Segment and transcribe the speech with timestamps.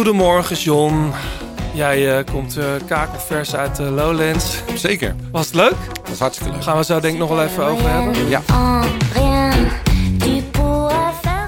[0.00, 1.12] Goedemorgen John.
[1.74, 4.62] Jij uh, komt uh, kakelvers uit uh, Lowlands.
[4.74, 5.14] Zeker.
[5.32, 5.76] Was het leuk?
[5.92, 6.62] Dat was hartstikke leuk.
[6.62, 8.28] Gaan we zo denk ik nog wel even over hebben.
[8.28, 8.40] Ja.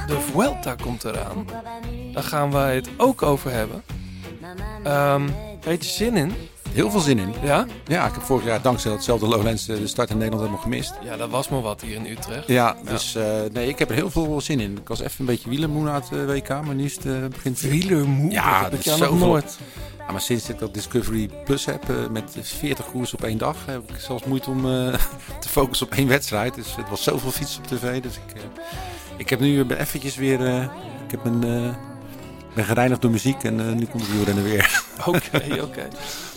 [0.06, 1.46] De Vuelta komt eraan.
[2.12, 3.82] Daar gaan wij het ook over hebben.
[4.86, 6.34] Um, weet je zin in?
[6.72, 7.34] Heel veel zin in.
[7.42, 7.66] Ja?
[7.86, 10.94] Ja, ik heb vorig jaar dankzij hetzelfde Lowlands de start in Nederland helemaal gemist.
[11.04, 12.48] Ja, dat was maar wat hier in Utrecht.
[12.48, 14.76] Ja, dus uh, nee, ik heb er heel veel zin in.
[14.76, 17.60] Ik was even een beetje wielermoe na het WK, maar nu is het uh, begint...
[17.60, 18.30] Wielermoe?
[18.30, 19.58] Ja, dat is zo nooit.
[19.98, 23.90] Ja, maar sinds ik dat Discovery Plus heb met 40 koers op één dag, heb
[23.90, 24.62] ik zelfs moeite om
[25.40, 26.54] te focussen op één wedstrijd.
[26.54, 28.02] Dus het was zoveel fiets op tv.
[28.02, 28.42] Dus ik,
[29.16, 30.62] ik heb nu eventjes weer...
[31.04, 31.74] ik heb mijn
[32.54, 34.82] ben gereinigd door muziek en uh, nu komt het wielrennen weer.
[35.06, 35.88] Oké, oké.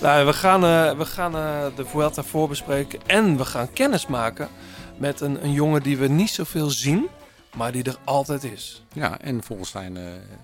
[0.02, 4.50] Nou, we gaan, uh, we gaan uh, de Vuelta voorbespreken en we gaan kennis maken
[4.98, 7.08] met een, een jongen die we niet zoveel zien,
[7.56, 8.84] maar die er altijd is.
[8.94, 9.98] Ja, en volgens zijn,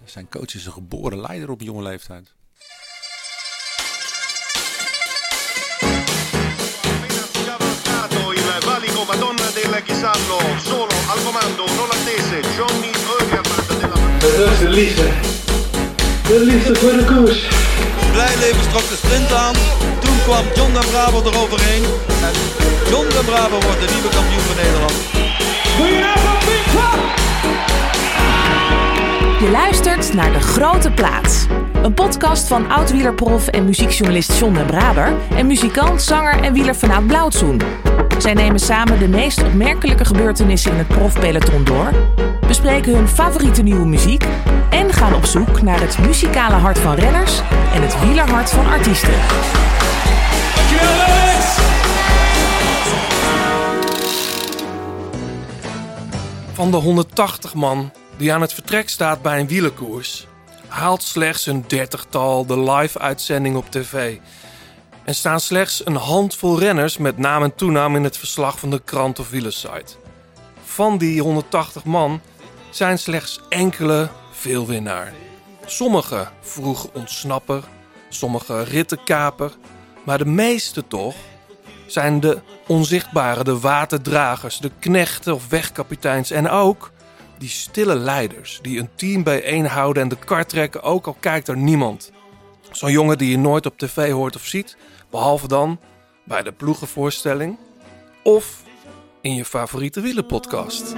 [0.05, 2.33] zijn coach is een geboren leider op jonge leeftijd.
[10.63, 11.65] Solo al comando,
[12.55, 15.40] Johnny Ogerman della
[16.27, 16.45] de liefde.
[16.45, 17.47] De liefde voor de koers.
[18.11, 19.55] Blijleven trok de sprint aan.
[19.99, 21.83] Toen kwam John de Bravo eroverheen.
[22.27, 22.35] En
[22.89, 24.93] John de Bravo wordt de nieuwe kampioen van Nederland.
[29.41, 31.45] Je luistert naar De Grote Plaats.
[31.83, 35.13] Een podcast van oud-wielerprof en muziekjournalist John de Braber...
[35.35, 37.61] en muzikant, zanger en wieler vanuit Blauwtsoen.
[38.21, 41.93] Zij nemen samen de meest opmerkelijke gebeurtenissen in het profpeloton door...
[42.47, 44.25] bespreken hun favoriete nieuwe muziek...
[44.69, 47.39] en gaan op zoek naar het muzikale hart van renners...
[47.73, 49.13] en het wielerhart van artiesten.
[56.53, 60.27] Van de 180 man die aan het vertrek staat bij een wielerkoers...
[60.67, 64.17] haalt slechts een dertigtal de live-uitzending op tv...
[65.11, 68.81] En staan slechts een handvol renners met naam en toenaam in het verslag van de
[68.85, 69.95] krant of wielersite.
[70.63, 72.21] Van die 180 man
[72.69, 75.13] zijn slechts enkele veel winnaar.
[75.65, 77.63] Sommige vroeg ontsnapper,
[78.09, 79.51] sommige rittenkaper,
[80.05, 81.15] maar de meeste toch
[81.85, 86.91] zijn de onzichtbare, de waterdragers, de knechten of wegkapiteins en ook
[87.37, 91.57] die stille leiders die een team bijeenhouden en de kar trekken ook al kijkt er
[91.57, 92.11] niemand.
[92.71, 94.77] Zo'n jongen die je nooit op tv hoort of ziet,
[95.11, 95.79] behalve dan
[96.23, 97.57] bij de ploegenvoorstelling
[98.23, 98.63] of
[99.21, 100.93] in je favoriete wielenpodcast.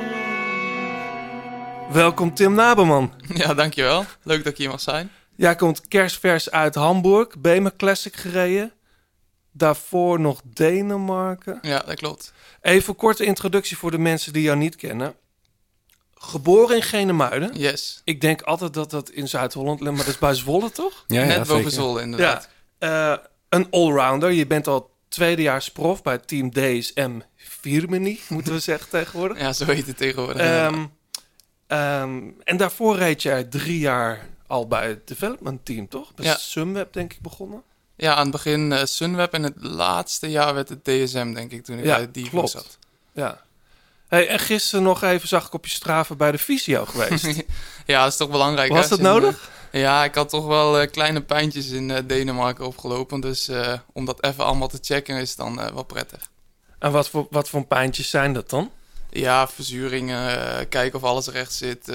[1.92, 3.14] Welkom Tim Naberman.
[3.34, 4.06] Ja, dankjewel.
[4.24, 5.12] Leuk dat ik hier mag zijn.
[5.36, 8.74] Jij komt kerstvers uit Hamburg, Bremen Classic gereden.
[9.52, 11.60] Daarvoor nog Denemarken.
[11.62, 12.34] Ja, dat klopt.
[12.62, 15.16] Even een korte introductie voor de mensen die jou niet kennen.
[16.14, 17.52] Geboren in Genemuiden.
[17.54, 18.02] Yes.
[18.04, 21.04] Ik denk altijd dat dat in Zuid-Holland ligt, maar dat is bij Zwolle toch?
[21.08, 22.50] Ja, Net boven Zwolle inderdaad.
[22.80, 23.12] Ja.
[23.12, 23.18] Uh,
[23.54, 24.32] een allrounder.
[24.32, 29.40] Je bent al tweedejaars prof bij team DSM Firmini, moeten we zeggen tegenwoordig.
[29.40, 30.66] Ja, zo heet het tegenwoordig.
[30.66, 30.92] Um,
[31.68, 36.14] um, en daarvoor reed jij drie jaar al bij het development team, toch?
[36.14, 36.36] Bij ja.
[36.36, 37.64] Sunweb denk ik begonnen.
[37.96, 41.64] Ja, aan het begin uh, Sunweb en het laatste jaar werd het DSM, denk ik,
[41.64, 42.50] toen ik ja, bij die klopt.
[42.50, 42.78] zat.
[43.12, 43.42] Ja.
[44.08, 47.26] Hey, en gisteren nog even zag ik op je straven bij de fysio geweest.
[47.86, 48.72] ja, dat is toch belangrijk.
[48.72, 49.50] Was dat nodig?
[49.80, 53.20] Ja, ik had toch wel uh, kleine pijntjes in uh, Denemarken opgelopen.
[53.20, 56.32] Dus uh, om dat even allemaal te checken is dan wel prettig.
[56.80, 58.72] En wat voor, wat voor pijntjes zijn dat dan?
[59.10, 61.86] Ja, verzuringen, kijken of alles recht zit.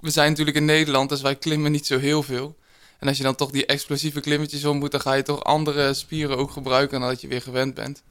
[0.00, 2.56] we zijn natuurlijk in Nederland, dus wij klimmen niet zo heel veel.
[2.98, 5.94] En als je dan toch die explosieve klimmetjes om moet, dan ga je toch andere
[5.94, 8.02] spieren ook gebruiken dan dat je weer gewend bent.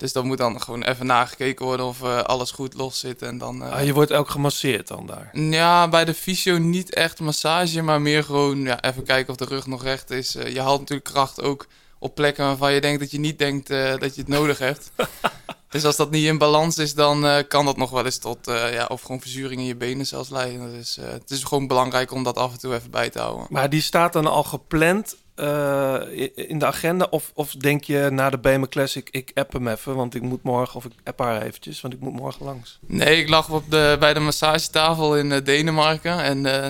[0.00, 3.22] Dus dan moet dan gewoon even nagekeken worden of uh, alles goed los zit.
[3.22, 3.72] En dan, uh...
[3.72, 5.30] ah, je wordt ook gemasseerd dan daar?
[5.32, 9.44] Ja, bij de fysio niet echt massage, maar meer gewoon ja, even kijken of de
[9.44, 10.36] rug nog recht is.
[10.36, 11.66] Uh, je haalt natuurlijk kracht ook
[11.98, 14.90] op plekken waarvan je denkt dat je niet denkt dat je het nodig hebt.
[15.70, 18.84] dus als dat niet in balans is, dan kan dat nog wel eens tot ja,
[18.84, 20.72] of gewoon verzuring in je benen zelfs leiden.
[20.72, 23.46] Dus het is gewoon belangrijk om dat af en toe even bij te houden.
[23.48, 27.06] Maar die staat dan al gepland uh, in de agenda?
[27.10, 30.42] Of, of denk je na de BM Classic, ik app hem even, want ik moet
[30.42, 32.78] morgen, of ik app haar eventjes, want ik moet morgen langs?
[32.86, 36.66] Nee, ik lag op de, bij de massagetafel in uh, Denemarken en uh,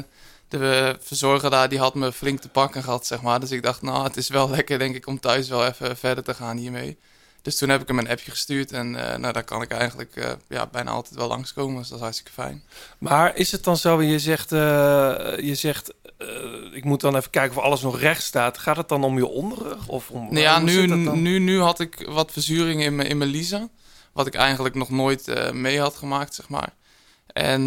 [0.48, 3.40] de verzorger daar, die had me flink te pakken gehad, zeg maar.
[3.40, 6.24] Dus ik dacht, nou, het is wel lekker, denk ik, om thuis wel even verder
[6.24, 6.98] te gaan hiermee.
[7.42, 10.66] Dus toen heb ik hem een appje gestuurd en nou, daar kan ik eigenlijk ja,
[10.66, 11.78] bijna altijd wel langskomen.
[11.78, 12.62] Dus dat is hartstikke fijn.
[12.98, 15.94] Maar is het dan zo, je zegt, je zegt
[16.72, 18.58] ik moet dan even kijken of alles nog recht staat.
[18.58, 19.88] Gaat het dan om je onderrug?
[19.88, 23.30] Of om, nou ja, nu, nu, nu had ik wat verzuring in mijn, in mijn
[23.30, 23.70] liezen.
[24.12, 26.72] Wat ik eigenlijk nog nooit mee had gemaakt, zeg maar.
[27.26, 27.60] En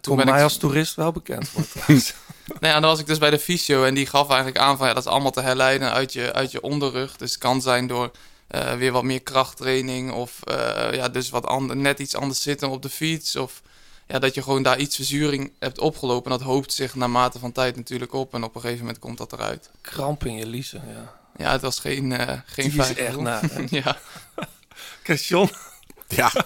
[0.00, 0.42] Kom ben mij ik...
[0.42, 1.74] als toerist wel bekend wordt
[2.58, 4.86] Nou ja, dan was ik dus bij de fysio en die gaf eigenlijk aan van
[4.86, 7.16] ja, dat is allemaal te herleiden uit je, uit je onderrug.
[7.16, 8.10] Dus het kan zijn door
[8.50, 12.68] eh, weer wat meer krachttraining of eh, ja, dus wat ander, net iets anders zitten
[12.70, 13.36] op de fiets.
[13.36, 13.62] Of
[14.06, 16.32] ja, dat je gewoon daar iets verzuring hebt opgelopen.
[16.32, 19.18] En dat hoopt zich naarmate van tijd natuurlijk op en op een gegeven moment komt
[19.18, 19.70] dat eruit.
[19.80, 21.18] Kramp in je liezen, ja.
[21.44, 23.98] Ja, het was geen, eh geen Die is fijn echt na, ja.
[25.28, 25.50] John,
[26.08, 26.32] Ja,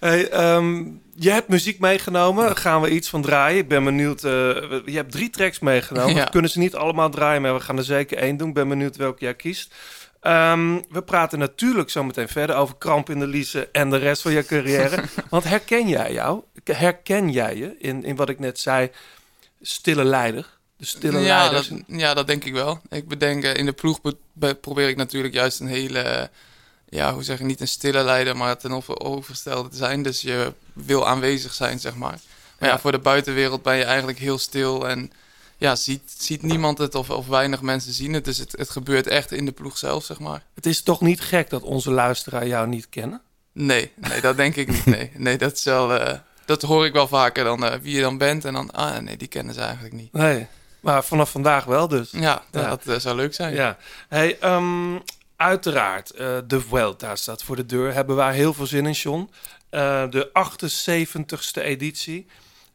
[0.00, 0.84] Hey, ehm,
[1.14, 2.44] je hebt muziek meegenomen.
[2.46, 3.58] Daar gaan we iets van draaien.
[3.58, 4.24] Ik ben benieuwd.
[4.24, 6.14] eh, we- je hebt drie tracks meegenomen.
[6.14, 6.24] Ja.
[6.24, 8.48] We kunnen ze niet allemaal draaien, maar we gaan er zeker één doen.
[8.48, 9.74] Ik ben benieuwd welke jij kiest.
[10.26, 14.22] Ehm, we praten natuurlijk zo meteen verder over kramp in de liezen en de rest
[14.22, 15.02] van je carrière.
[15.30, 16.42] Want herken jij jou?
[16.64, 18.90] Herken jij je in, in wat ik net zei?
[19.62, 20.46] Stille leider.
[20.76, 21.68] De stille ja, leiders.
[21.68, 22.80] dat, ja, dat denk ik wel.
[22.90, 26.30] Ik bedenk, eh, in de ploeg be- be- probeer ik natuurlijk juist een hele,
[26.88, 30.02] ja, hoe zeg je, niet een stille leider, maar ten over- overgestelde te zijn.
[30.02, 32.18] Dus je wil aanwezig zijn, zeg maar.
[32.58, 32.78] Maar ja, Ja.
[32.78, 35.12] voor de buitenwereld ben je eigenlijk heel stil en
[35.56, 38.24] ja, ziet, ziet niemand het of, of weinig mensen zien het.
[38.24, 40.42] Dus het, het gebeurt echt in de ploeg zelf, zeg maar.
[40.54, 43.20] Het is toch niet gek dat onze luisteraar jou niet kennen?
[43.52, 44.86] Nee, nee, dat denk ik niet.
[44.86, 48.00] Nee, nee dat is wel, eh, dat hoor ik wel vaker dan eh, wie je
[48.00, 50.12] dan bent en dan, ah nee, die kennen ze eigenlijk niet.
[50.12, 50.46] Nee.
[50.80, 52.10] Maar vanaf vandaag wel dus.
[52.10, 52.68] Ja, Ja.
[52.68, 53.54] dat eh, zou leuk zijn.
[53.54, 53.76] Ja,
[54.08, 54.98] hey, ehm,
[55.36, 56.16] uiteraard,
[56.46, 57.92] de Vuelta staat voor de deur.
[57.92, 59.30] Hebben wij heel veel zin in, John.
[59.70, 62.26] De 78ste editie.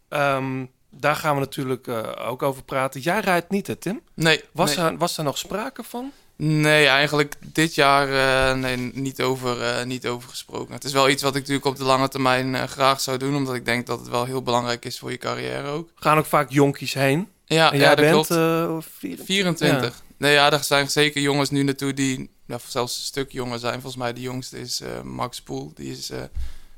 [0.10, 3.02] Ehm, daar gaan we natuurlijk eh, ook over praten.
[3.02, 4.02] Jij rijdt niet, hè, Tim?
[4.14, 4.86] Nee, Was, nee.
[4.86, 6.12] er, was er nog sprake van?
[6.36, 8.10] Nee, eigenlijk dit jaar
[8.50, 10.74] eh, nee, niet, over, eh, niet over gesproken.
[10.74, 13.56] Het is wel iets wat ik natuurlijk op de lange termijn graag zou doen, omdat
[13.56, 15.90] ik denk dat het wel heel belangrijk is voor je carrière ook.
[15.96, 17.28] Gaan ook vaak jonkies heen.
[17.46, 18.30] Ja, en ja jij dat bent klopt.
[18.32, 20.02] eh, vier- 24.
[20.18, 23.74] Nee, ja, er zijn zeker jongens nu naartoe die ja, zelfs een stuk jonger zijn.
[23.74, 25.72] Volgens mij de jongste is Max Poel.
[25.76, 26.12] Die is,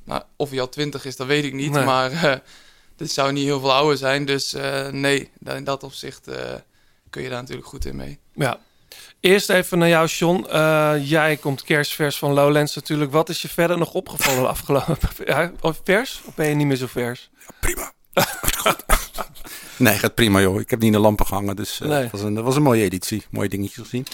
[0.05, 1.71] nou, of hij al 20 is, dat weet ik niet.
[1.71, 1.83] Nee.
[1.83, 2.41] Maar
[2.95, 4.25] dit zou niet heel veel ouder zijn.
[4.25, 6.53] Dus eh, nee, in dat opzicht eh,
[7.09, 8.19] kun je daar natuurlijk goed in mee.
[8.35, 8.59] Ja.
[9.19, 10.45] Eerst even naar jou, John.
[10.49, 13.11] Eh, jij komt kerstvers van Lowlands natuurlijk.
[13.11, 14.97] Wat is je verder nog opgevallen afgelopen?
[15.25, 16.21] Ja, of vers?
[16.25, 17.29] Of ben je niet meer zo vers?
[17.59, 17.91] prima.
[19.77, 20.59] nee, gaat prima joh.
[20.59, 22.09] Ik heb niet in de lampen gehangen, dus eh, Nee.
[22.11, 23.23] was een, het was een mooie editie.
[23.29, 24.05] Mooie dingetjes gezien.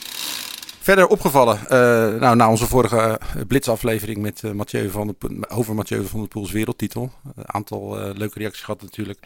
[0.82, 5.76] Verder opgevallen, eh, nou, na onze vorige uh, blitzaflevering met eh, Mathieu van de, over
[5.76, 7.12] Mathieu van der Poels wereldtitel.
[7.36, 9.20] Een aantal eh, leuke reacties gehad natuurlijk.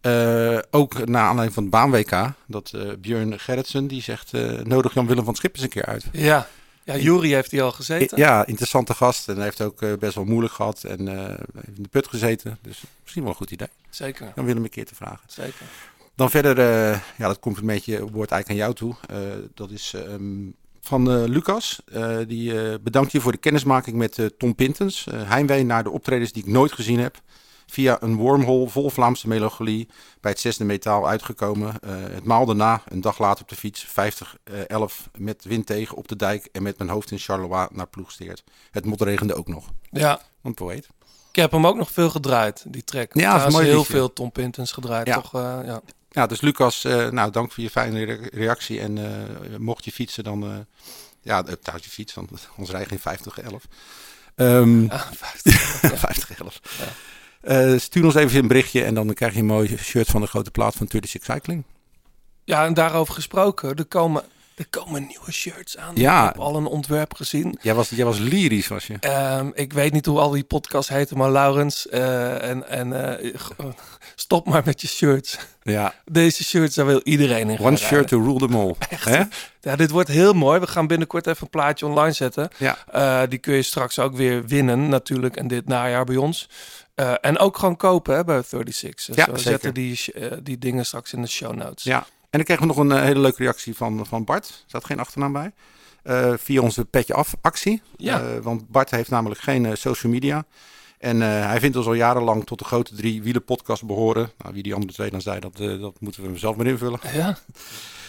[0.00, 4.94] Eh, ook na aanleiding van het baan-WK, dat eh Björn Gerritsen, die zegt, eh, nodig
[4.94, 6.04] Jan-Willem van Schip eens een keer uit.
[6.12, 6.48] Ja.
[6.84, 8.18] Ja, Jury heeft hier al gezeten.
[8.18, 9.28] Ja, interessante gast.
[9.28, 12.08] En hij heeft ook eh, best wel moeilijk gehad en eh, heeft in de put
[12.08, 12.58] gezeten.
[12.62, 13.68] Dus misschien wel een goed idee.
[13.90, 15.20] Zeker, Jan-Willem een keer te vragen.
[15.26, 15.66] zeker.
[16.14, 18.94] Dan verder, eh, ja, dat complimentje wordt eigenlijk aan jou toe.
[19.08, 19.16] Eh,
[19.54, 20.46] dat is ehm,
[20.84, 21.80] van eh, Lucas.
[21.84, 25.06] Eh, die eh, bedankt je voor de kennismaking met Tom Pintens.
[25.10, 27.20] Heimwee naar de optredens die ik nooit gezien heb.
[27.66, 29.88] Via een wormhole vol Vlaamse melancholie
[30.20, 31.74] bij het zesde metaal uitgekomen.
[31.86, 36.16] Het maal daarna, een dag later op de fiets, 50-11 met wind tegen op de
[36.16, 38.44] dijk en met mijn hoofd in Charleroi naar Ploegsteert.
[38.70, 39.68] Het motregende ook nog.
[39.90, 40.88] Ja, Een poëet.
[41.30, 43.14] ik heb hem ook nog veel gedraaid, die track.
[43.14, 45.14] Ja, is heel veel Tom Pintens gedraaid, Ja.
[45.20, 45.32] toch?
[45.32, 45.80] ja.
[46.14, 48.80] Ja, dus Lucas, eh, nou dank voor je fijne re- reactie.
[48.80, 50.44] En eh, mocht je fietsen, dan...
[50.44, 50.56] eh
[51.22, 53.18] ja, trouwens je fiets, want ons rijdt geen
[53.52, 53.54] 50-11.
[54.34, 55.00] Ehm Ah,
[55.42, 56.36] 50.
[56.38, 56.60] 50-11.
[57.40, 60.26] Eh, stuur ons even een berichtje en dan krijg je een mooi shirt van de
[60.26, 61.64] grote plaat van 36 Cycling.
[62.44, 64.22] Ja, en daarover gesproken, er komen,
[64.56, 65.94] er komen nieuwe shirts aan.
[65.96, 66.20] Ja.
[66.22, 67.58] Ik heb al een ontwerp gezien.
[67.62, 68.96] Jij was, jij was lyrisch, was je.
[69.00, 73.34] Ehm, ik weet niet hoe al die podcasts heten, maar Laurens, eh, en, en eh,
[74.14, 75.38] stop maar met je shirts.
[75.62, 78.74] Ja, Deze shirts, daar wil iedereen in one shirt to rule them all.
[79.14, 79.22] Hè?
[79.60, 80.60] Ja, dit wordt heel mooi.
[80.60, 82.48] We gaan binnenkort even een plaatje online zetten.
[82.56, 82.76] Ja.
[82.92, 85.36] Eh, die kun je straks ook weer winnen, natuurlijk.
[85.36, 86.48] En dit najaar bij ons.
[87.20, 89.04] En ook gewoon kopen hè, bij 36.
[89.06, 89.50] Dus Ja, we zeker.
[89.50, 90.00] zetten die,
[90.42, 91.84] die dingen straks in de show notes.
[91.84, 94.48] Ja, en dan kregen we nog een eh, hele leuke reactie van, van Bart.
[94.48, 95.52] Er staat geen achternaam bij.
[96.02, 97.82] Eh, via onze Petje Af actie.
[97.96, 98.20] Ja.
[98.20, 100.44] Eh, want Bart heeft namelijk geen social media.
[100.98, 104.30] En hij vindt ons al jarenlang tot de grote drie wielen podcast behoren.
[104.38, 106.98] Nou, wie die andere twee dan zei, dat, dat moeten we hem zelf maar invullen.
[107.12, 107.36] Ja,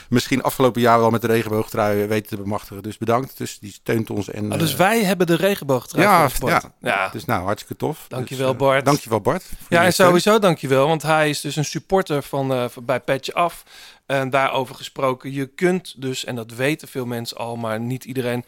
[0.09, 2.83] Misschien afgelopen jaar wel met de regenboogtrui weten te bemachtigen.
[2.83, 3.37] Dus bedankt.
[3.37, 4.29] Dus die steunt ons.
[4.29, 6.61] En, Oh, dus eh, wij hebben de regenboogtrui ja, ja.
[6.79, 7.09] ja.
[7.09, 8.05] Dus nou, hartstikke tof.
[8.07, 8.85] Dankjewel, dus, eh, Bart.
[8.85, 9.43] Dankjewel Bart.
[9.69, 10.07] Ja, en steun.
[10.07, 13.63] sowieso dankjewel, want hij is dus een supporter van, eh, van bij Petje Af.
[14.05, 18.45] En daarover gesproken, je kunt dus, en dat weten veel mensen al, maar niet iedereen.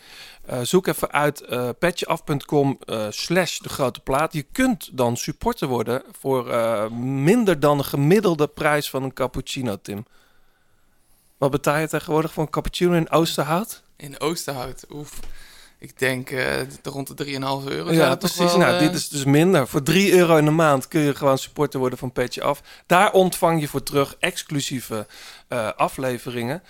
[0.62, 4.34] zoek even uit eh petjeaf.com eh, slash de grote plaat.
[4.34, 6.46] Je kunt dan supporter worden voor
[6.94, 10.06] minder dan de gemiddelde prijs van een cappuccino, Tim.
[11.38, 13.82] Wat betaal je tegenwoordig voor een cappuccino in Oosterhout?
[13.96, 15.20] In Oosterhout, oef.
[15.80, 17.32] Ik denk eh, rond de 3,5
[17.72, 17.92] euro.
[17.92, 18.38] Ja, precies.
[18.38, 19.68] wel, nou, eh, dit is dus minder.
[19.68, 22.62] Voor 3 euro in de maand kun je gewoon supporter worden van Petje Af.
[22.86, 25.08] Daar ontvang je voor terug exclusieve
[25.48, 26.64] eh, afleveringen.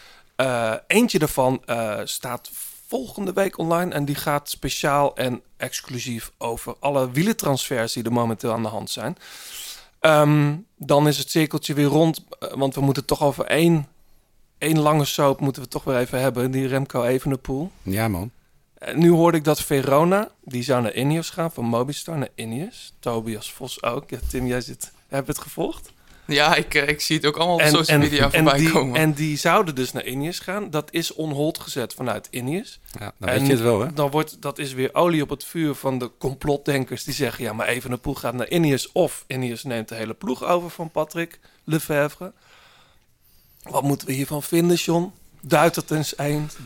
[0.87, 1.61] Eentje daarvan
[2.03, 2.49] staat
[2.87, 3.93] volgende week online.
[3.93, 8.89] En die gaat speciaal en exclusief over alle wielentransfers die er momenteel aan de hand
[8.89, 9.17] zijn.
[9.99, 12.23] Ehm, dan is het cirkeltje weer rond.
[12.39, 13.87] Want we moeten toch over één,
[14.57, 16.51] één lange soap moeten we toch weer even hebben.
[16.51, 17.71] Die Remco Evenepoel.
[17.83, 18.31] Ja, man.
[18.73, 22.93] Eh, Nu hoorde ik dat Verona, die zou naar Ineos gaan, van Mobistar naar Ineos.
[22.99, 24.09] Tobias Vos ook.
[24.09, 25.91] Ja, Tim, jij zit, heb je het gevolgd?
[26.27, 28.99] Ja, ik, eh, ik zie het ook allemaal op social media en, voorbij die, komen.
[28.99, 30.69] en die zouden dus naar Ineos gaan.
[30.69, 32.79] Dat is on hold gezet vanuit Ineos.
[32.99, 33.93] Ja, dan en weet je het wel, hè?
[33.93, 37.43] Dan wordt, dat is weer olie op het vuur van de complotdenkers die zeggen...
[37.43, 40.69] ja, maar even een ploeg gaat naar Ineos of Ineos neemt de hele ploeg over
[40.69, 42.33] van Patrick Lefevre.
[43.69, 45.11] Wat moeten we hiervan vinden, John?
[45.41, 46.15] Duidt het eens?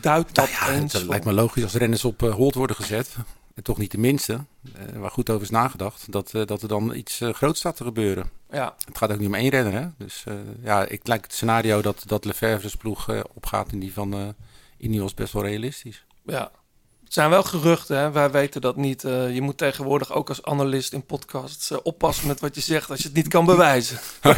[0.00, 0.92] Duidt dat Nou ja, eens?
[0.92, 3.16] het lijkt me logisch als renners op eh, hold worden gezet.
[3.54, 4.44] En toch niet de minste.
[4.74, 6.12] eh, waar goed over is nagedacht.
[6.12, 8.30] Dat, eh, dat er dan iets groots staat te gebeuren.
[8.50, 9.86] Ja, Het gaat ook niet om één renner, hè?
[9.96, 10.24] Dus
[10.62, 14.34] ja, ik lijkt het scenario dat, dat Lefebvre's ploeg opgaat in die van
[14.78, 16.04] Ineos best wel realistisch.
[16.26, 16.50] Ja.
[17.12, 18.10] Zijn wel geruchten, hè?
[18.10, 19.04] wij weten dat niet.
[19.04, 22.90] Eh, je moet tegenwoordig ook als analist in podcasts eh, oppassen met wat je zegt
[22.90, 23.98] als je het niet kan bewijzen.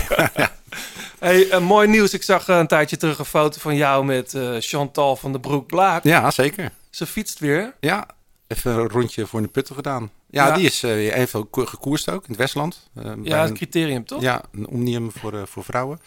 [1.19, 2.13] hey, eh, mooi nieuws.
[2.15, 6.05] Ik zag een tijdje terug een foto van jou met Chantal van de Broek Blaak.
[6.05, 6.71] Ja, zeker.
[6.91, 7.75] Ze fietst weer.
[7.81, 8.07] Ja,
[8.47, 10.11] even een rondje voor in de putten gedaan.
[10.31, 10.55] Ja, Ja.
[10.55, 12.91] die is even ko- gekoerst ook in het Westland.
[13.23, 14.23] Ja, het een- criterium toch?
[14.23, 16.01] ja, een omnium voor, voor vrouwen.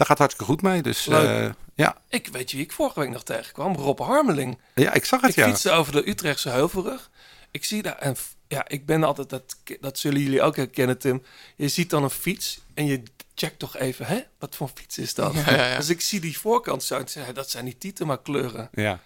[0.00, 0.82] Daar gaat hartstikke goed mee.
[0.82, 1.96] Dus eh, ja.
[2.08, 3.74] Ik weet je wie ik vorige week nog tegenkwam?
[3.74, 4.58] Rob Harmeling.
[4.74, 5.46] ja, ik zag het Ik ja.
[5.46, 7.10] fietste over de Utrechtse Heuvelrug.
[7.50, 8.16] Ik zie daar en
[8.48, 11.22] ja, ik ben altijd dat dat zullen jullie ook herkennen, Tim.
[11.56, 13.02] Je ziet dan een fiets en je
[13.34, 14.20] checkt toch even, hè?
[14.38, 15.34] Wat voor fiets is dat?
[15.34, 15.76] Ja, ja, ja.
[15.80, 18.68] Dus ik zie die voorkant zo ik zeg, dat zijn niet Tietema kleuren.
[18.72, 19.00] Ja.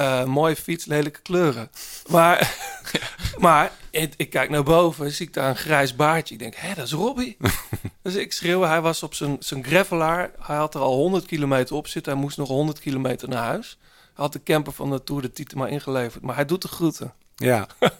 [0.00, 1.70] Eh, mooie fiets, lelijke kleuren.
[2.08, 2.56] Maar,
[3.38, 6.34] maar ik, ik kijk naar boven, zie ik daar een grijs baardje.
[6.34, 7.36] Ik denk, hé, dat is Robbie.
[8.02, 10.30] dus ik schreeuw, hij was op zijn, zijn gravelaar.
[10.38, 12.12] Hij had er al 100 kilometer op zitten.
[12.12, 13.78] Hij moest nog 100 kilometer naar huis.
[13.80, 16.22] Hij had de camper van de Tour de Tietema ingeleverd.
[16.22, 17.14] Maar hij doet de groeten.
[17.36, 17.66] ja.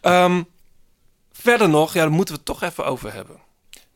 [0.00, 0.42] Ehm,
[1.32, 3.36] verder nog, ja, daar moeten we het toch even over hebben.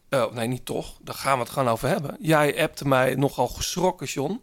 [0.09, 0.97] Eh, nee, niet toch.
[1.01, 2.17] Daar gaan we het gewoon over hebben.
[2.21, 4.41] Jij appte mij nogal geschrokken, John.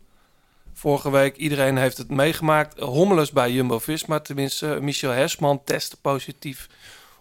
[0.77, 2.79] Vorige week, iedereen heeft het meegemaakt.
[2.79, 4.77] Hommeles bij Jumbo-Visma, tenminste.
[4.81, 6.69] Michel Hersman testte positief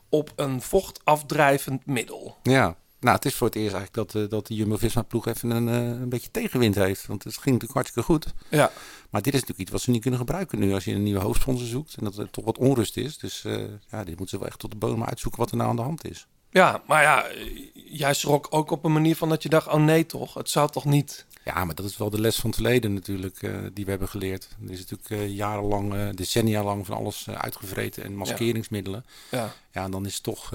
[0.09, 2.37] op een vochtafdrijvend middel.
[2.43, 5.69] Ja, nou, het is voor het eerst eigenlijk dat, eh, dat de Jumbo-Visma-ploeg even een,
[5.69, 7.07] eh, een beetje tegenwind heeft.
[7.07, 8.35] Want het ging natuurlijk hartstikke goed.
[8.51, 8.71] Ja,
[9.11, 11.21] Maar dit is natuurlijk iets wat ze niet kunnen gebruiken nu als je een nieuwe
[11.21, 11.95] hoofdsponsor zoekt.
[11.99, 13.19] En dat er toch wat onrust is.
[13.19, 13.53] Dus eh,
[13.91, 15.83] ja, dit moeten ze wel echt tot de bodem uitzoeken wat er nou aan de
[15.83, 16.27] hand is.
[16.51, 17.27] ja maar ja,
[17.75, 19.67] jij schrok ook op een manier van dat je dacht...
[19.67, 21.27] oh nee toch, het zou toch niet...
[21.47, 24.09] Ja, maar dat is wel de les van het verleden natuurlijk eh, die we hebben
[24.09, 24.49] geleerd.
[24.65, 29.05] Er is natuurlijk eh, jarenlang, eh, decennia lang van alles uitgevreten en maskeringsmiddelen.
[29.31, 29.53] Ja.
[29.73, 30.51] Ja, en dan is het toch,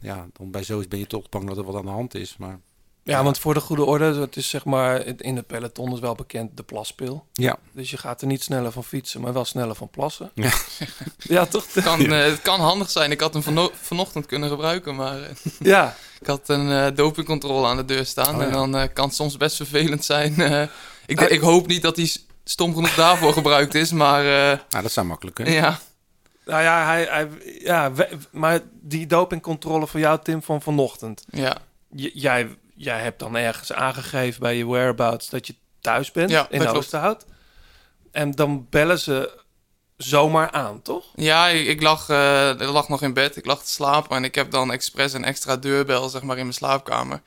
[0.00, 2.36] ja, dan bij zoiets ben je toch bang dat er wat aan de hand is.
[2.36, 2.60] Maar
[3.06, 5.06] Ja, want voor de goede orde, het is zeg maar...
[5.18, 7.26] in de peloton is wel bekend de plaspil.
[7.32, 10.30] ja, Dus je gaat er niet sneller van fietsen, maar wel sneller van plassen.
[10.34, 10.50] Ja.
[11.18, 11.74] ja toch?
[11.74, 13.10] Het kan, eh, het kan handig zijn.
[13.10, 15.30] Ik had hem vano- vanochtend kunnen gebruiken, maar eh,
[15.72, 18.34] Ja, ik had een eh dopingcontrole aan de deur staan.
[18.34, 18.46] Oh, ja.
[18.46, 20.40] En dan eh, kan het soms best vervelend zijn.
[20.40, 20.62] eh.
[21.06, 21.30] ik, Ah.
[21.30, 22.10] ik hoop niet dat hij
[22.44, 25.54] stom genoeg daarvoor gebruikt is, maar eh, nou, dat zou makkelijk kunnen.
[25.54, 25.78] ja.
[26.44, 31.24] nou ja, hij, hij, ja we- maar die dopingcontrole van jou, Tim, van vanochtend.
[31.30, 31.56] ja.
[31.96, 32.48] J- jij,
[32.84, 36.66] jij hebt dan ergens aangegeven bij je whereabouts dat je thuis bent Ja, in.
[36.66, 37.24] Oosterhout.
[38.12, 39.42] En dan bellen ze
[39.96, 41.04] zomaar aan, toch?
[41.14, 42.00] Ja, ik, ik lag,
[42.60, 43.36] ik lag nog in bed.
[43.36, 46.42] Ik lag te slapen en ik heb dan expres een extra deurbel zeg maar, in
[46.42, 47.20] mijn slaapkamer.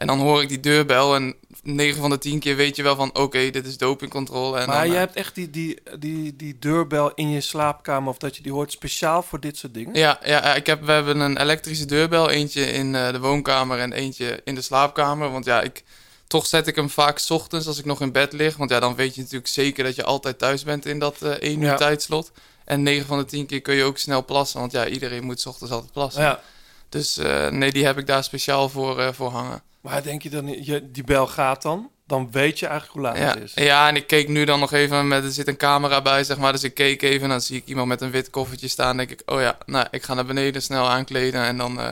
[0.00, 2.96] En dan hoor ik die deurbel en 9 van de 10 keer weet je wel
[2.96, 3.14] van...
[3.14, 4.58] oké, dit is dopingcontrole.
[4.58, 8.08] En maar dan, jij eh, hebt echt die, die, die, die deurbel in je slaapkamer
[8.08, 9.94] of dat je die hoort speciaal voor dit soort dingen?
[9.94, 12.30] Ja, ja ik heb, we hebben een elektrische deurbel.
[12.30, 15.30] Eentje in eh, de woonkamer en eentje in de slaapkamer.
[15.30, 15.84] Want ja, ik,
[16.26, 18.56] toch zet ik hem vaak 's ochtends als ik nog in bed lig.
[18.56, 21.30] Want ja, dan weet je natuurlijk zeker dat je altijd thuis bent in dat eh
[21.30, 21.76] 1 uur Ja.
[21.76, 22.32] tijdslot.
[22.64, 24.60] En 9 van de 10 keer kun je ook snel plassen.
[24.60, 26.22] Want ja, iedereen moet 's ochtends altijd plassen.
[26.22, 26.40] Ja.
[26.88, 29.62] Dus eh, nee, die heb ik daar speciaal voor, eh, voor hangen.
[29.80, 33.16] Maar denk je dan, je, die bel gaat dan, dan weet je eigenlijk hoe laat
[33.16, 33.64] Ja, het is.
[33.64, 36.38] ja, en ik keek nu dan nog even met, er zit een camera bij, zeg
[36.38, 36.52] maar.
[36.52, 38.96] Dus ik keek even en dan zie ik iemand met een wit koffertje staan.
[38.96, 41.42] denk ik, oh ja, nou, ik ga naar beneden snel aankleden.
[41.42, 41.90] En dan, eh,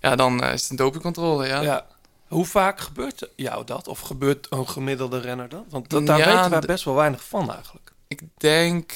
[0.00, 1.60] ja, dan eh, is het een dopingcontrole, ja.
[1.60, 1.86] Ja.
[2.26, 3.88] Hoe vaak gebeurt jou dat?
[3.88, 5.64] Of gebeurt een gemiddelde renner dat?
[5.68, 7.92] Want dat, daar Ja, weten wij best wel weinig van eigenlijk.
[8.08, 8.92] Ik denk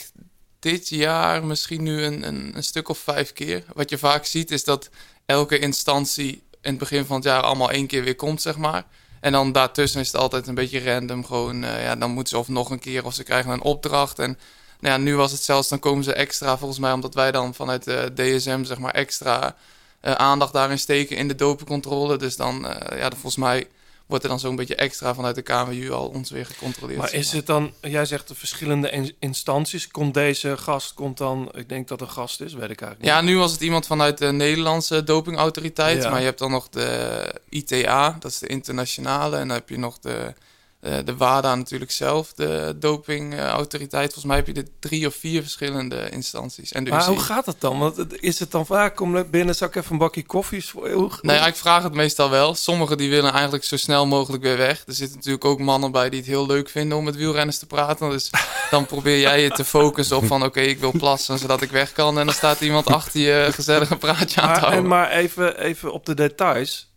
[0.59, 3.65] dit jaar misschien nu een, een, een stuk of vijf keer.
[3.75, 4.91] Wat je vaak ziet is dat
[5.27, 8.85] elke instantie in het begin van het jaar allemaal één keer weer komt, zeg maar.
[9.21, 11.25] En dan daartussen is het altijd een beetje random.
[11.25, 14.19] Gewoon, eh, ja, dan moeten ze of nog een keer of ze krijgen een opdracht.
[14.19, 14.39] En
[14.81, 17.55] Nou ja, nu was het zelfs, dan komen ze extra volgens mij, omdat wij dan
[17.55, 19.57] vanuit de DSM zeg maar extra
[20.01, 22.17] eh, aandacht daarin steken in de dopingcontrole.
[22.17, 23.67] Dus dan, eh, ja, dan volgens mij
[24.13, 26.99] wordt er dan zo'n beetje extra vanuit de KWU al ons weer gecontroleerd.
[26.99, 29.89] Maar is het dan, jij zegt de verschillende in- instanties.
[29.89, 33.21] Komt deze gast, komt dan, ik denk dat een gast is, weet ik eigenlijk Ja,
[33.21, 36.03] nu was het iemand vanuit de Nederlandse dopingautoriteit.
[36.03, 36.11] Ja.
[36.11, 39.37] Maar je hebt dan nog de ITA, dat is de internationale.
[39.37, 40.35] En dan heb je nog de,
[40.83, 44.05] de WADA natuurlijk zelf, de dopingautoriteit.
[44.05, 46.73] Volgens mij heb je de drie of vier verschillende instanties.
[46.73, 47.79] En de Maar hoe gaat het dan?
[47.79, 50.89] Want is het dan vaak, kom er binnen, zal ik even een bakje koffies voor
[50.89, 50.95] je?
[50.95, 52.55] Hoe, Nou ja, ik vraag het meestal wel.
[52.55, 54.83] Sommigen die willen eigenlijk zo snel mogelijk weer weg.
[54.87, 57.67] Er zitten natuurlijk ook mannen bij die het heel leuk vinden om met wielrenners te
[57.67, 58.11] praten.
[58.11, 58.31] Dus
[58.71, 61.93] dan probeer jij je te focussen op van oké, ik wil plassen zodat ik weg
[61.93, 62.19] kan.
[62.19, 64.89] En dan staat iemand achter je gezellig een praatje aan te maar, en houden.
[64.89, 66.91] maar even, even op de details.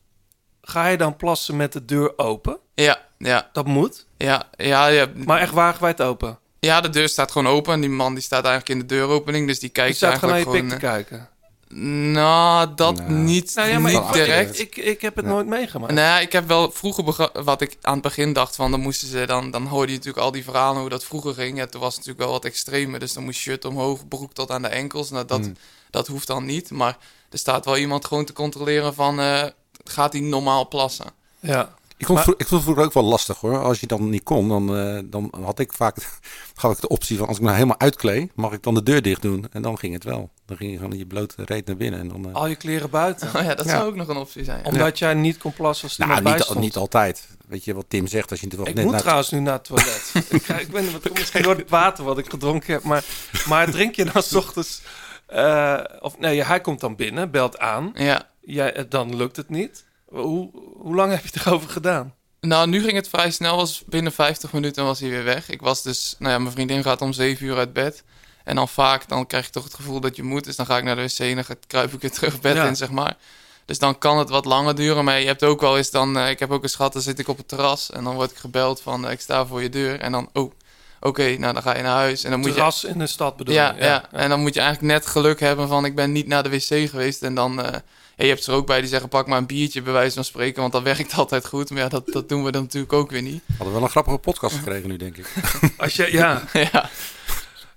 [0.61, 2.63] Ga je dan plassen met de deur open?
[2.75, 4.05] Ja, ja, Dat moet.
[4.17, 5.07] ja, ja, ja.
[5.25, 6.39] Maar echt wagenwijd open.
[6.59, 7.73] Ja, de deur staat gewoon open.
[7.73, 9.47] En die man die staat eigenlijk in de deuropening.
[9.47, 11.03] Dus die Je kijkt staat gewoon naar je eigenlijk pik te gewoon...
[11.03, 11.29] kijken.
[11.69, 13.11] eh, Nou, dat Nou.
[13.11, 14.59] niet, Nou ja, maar niet ik, direct.
[14.59, 15.31] Ik, ik, ik heb het Ja.
[15.31, 15.93] nooit meegemaakt.
[15.93, 19.25] Nou, ik heb wel vroeger wat ik aan het begin dacht van dan moesten ze
[19.25, 21.57] dan dan hoorde je natuurlijk al die verhalen hoe dat vroeger ging.
[21.57, 24.51] Ja, toen was het natuurlijk wel wat extremer, dus dan moest shirt omhoog, broek tot
[24.51, 25.09] aan de enkels.
[25.09, 25.55] Nou, dat, Hmm.
[25.89, 26.97] dat hoeft dan niet, maar
[27.29, 29.43] er staat wel iemand gewoon te controleren van eh,
[29.83, 31.05] gaat hij normaal plassen?
[31.39, 31.73] Ja.
[31.97, 33.57] Ik vond, Maar- het ik vond het vroeger ook wel lastig hoor.
[33.63, 35.97] Als je dan niet kon, dan, eh, dan had ik vaak
[36.55, 39.01] gaf ik de optie van als ik me helemaal uitkleed, mag ik dan de deur
[39.01, 39.45] dicht doen.
[39.51, 40.29] En dan ging het wel.
[40.45, 41.99] Dan ging je gewoon in je blote reet naar binnen.
[41.99, 43.27] En dan, eh, Al je kleren buiten.
[43.35, 43.71] Oh ja, dat Ja.
[43.71, 44.59] zou ook nog een optie zijn.
[44.63, 44.69] ja.
[44.69, 46.59] Omdat jij niet kon plassen als er nou, niet, stond.
[46.59, 47.27] niet altijd.
[47.47, 49.53] Weet je wat Tim zegt als je natuurlijk Ik net moet naar- trouwens nu naar
[49.53, 50.11] het toilet.
[50.29, 52.83] ik, ga, ik ben wat- misschien door het water wat ik gedronken heb.
[52.83, 53.03] Maar,
[53.47, 54.81] maar drink je dan s ochtends...
[55.27, 57.91] eh, of nee, hij komt dan binnen, belt aan.
[57.93, 58.29] Ja.
[58.41, 59.85] Jij, dan lukt het niet.
[60.21, 62.13] Hoe, hoe lang heb je erover gedaan?
[62.41, 63.55] Nou, nu ging het vrij snel.
[63.55, 65.49] Was binnen 50 minuten was hij weer weg.
[65.49, 68.03] Ik was dus, nou ja, mijn vriendin gaat om 7 uur uit bed.
[68.43, 70.43] En dan vaak, dan krijg je toch het gevoel dat je moet.
[70.43, 72.67] Dus dan ga ik naar de wc en dan kruip ik weer terug bed Ja.
[72.67, 73.17] in, zeg maar.
[73.65, 75.03] Dus dan kan het wat langer duren.
[75.03, 77.19] Maar je hebt ook wel eens dan, eh, ik heb ook eens gehad, dan zit
[77.19, 77.91] ik op het terras.
[77.91, 79.99] En dan word ik gebeld van, eh, ik sta voor je deur.
[79.99, 80.51] En dan, oh,
[80.99, 82.23] oké, nou dan ga je naar huis.
[82.23, 83.83] En dan moet je Terras in de stad bedoel ja, je?
[83.83, 86.49] ja, en dan moet je eigenlijk net geluk hebben van ik ben niet naar de
[86.49, 87.23] wc geweest.
[87.23, 87.79] En dan, eh,
[88.17, 90.23] ja, je hebt er ook bij die zeggen pak maar een biertje bij wijze van
[90.23, 91.69] spreken, want dat werkt altijd goed.
[91.69, 93.43] Maar ja, dat, dat doen we dan natuurlijk ook weer niet.
[93.47, 95.33] Hadden we wel een grappige podcast gekregen nu, denk ik.
[95.77, 96.43] Als je, ja.
[96.71, 96.89] ja,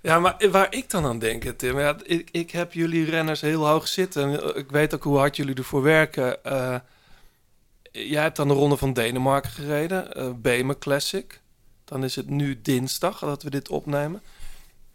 [0.01, 1.79] ja, maar waar ik dan aan denk, Tim...
[1.79, 4.55] Ja, ik, ik heb jullie renners heel hoog zitten.
[4.57, 6.43] Ik weet ook hoe hard jullie ervoor werken.
[6.43, 6.75] Eh,
[7.91, 10.13] jij hebt dan de Ronde van Denemarken gereden.
[10.13, 11.41] eh Bemer Classic.
[11.85, 14.21] Dan is het nu dinsdag dat we dit opnemen.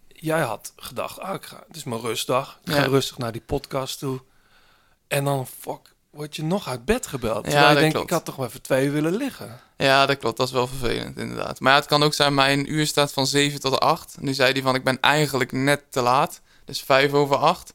[0.09, 2.59] Jij had gedacht, ah, ik ga, het is mijn rustdag.
[2.65, 2.87] Ik ga Ja.
[2.87, 4.21] rustig naar die podcast toe.
[5.15, 7.53] En dan, fuck, word je nog uit bed gebeld.
[7.53, 8.11] Ja, dat denkt, klopt.
[8.11, 9.61] ik had toch wel even twee willen liggen.
[9.77, 10.37] ja, dat klopt.
[10.37, 11.61] Dat is wel vervelend inderdaad.
[11.61, 14.17] Maar ja, het kan ook zijn, mijn uur staat van 7 tot 8.
[14.21, 16.41] Nu zei hij van ik ben eigenlijk net te laat.
[16.65, 17.75] Dus 5 over 8.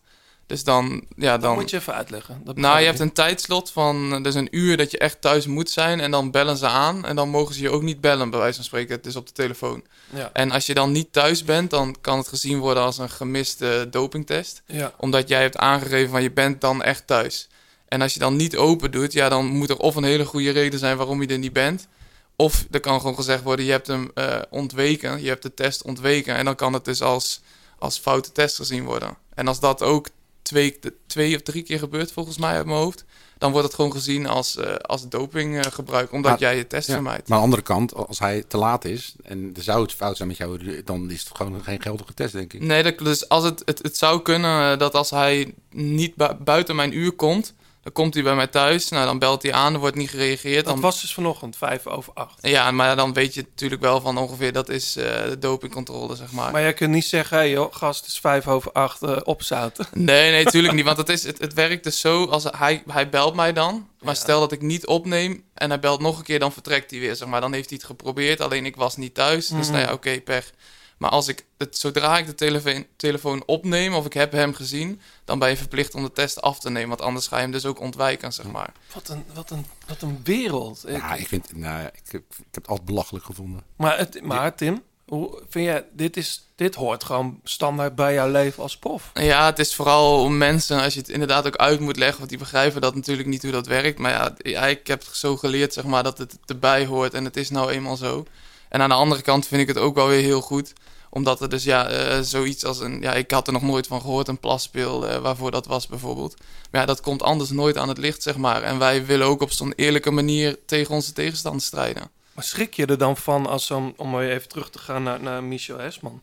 [0.49, 1.55] Dus dan, ja, Dat dan...
[1.55, 2.41] moet je even uitleggen.
[2.43, 5.69] Dat Nou, je hebt een tijdslot van dus een uur dat je echt thuis moet
[5.69, 5.99] zijn.
[5.99, 7.05] En dan bellen ze aan.
[7.05, 8.95] En dan mogen ze je ook niet bellen, bij wijze van spreken.
[8.95, 9.83] Het is op de telefoon.
[10.13, 13.09] Ja, En als je dan niet thuis bent, dan kan het gezien worden als een
[13.09, 14.61] gemiste dopingtest.
[14.65, 14.93] ja.
[14.97, 17.47] Omdat jij hebt aangegeven van je bent dan echt thuis.
[17.87, 20.51] En als je dan niet open doet, ja, dan moet er of een hele goede
[20.51, 21.87] reden zijn waarom je er niet bent.
[22.35, 25.21] Of er kan gewoon gezegd worden, je hebt hem eh, ontweken.
[25.21, 26.35] Je hebt de test ontweken.
[26.35, 27.41] En dan kan het dus als,
[27.79, 29.17] als foute test gezien worden.
[29.33, 30.07] En als dat ook
[30.49, 33.05] twee, twee of drie keer gebeurt, volgens mij uit mijn hoofd...
[33.37, 36.93] dan wordt het gewoon gezien als, eh als dopinggebruik, omdat Maar- jij je test Ja.
[36.93, 37.27] vermijdt.
[37.27, 40.15] Maar aan de andere kant, als hij te laat is en er zou het fout
[40.17, 42.61] zijn met jou, dan is het gewoon geen geldige test, denk ik.
[42.61, 46.35] Nee, dat, dus als het, het, het zou kunnen eh, dat als hij niet bu-
[46.43, 48.89] buiten mijn uur komt, dan komt hij bij mij thuis.
[48.89, 50.65] Nou, dan belt hij aan, er wordt niet gereageerd.
[50.65, 52.37] Dat Dan, was dus vanochtend, vijf over acht.
[52.41, 56.31] Ja, maar dan weet je natuurlijk wel van ongeveer dat is eh, de dopingcontrole, zeg
[56.31, 56.51] maar.
[56.51, 59.87] Maar jij kunt niet zeggen, hé joh, gast, is vijf over acht, eh, opzouten.
[59.93, 60.85] Nee, nee, natuurlijk niet.
[60.85, 63.87] Want het, is, het, het werkt dus zo, als hij, hij belt mij dan.
[63.99, 64.19] Maar Ja.
[64.19, 67.15] stel dat ik niet opneem en hij belt nog een keer, dan vertrekt hij weer,
[67.15, 67.41] zeg maar.
[67.41, 69.47] Dan heeft hij het geprobeerd, alleen ik was niet thuis.
[69.47, 69.75] Dus Mhm.
[69.75, 70.51] nou ja, oké, pech.
[70.99, 75.01] Maar als ik het, zodra ik de telefoon, telefoon opneem of ik heb hem gezien,
[75.25, 76.89] dan ben je verplicht om de test af te nemen.
[76.89, 78.71] Want anders ga je hem dus ook ontwijken, zeg maar.
[78.93, 80.83] Wat een, wat een, wat een wereld.
[80.87, 83.63] Ik- Ja, ik, vind, nou, ik, heb, ik heb het altijd belachelijk gevonden.
[83.75, 88.29] maar, het, maar Tim, hoe vind jij, dit, is, dit hoort gewoon standaard bij jouw
[88.31, 89.11] leven als prof.
[89.13, 92.29] Ja, het is vooral om mensen, als je het inderdaad ook uit moet leggen, want
[92.29, 93.99] die begrijpen dat natuurlijk niet hoe dat werkt.
[93.99, 97.23] Maar ja, ja, ik heb het zo geleerd, zeg maar, dat het erbij hoort en
[97.25, 98.25] het is nou eenmaal zo.
[98.69, 100.73] En aan de andere kant vind ik het ook wel weer heel goed,
[101.09, 104.01] omdat er dus ja, eh, zoiets als een, ja, ik had er nog nooit van
[104.01, 106.35] gehoord, een plasspeel, eh, waarvoor dat was bijvoorbeeld.
[106.71, 108.63] Maar ja, dat komt anders nooit aan het licht, zeg maar.
[108.63, 112.09] En wij willen ook op zo'n eerlijke manier tegen onze tegenstander strijden.
[112.33, 115.43] Maar schrik je er dan van als, om, om even terug te gaan naar, naar
[115.43, 116.21] Michel Hesman.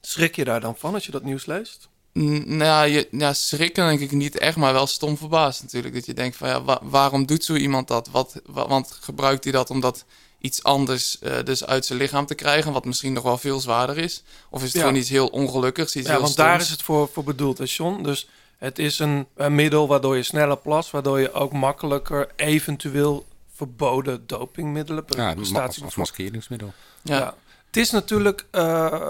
[0.00, 1.88] Schrik je daar dan van als je dat nieuws leest?
[2.12, 5.94] Nou ja, je, ja, schrikken denk ik niet echt, maar wel stom verbaasd natuurlijk.
[5.94, 8.08] Dat je denkt van ja, wa- waarom doet zo iemand dat?
[8.08, 10.04] Wat, wa- want gebruikt hij dat omdat
[10.44, 13.98] iets anders eh, dus uit zijn lichaam te krijgen, wat misschien nog wel veel zwaarder
[13.98, 14.22] is?
[14.50, 14.80] Of is het Ja.
[14.80, 17.64] gewoon iets heel ongelukkigs, iets Ja, heel want daar is het voor, voor bedoeld, hè,
[17.66, 18.02] John?
[18.02, 18.28] Dus
[18.58, 24.26] het is een, een middel waardoor je sneller plast, waardoor je ook makkelijker eventueel verboden
[24.26, 26.72] dopingmiddelen, Ja, als, prestatie- als maskeringsmiddel.
[27.02, 27.16] Ja.
[27.18, 27.34] Ja.
[27.66, 29.08] Het is natuurlijk, eh,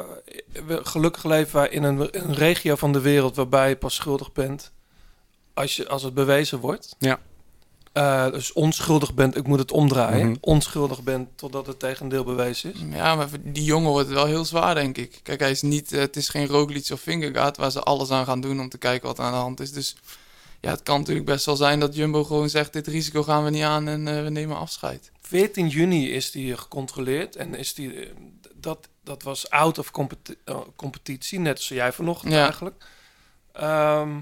[0.67, 4.33] we- gelukkig leven wij in een, een regio van de wereld waarbij je pas schuldig
[4.33, 4.71] bent
[5.55, 6.97] als, je, als het bewezen wordt.
[6.99, 7.21] Ja.
[7.95, 10.37] Eh, dus onschuldig bent, ik moet het omdraaien, Mhm.
[10.41, 12.81] onschuldig bent totdat het tegendeel bewezen is.
[12.91, 15.21] Ja, maar voor die jongen wordt het wel heel zwaar, denk ik.
[15.23, 18.25] Kijk, hij is niet, eh, het is geen Roglic of Vingegaard waar ze alles aan
[18.25, 19.73] gaan doen om te kijken wat er aan de hand is.
[19.73, 19.97] Dus
[20.61, 23.51] ja, het kan natuurlijk best wel zijn dat Jumbo gewoon zegt, dit risico gaan we
[23.51, 25.11] niet aan en eh, we nemen afscheid.
[25.21, 28.09] 14 juni is die gecontroleerd en is die,
[28.55, 30.37] dat, dat was out of competi-
[30.77, 32.43] competitie, net als jij vanochtend Ja.
[32.45, 32.85] eigenlijk.
[33.53, 34.21] Ehm,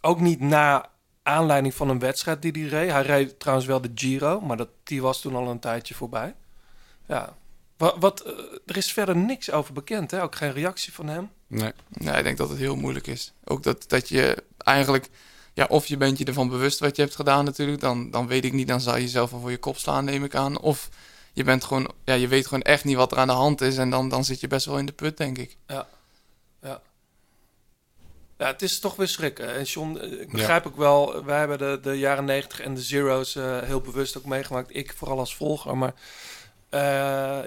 [0.00, 0.88] ook niet na
[1.22, 2.90] aanleiding van een wedstrijd die hij reed.
[2.90, 6.34] Hij reed trouwens wel de Giro, maar dat, die was toen al een tijdje voorbij.
[7.06, 7.36] Ja.
[7.76, 8.32] Wat, wat, eh,
[8.66, 10.22] er is verder niks over bekend, hè?
[10.22, 11.30] ook geen reactie van hem.
[11.46, 11.72] Nee.
[11.88, 13.32] Nee, ik denk dat het heel moeilijk is.
[13.44, 15.08] Ook dat, dat je eigenlijk,
[15.52, 18.44] ja, of je bent je ervan bewust wat je hebt gedaan natuurlijk, dan, dan weet
[18.44, 20.60] ik niet, dan zou je jezelf wel voor je kop slaan, neem ik aan.
[20.60, 20.88] Of
[21.32, 23.76] je bent gewoon, ja, je weet gewoon echt niet wat er aan de hand is
[23.76, 25.56] en dan, dan zit je best wel in de put, denk ik.
[25.66, 25.88] Ja,
[28.48, 29.54] het is toch weer schrikken.
[29.54, 32.80] En John, eh, ik begrijp ook wel, wij hebben de, de jaren 90 en de
[32.82, 34.76] zero's eh, heel bewust ook meegemaakt.
[34.76, 35.76] Ik vooral als volger.
[35.76, 35.94] Maar
[36.68, 36.80] eh,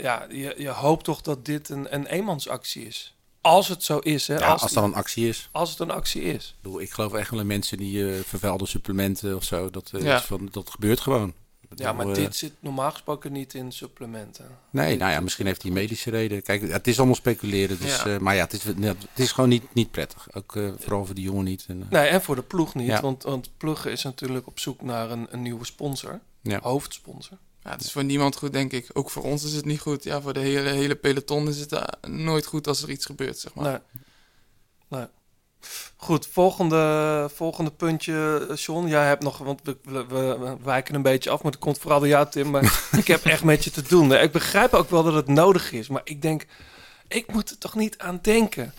[0.02, 3.16] ja, je, je hoopt toch dat dit een, een eenmansactie is.
[3.42, 4.38] Als het zo is, hè?
[4.38, 5.50] Ja, als, als dat een actie is.
[5.52, 6.48] als het een actie is.
[6.58, 9.70] Ik, bedoel, ik geloof echt wel in mensen die eh vervuilde supplementen of zo.
[9.70, 10.16] Dat, eh, Ja.
[10.18, 11.34] is van, dat gebeurt gewoon.
[11.80, 14.46] Ja, maar eh, dit zit normaal gesproken niet in supplementen.
[14.70, 16.42] Nee, nou ja, misschien heeft hij medische reden.
[16.44, 17.80] Kijk, het is allemaal speculeren.
[17.80, 18.06] Dus, Ja.
[18.06, 20.28] eh, maar ja, het is, het is gewoon niet, niet prettig.
[20.34, 21.66] Ook eh, vooral voor die jongen niet.
[21.68, 22.88] En, Nee, en voor de ploeg niet.
[22.88, 23.02] Ja.
[23.02, 26.20] Want, want Plugge is natuurlijk op zoek naar een, een nieuwe sponsor.
[26.42, 26.60] ja.
[26.62, 27.38] Hoofdsponsor.
[27.64, 28.90] Ja, het is voor niemand goed, denk ik.
[28.94, 30.04] Ook voor ons is het niet goed.
[30.04, 33.54] Ja, voor de hele, hele peloton is het nooit goed als er iets gebeurt, zeg
[33.54, 33.82] maar.
[34.90, 35.00] Nee.
[35.00, 35.08] nee.
[35.96, 38.88] Goed, volgende, volgende puntje, John.
[38.88, 42.00] Jij hebt nog, want we, we, we wijken een beetje af, maar dat komt vooral
[42.00, 42.50] door jou, Tim.
[42.50, 44.14] Maar ik heb echt met je te doen.
[44.14, 46.46] Ik begrijp ook wel dat het nodig is, maar ik denk,
[47.08, 48.74] ik moet er toch niet aan denken.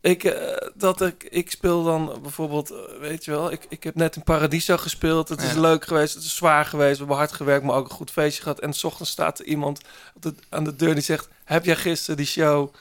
[0.00, 3.94] Ik, eh, dat ik, ik speel dan bijvoorbeeld, eh, weet je wel, ik, ik heb
[3.94, 5.28] net in Paradiso gespeeld.
[5.28, 6.92] Het is leuk geweest, het is zwaar geweest.
[6.92, 8.60] We hebben hard gewerkt, maar ook een goed feestje gehad.
[8.60, 9.80] En s ochtends staat er iemand
[10.14, 12.74] op de, aan de deur die zegt: Heb jij gisteren die show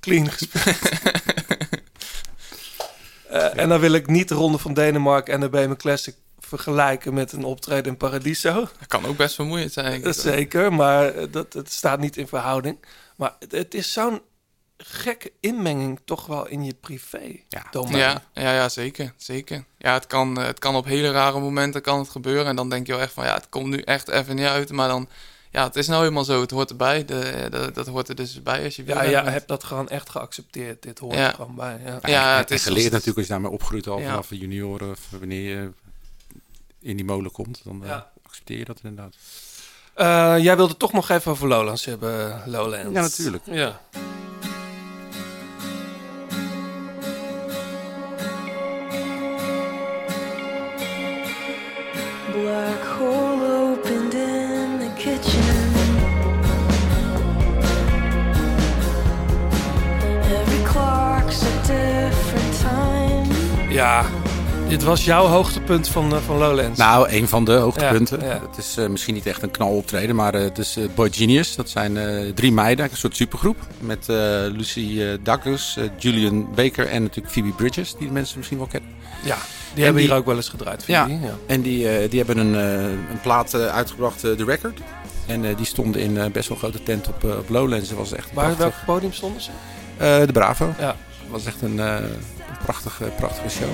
[0.00, 0.76] clean gespeeld?
[3.40, 7.14] Eh, En dan wil ik niet de Ronde van Denemarken en de BM Classic vergelijken
[7.14, 8.52] met een optreden in Paradiso.
[8.54, 10.14] Dat kan ook best vermoeiend zijn, ik.
[10.14, 12.78] Zeker, maar eh, dat, het staat niet in verhouding.
[13.16, 14.20] Maar het, het is zo'n
[14.78, 17.66] gekke inmenging toch wel in je privé Ja.
[17.70, 17.96] domein.
[17.98, 19.12] Ja, ja, ja, zeker.
[19.16, 19.64] zeker.
[19.78, 22.46] Ja, het kan, eh, het kan op hele rare momenten kan het gebeuren.
[22.46, 24.72] En dan denk je wel echt van, ja, het komt nu echt even niet uit.
[24.72, 25.08] Maar dan,
[25.56, 26.40] ja, het is nou helemaal zo.
[26.40, 27.04] Het hoort erbij.
[27.04, 30.10] De, de- dat hoort er dus bij als je Ja, ja, heb dat gewoon echt
[30.10, 30.82] geaccepteerd.
[30.82, 31.28] Dit hoort Ja.
[31.28, 31.80] er gewoon bij.
[31.84, 31.98] Ja.
[32.02, 34.90] Ja, het is geleerd als- natuurlijk als je daarmee opgroeit al vanaf de junioren.
[34.90, 35.70] Of wanneer je
[36.80, 39.14] in die molen komt, dan eh, accepteer je dat inderdaad.
[39.94, 42.92] Eh, jij wilde toch nog even over Lowlands hebben, Lowlands.
[42.92, 43.42] Ja, natuurlijk.
[43.46, 43.80] Ja.
[64.68, 66.78] Dit was jouw hoogtepunt van, eh, van Lowlands.
[66.78, 68.20] Nou, een van de hoogtepunten.
[68.20, 68.40] Ja, ja.
[68.48, 71.54] Het is eh, misschien niet echt een knaloptreden, maar eh, het is Boy Genius.
[71.54, 71.98] Dat zijn
[72.34, 73.56] drie meiden, een soort supergroep.
[73.80, 74.04] Met
[74.52, 78.90] Lucy Douglas, eh, Julian Baker en natuurlijk Phoebe Bridges, die de mensen misschien wel kennen.
[79.24, 79.36] ja,
[79.74, 81.06] die hebben die- hier ook wel eens gedraaid, Ja.
[81.06, 81.18] ja.
[81.46, 82.54] En die, die hebben een,
[83.10, 84.80] een plaat uitgebracht, The Record.
[85.26, 87.88] En die stonden in best wel een grote tent op, op Lowlands.
[87.88, 89.50] Dat was echt Waar, welk podium stonden ze?
[89.98, 90.74] De Bravo.
[90.78, 90.86] Ja.
[90.86, 90.96] Dat
[91.30, 92.02] was echt een, een
[92.66, 93.68] prachtige, prachtige show.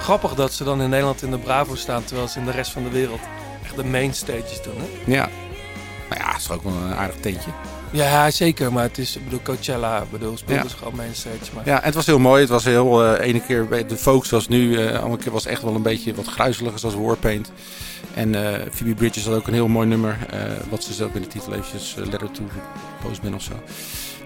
[0.00, 2.70] Grappig dat ze dan in Nederland in de Bravo staan, terwijl ze in de rest
[2.70, 3.20] van de wereld
[3.64, 4.74] echt de main stages doen.
[4.76, 5.12] Hè?
[5.12, 5.28] Ja.
[6.08, 7.50] Nou ja, het is ook wel een aardig tentje.
[7.90, 8.72] Ja, zeker.
[8.72, 10.68] Maar het is, ik bedoel, Coachella, ik bedoel, speelde Ja.
[10.68, 11.36] ze gewoon main stage.
[11.54, 11.66] Maar...
[11.66, 12.40] Ja, en het was heel mooi.
[12.40, 15.62] Het was heel, eh ene keer, de Folks was nu, eh andere keer was echt
[15.62, 17.52] wel een beetje wat gruizeliger zoals Warpaint.
[18.18, 21.20] En eh Phoebe Bridges had ook een heel mooi nummer, eh, wat ze zelf in
[21.22, 22.42] de titel eventjes, eh, Letter to
[23.02, 23.52] Postman of zo.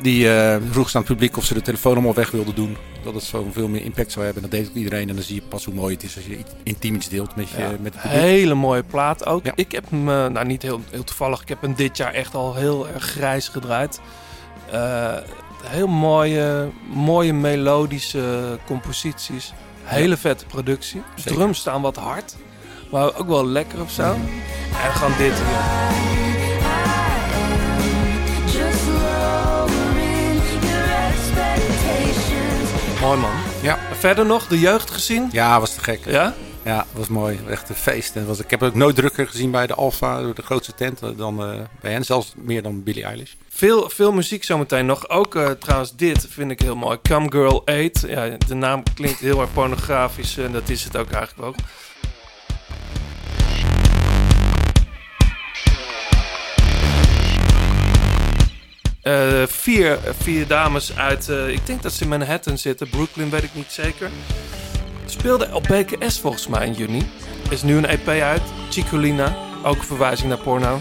[0.03, 0.29] Die
[0.71, 2.77] vroeg ze aan het publiek of ze de telefoon allemaal weg wilden doen.
[3.05, 4.43] Dat het zo veel meer impact zou hebben.
[4.43, 5.09] Dat deed ook iedereen.
[5.09, 7.37] En dan zie je pas hoe mooi het is als je iets intiem iets deelt
[7.37, 7.69] met, je, Ja.
[7.81, 8.21] met het publiek.
[8.21, 9.45] Hele mooie plaat ook.
[9.45, 9.53] Ja.
[9.55, 12.55] Ik heb hem, nou niet heel, heel toevallig, ik heb hem dit jaar echt al
[12.55, 14.01] heel erg grijs gedraaid.
[15.67, 19.53] Heel mooie, mooie melodische composities.
[19.83, 21.03] Hele vette productie.
[21.15, 21.33] Zeker.
[21.33, 22.37] Drums staan wat hard,
[22.93, 24.03] maar ook wel lekker of zo.
[24.83, 25.91] En gewoon dit hier.
[33.01, 33.31] Mooi man.
[33.63, 33.79] Ja.
[33.93, 35.29] Verder nog de jeugd gezien?
[35.33, 36.01] Ja, was te gek.
[36.05, 36.35] Ja?
[36.65, 37.41] Ja, was mooi.
[37.49, 38.17] Echt een feest.
[38.17, 41.03] En was, ik heb het ook nooit drukker gezien bij de Alfa, de grootste tent,
[41.03, 42.05] eh, dan eh, bij hen.
[42.05, 43.33] Zelfs meer dan Billie Eilish.
[43.49, 45.09] Veel, veel muziek zometeen nog.
[45.09, 46.99] Ook eh, trouwens dit vind ik heel mooi.
[47.03, 48.05] Come Girl 8.
[48.07, 51.55] Ja, de naam klinkt heel erg pornografisch en dat is het ook eigenlijk ook.
[59.03, 62.89] Eh, vier, vier dames uit, eh, ik denk dat ze in Manhattan zitten.
[62.89, 64.11] Brooklyn weet ik niet zeker.
[65.07, 67.11] Speelde op BKS volgens mij in juni.
[67.51, 68.43] Is nu een EP uit.
[68.71, 69.37] Chicolina.
[69.65, 70.81] Ook een verwijzing naar porno.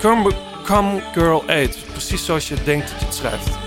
[0.00, 0.32] Come,
[0.64, 1.76] come Girl 8.
[1.92, 3.61] Precies zoals je denkt dat je het schrijft.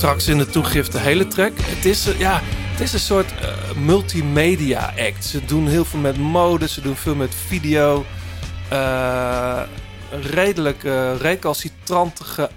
[0.00, 1.52] Straks in de toegift de hele track.
[1.56, 5.24] Het is, eh, ja, het is een soort eh, multimedia act.
[5.24, 8.04] Ze doen heel veel met mode, ze doen veel met video.
[8.68, 9.60] Eh,
[10.10, 12.50] een redelijk eh, recalcitrantige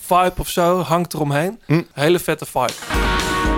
[0.00, 1.60] vibe of zo hangt eromheen.
[1.66, 1.82] Hm.
[1.92, 2.72] Hele vette vibe.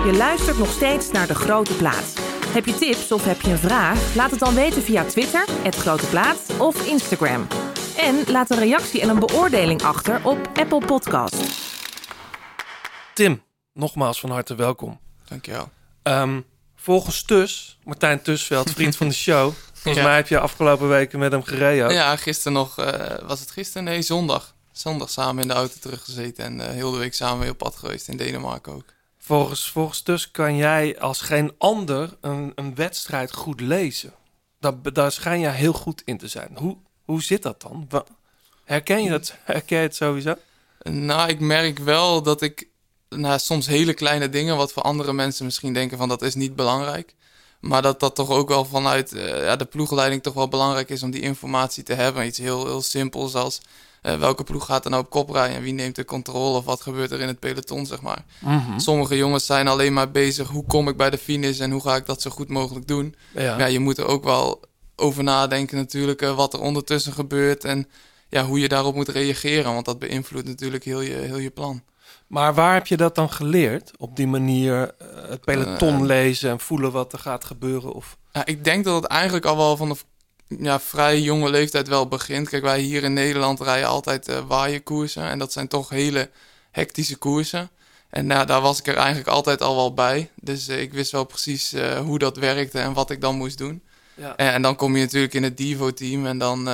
[0.05, 2.13] Je luistert nog steeds naar De Grote Plaat.
[2.47, 4.15] Heb je tips of heb je een vraag?
[4.15, 7.47] Laat het dan weten via Twitter, het Grote Plaat of Instagram.
[7.97, 11.68] En laat een reactie en een beoordeling achter op Apple Podcast.
[13.19, 14.99] Tim, nogmaals van harte welkom.
[15.27, 15.69] Dankjewel.
[16.03, 16.41] Ehm,
[16.75, 19.53] volgens Tus, Martijn Tusveld, vriend van de show.
[19.73, 20.03] Volgens Ja.
[20.03, 21.85] mij heb je afgelopen weken met hem gereden.
[21.85, 21.91] ook.
[21.91, 23.83] Ja, gisteren nog, eh, was het gisteren?
[23.83, 24.55] Nee, zondag.
[24.71, 27.75] Zondag samen in de auto teruggezeten en eh, heel de week samen weer op pad
[27.75, 28.85] geweest in Denemarken ook.
[29.17, 34.13] Volgens, volgens Tus kan jij als geen ander een, een wedstrijd goed lezen.
[34.59, 36.49] Daar, daar schijn jij heel goed in te zijn.
[36.53, 37.87] Hoe, hoe zit dat dan?
[38.63, 39.35] Herken je dat?
[39.43, 40.35] Herken je het sowieso?
[40.83, 42.68] Nou, ik merk wel dat ik
[43.09, 46.55] nou, soms hele kleine dingen, wat voor andere mensen misschien denken van dat is niet
[46.55, 47.15] belangrijk.
[47.59, 51.03] Maar dat dat toch ook wel vanuit eh, ja, de ploegleiding toch wel belangrijk is
[51.03, 52.25] om die informatie te hebben.
[52.25, 53.61] Iets heel, heel simpels als
[54.01, 56.65] eh, welke ploeg gaat er nou op kop rijden en wie neemt de controle of
[56.65, 58.25] wat gebeurt er in het peloton, zeg maar.
[58.77, 61.95] Sommige jongens zijn alleen maar bezig, hoe kom ik bij de finish en hoe ga
[61.95, 63.15] ik dat zo goed mogelijk doen.
[63.33, 63.57] Ja.
[63.57, 64.61] Ja, je moet er ook wel
[64.95, 67.87] over nadenken natuurlijk eh, wat er ondertussen gebeurt en
[68.29, 69.73] ja, hoe je daarop moet reageren.
[69.73, 71.81] Want dat beïnvloedt natuurlijk heel je, heel je plan.
[72.29, 73.91] Maar waar heb je dat dan geleerd?
[73.97, 76.01] Op die manier eh, het peloton Eh.
[76.01, 77.91] lezen en voelen wat er gaat gebeuren?
[77.93, 78.17] Of...
[78.31, 79.95] Ja, ik denk dat het eigenlijk al wel van de
[80.59, 82.49] ja, vrij jonge leeftijd wel begint.
[82.49, 85.23] Kijk, wij hier in Nederland rijden altijd eh waaienkoersen.
[85.23, 86.29] En dat zijn toch hele
[86.71, 87.69] hectische koersen.
[88.09, 90.29] En nou, daar was ik er eigenlijk altijd al wel bij.
[90.35, 93.81] Dus ik wist wel precies hoe dat werkte en wat ik dan moest doen.
[94.15, 94.35] Ja.
[94.35, 96.25] En, en dan kom je natuurlijk in het Divo-team.
[96.25, 96.69] En dan,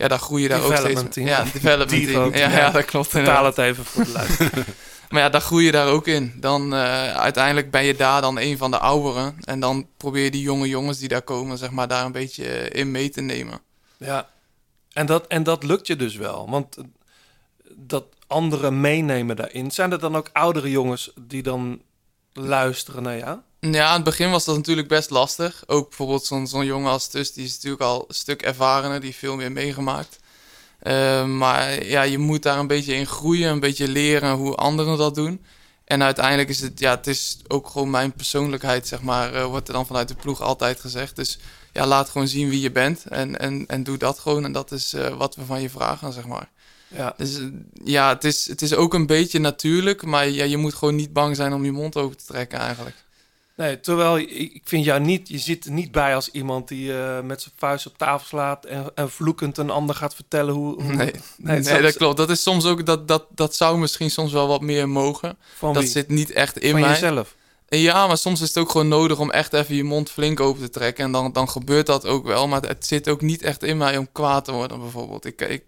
[0.00, 0.80] ja, dan groei je daar ook steeds...
[0.82, 1.26] Development team.
[1.26, 2.34] Ja, development team.
[2.34, 2.70] Ja, ja.
[2.70, 3.56] dat klopt Vertaal inderdaad.
[3.56, 4.64] het even voor de luisteraar.
[5.10, 6.32] Maar ja, daar groei je daar ook in.
[6.36, 9.36] Dan eh, uiteindelijk ben je daar dan een van de ouderen.
[9.44, 12.44] En dan probeer je die jonge jongens die daar komen, zeg maar, daar een beetje
[12.46, 13.60] eh, in mee te nemen.
[13.96, 14.28] ja.
[14.92, 16.50] En dat, en dat lukt je dus wel.
[16.50, 16.84] Want eh,
[17.76, 19.70] dat anderen meenemen daarin.
[19.70, 21.82] Zijn er dan ook oudere jongens die dan
[22.32, 23.38] luisteren naar jou?
[23.60, 25.62] Ja, aan het begin was dat natuurlijk best lastig.
[25.66, 29.06] Ook bijvoorbeeld zo'n zo'n jongen als Tus, die is natuurlijk al een stuk ervarener, die
[29.06, 30.18] heeft veel meer meegemaakt.
[30.78, 34.98] Eh, maar ja, je moet daar een beetje in groeien, een beetje leren hoe anderen
[34.98, 35.44] dat doen.
[35.84, 39.68] En uiteindelijk is het, ja, het is ook gewoon mijn persoonlijkheid, zeg maar, eh, wordt
[39.68, 41.16] er dan vanuit de ploeg altijd gezegd.
[41.16, 41.38] Dus
[41.72, 44.44] ja, laat gewoon zien wie je bent en, en, en doe dat gewoon.
[44.44, 46.48] En dat is eh, wat we van je vragen, zeg maar.
[46.88, 47.14] Ja.
[47.16, 47.38] Dus
[47.84, 51.12] ja, het is, het is ook een beetje natuurlijk, maar ja, je moet gewoon niet
[51.12, 52.96] bang zijn om je mond open te trekken eigenlijk.
[53.60, 57.20] Nee, terwijl ik vind jou niet, je zit er niet bij als iemand die eh,
[57.20, 60.82] met zijn vuist op tafel slaat en, en vloekend een ander gaat vertellen hoe.
[60.82, 62.16] hoe Nee, nee, zo- dat klopt.
[62.16, 65.38] Dat is soms ook, dat, dat, dat zou misschien soms wel wat meer mogen.
[65.56, 65.92] Van dat wie?
[65.92, 66.90] zit niet echt in van mij.
[66.90, 67.36] jezelf.
[67.68, 70.62] Ja, maar soms is het ook gewoon nodig om echt even je mond flink open
[70.62, 71.04] te trekken.
[71.04, 72.48] En dan, dan gebeurt dat ook wel.
[72.48, 75.24] Maar het zit ook niet echt in mij om kwaad te worden, bijvoorbeeld.
[75.24, 75.64] Ik, ik,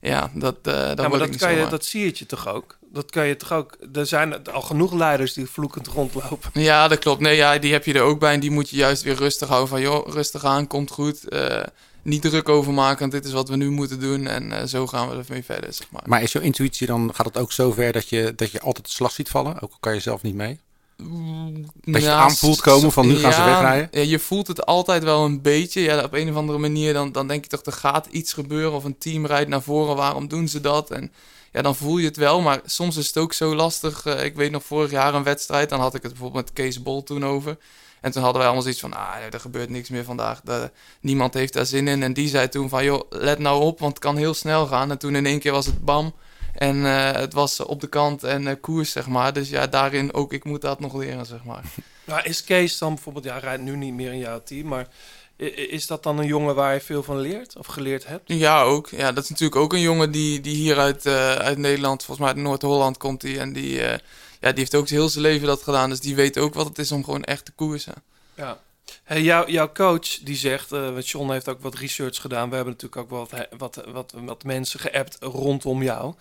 [0.00, 2.78] ja, dat, eh dat Ja, maar dat, kan je, dat zie je toch ook?
[2.96, 3.76] Dat kan je toch ook.
[3.92, 6.50] Er zijn al genoeg leiders die vloekend rondlopen.
[6.52, 7.20] Ja, dat klopt.
[7.20, 8.32] Nee, ja, die heb je er ook bij.
[8.32, 9.68] En die moet je juist weer rustig houden.
[9.68, 11.28] Van, joh, rustig aan, komt goed.
[11.28, 11.62] Eh,
[12.02, 12.98] niet druk over maken.
[12.98, 14.26] Want dit is wat we nu moeten doen.
[14.26, 16.02] En eh, zo gaan we ermee verder, zeg maar.
[16.06, 18.86] Maar is jouw intuïtie dan, gaat het ook zo ver dat je, dat je altijd
[18.86, 19.54] de slag ziet vallen?
[19.54, 20.60] Ook al kan je zelf niet mee?
[20.96, 23.88] Dat je Ja, aanvoelt komen van nu gaan ze wegrijden?
[23.90, 25.80] ja, je voelt het altijd wel een beetje.
[25.80, 28.72] Ja, op een of andere manier dan, dan denk je toch, er gaat iets gebeuren.
[28.72, 30.90] Of een team rijdt naar voren, waarom doen ze dat?
[30.90, 31.12] En
[31.56, 32.40] ja, dan voel je het wel.
[32.40, 34.06] Maar soms is het ook zo lastig.
[34.06, 35.68] Eh, ik weet nog vorig jaar een wedstrijd.
[35.68, 37.56] Dan had ik het bijvoorbeeld met Kees Bol toen over.
[38.00, 40.40] En toen hadden wij allemaal zoiets van, ah, er gebeurt niks meer vandaag.
[40.40, 42.02] De, niemand heeft daar zin in.
[42.02, 44.90] En die zei toen van, joh, let nou op, want het kan heel snel gaan.
[44.90, 46.14] En toen in één keer was het bam.
[46.54, 49.32] En eh, het was op de kant en eh, koers, zeg maar.
[49.32, 51.64] Dus ja, daarin ook, ik moet dat nog leren, zeg maar.
[52.04, 54.88] Nou, is Kees dan bijvoorbeeld, ja, rijdt nu niet meer in jouw team, maar
[55.36, 58.22] is dat dan een jongen waar je veel van leert of geleerd hebt?
[58.26, 58.88] Ja, ook.
[58.88, 62.26] Ja, dat is natuurlijk ook een jongen die, die hier uit, eh, uit Nederland, volgens
[62.26, 63.38] mij uit Noord-Holland komt hij.
[63.38, 63.98] En die, eh,
[64.40, 65.90] ja, die heeft ook heel zijn leven dat gedaan.
[65.90, 67.94] Dus die weet ook wat het is om gewoon echt te koersen.
[68.34, 68.60] Ja.
[69.02, 72.48] Hey, jou, jouw coach die zegt, want John heeft ook wat research gedaan.
[72.48, 76.14] We hebben natuurlijk ook wat, wat, wat, wat mensen geappt rondom jou.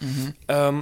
[0.45, 0.81] Ehm,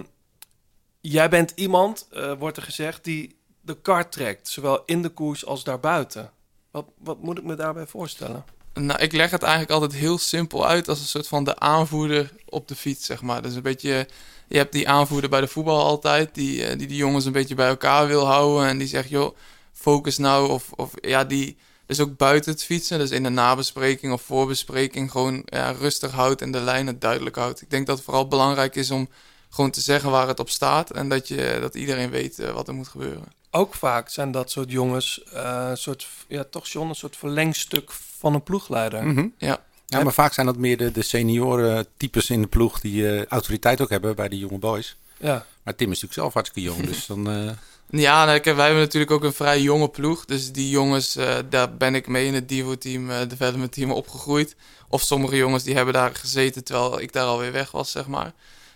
[1.01, 2.07] jij bent iemand,
[2.39, 6.31] wordt er gezegd, die de kart trekt, zowel in de koers als daarbuiten.
[6.73, 8.45] Wat, wat moet ik me daarbij voorstellen?
[8.73, 12.31] Nou, ik leg het eigenlijk altijd heel simpel uit als een soort van de aanvoerder
[12.45, 13.41] op de fiets, zeg maar.
[13.41, 14.07] Dus een beetje,
[14.47, 17.67] je hebt die aanvoerder bij de voetbal altijd, die eh, die, jongens een beetje bij
[17.67, 18.67] elkaar wil houden.
[18.67, 19.35] En die zegt, joh,
[19.71, 20.49] focus nou.
[20.49, 25.11] Of, of ja, die dus ook buiten het fietsen, dus in de nabespreking of voorbespreking,
[25.11, 27.61] gewoon ja, rustig houdt en de lijnen duidelijk houdt.
[27.61, 29.09] Ik denk dat het vooral belangrijk is om
[29.49, 32.67] gewoon te zeggen waar het op staat en dat, je, dat iedereen weet eh, wat
[32.67, 33.42] er moet gebeuren.
[33.55, 37.91] Ook vaak zijn dat soort jongens, eh, een soort, ja, toch John, een soort verlengstuk
[38.17, 39.03] van een ploegleider.
[39.03, 39.27] Mhm.
[39.37, 39.63] Ja.
[39.85, 43.25] Ja, maar vaak zijn dat meer de, de senioren types in de ploeg die eh,
[43.25, 44.97] autoriteit ook hebben bij de jonge boys.
[45.17, 45.45] Ja.
[45.63, 47.29] Maar Tim is natuurlijk zelf hartstikke jong, dus dan...
[47.29, 47.51] eh,
[48.01, 50.25] Ja, nou, wij hebben natuurlijk ook een vrij jonge ploeg.
[50.25, 54.55] Dus die jongens, eh, daar ben ik mee in het Divo-team, development team opgegroeid.
[54.87, 58.33] Of sommige jongens die hebben daar gezeten terwijl ik daar alweer weg was, zeg maar.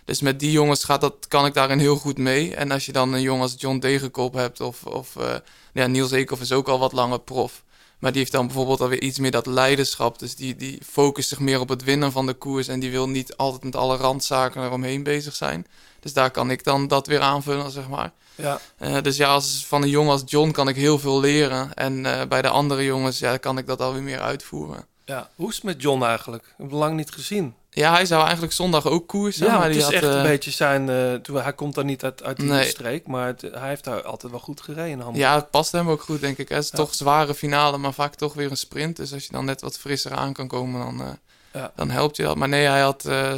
[0.08, 2.54] Dus met die jongens gaat dat, kan ik daarin heel goed mee.
[2.54, 5.34] En als je dan een jongen als John Degenkop hebt of, of eh,
[5.72, 7.62] ja, Niels Eekhoff is ook al wat langer prof.
[7.98, 10.18] Maar die heeft dan bijvoorbeeld alweer iets meer dat leiderschap.
[10.18, 12.68] Dus die, die focust zich meer op het winnen van de koers.
[12.68, 15.66] En die wil niet altijd met alle randzaken eromheen bezig zijn.
[16.00, 18.12] Dus daar kan ik dan dat weer aanvullen, zeg maar.
[18.34, 18.60] Ja.
[18.76, 21.74] Eh, dus ja, als, van een jongen als John kan ik heel veel leren.
[21.74, 24.86] En eh, bij de andere jongens ja, kan ik dat alweer meer uitvoeren.
[25.04, 25.30] ja.
[25.34, 26.42] Hoe is het met John eigenlijk?
[26.42, 27.54] Ik heb hem lang niet gezien.
[27.78, 29.46] Ja, hij zou eigenlijk zondag ook koersen.
[29.46, 30.88] Ja, maar het die is had, echt eh, een beetje zijn...
[30.88, 32.68] eh, toen- hij komt daar niet uit, uit die Nee.
[32.68, 35.00] streek, maar het- hij heeft daar altijd wel goed gereden.
[35.00, 35.16] Hamburg.
[35.26, 36.48] Ja, het past hem ook goed, denk ik.
[36.48, 36.54] hè.
[36.54, 36.76] Het is Ja.
[36.76, 38.96] toch zware finale, maar vaak toch weer een sprint.
[38.96, 41.12] Dus als je dan net wat frisser aan kan komen, dan, eh,
[41.52, 41.72] Ja.
[41.76, 42.36] dan helpt je dat.
[42.36, 43.34] Maar nee, hij had, eh,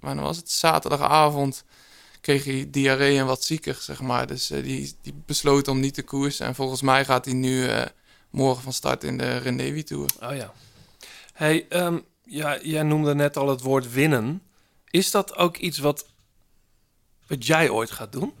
[0.00, 0.50] wanneer was het?
[0.50, 1.64] Zaterdagavond
[2.20, 4.26] kreeg hij diarree en wat zieker, zeg maar.
[4.26, 6.46] Dus eh, die, die besloot om niet te koersen.
[6.46, 7.82] En volgens mij gaat hij nu eh,
[8.30, 10.08] morgen van start in de Renewi Tour.
[10.22, 10.52] Oh ja.
[11.32, 14.42] Hey, ehm, ja, jij noemde net al het woord winnen.
[14.90, 16.06] Is dat ook iets wat,
[17.26, 18.32] wat jij ooit gaat doen?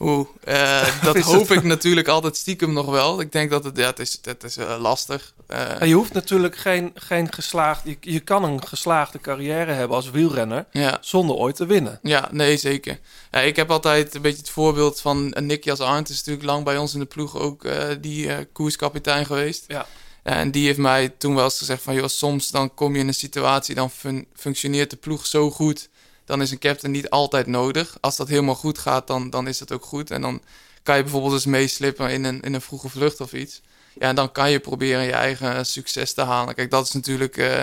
[0.00, 3.20] Oeh, eh, dat hoop ik natuurlijk altijd stiekem nog wel.
[3.20, 5.34] Ik denk dat het, ja, het is, het is eh, lastig.
[5.46, 7.84] Eh, je hoeft natuurlijk geen, geen geslaagd...
[7.84, 10.66] Je, je kan een geslaagde carrière hebben als wielrenner...
[10.72, 10.98] ja.
[11.00, 11.98] zonder ooit te winnen.
[12.02, 12.98] Ja, nee, zeker.
[13.30, 16.08] Ja, ik heb altijd een beetje het voorbeeld van uh, Nick Jas Arndt.
[16.08, 17.66] is natuurlijk lang bij ons in de ploeg ook
[18.00, 19.64] die koerskapitein geweest.
[19.66, 19.86] Ja.
[20.28, 21.94] Ja, en die heeft mij toen wel eens gezegd van...
[21.94, 23.74] joh, soms dan kom je in een situatie...
[23.74, 25.88] dan fun- functioneert de ploeg zo goed...
[26.24, 27.96] dan is een captain niet altijd nodig.
[28.00, 30.10] Als dat helemaal goed gaat, dan, dan is dat ook goed.
[30.10, 30.42] En dan
[30.82, 33.60] kan je bijvoorbeeld eens meeslippen in een, in een vroege vlucht of iets.
[33.94, 36.54] Ja, en dan kan je proberen je eigen succes te halen.
[36.54, 37.36] Kijk, dat is natuurlijk...
[37.36, 37.62] eh,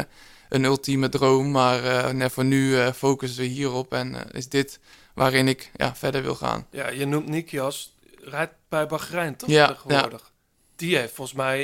[0.49, 4.79] een ultieme droom, maar net voor nu eh, focussen we hierop en is dit
[5.13, 6.67] waarin ik ja, verder wil gaan.
[6.71, 10.31] Ja, je noemt Nikias, rijdt bij Bahrein toch Ja, tegenwoordig?
[10.75, 11.63] Die heeft volgens mij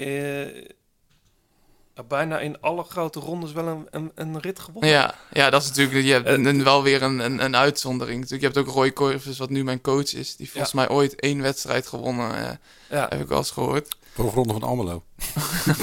[2.07, 4.89] bijna in alle grote rondes wel een, een, een rit gewonnen.
[4.89, 8.19] Ja, ja, dat is natuurlijk je hebt Eh, wel weer een, een, een uitzondering.
[8.21, 11.15] Natuurlijk, je hebt ook Roy Corvus, wat nu mijn coach is, die volgens mij ooit
[11.19, 12.51] één wedstrijd gewonnen, eh,
[12.89, 13.05] Ja.
[13.09, 13.95] heb ik wel eens gehoord.
[14.21, 15.03] Hoogronde van Almelo.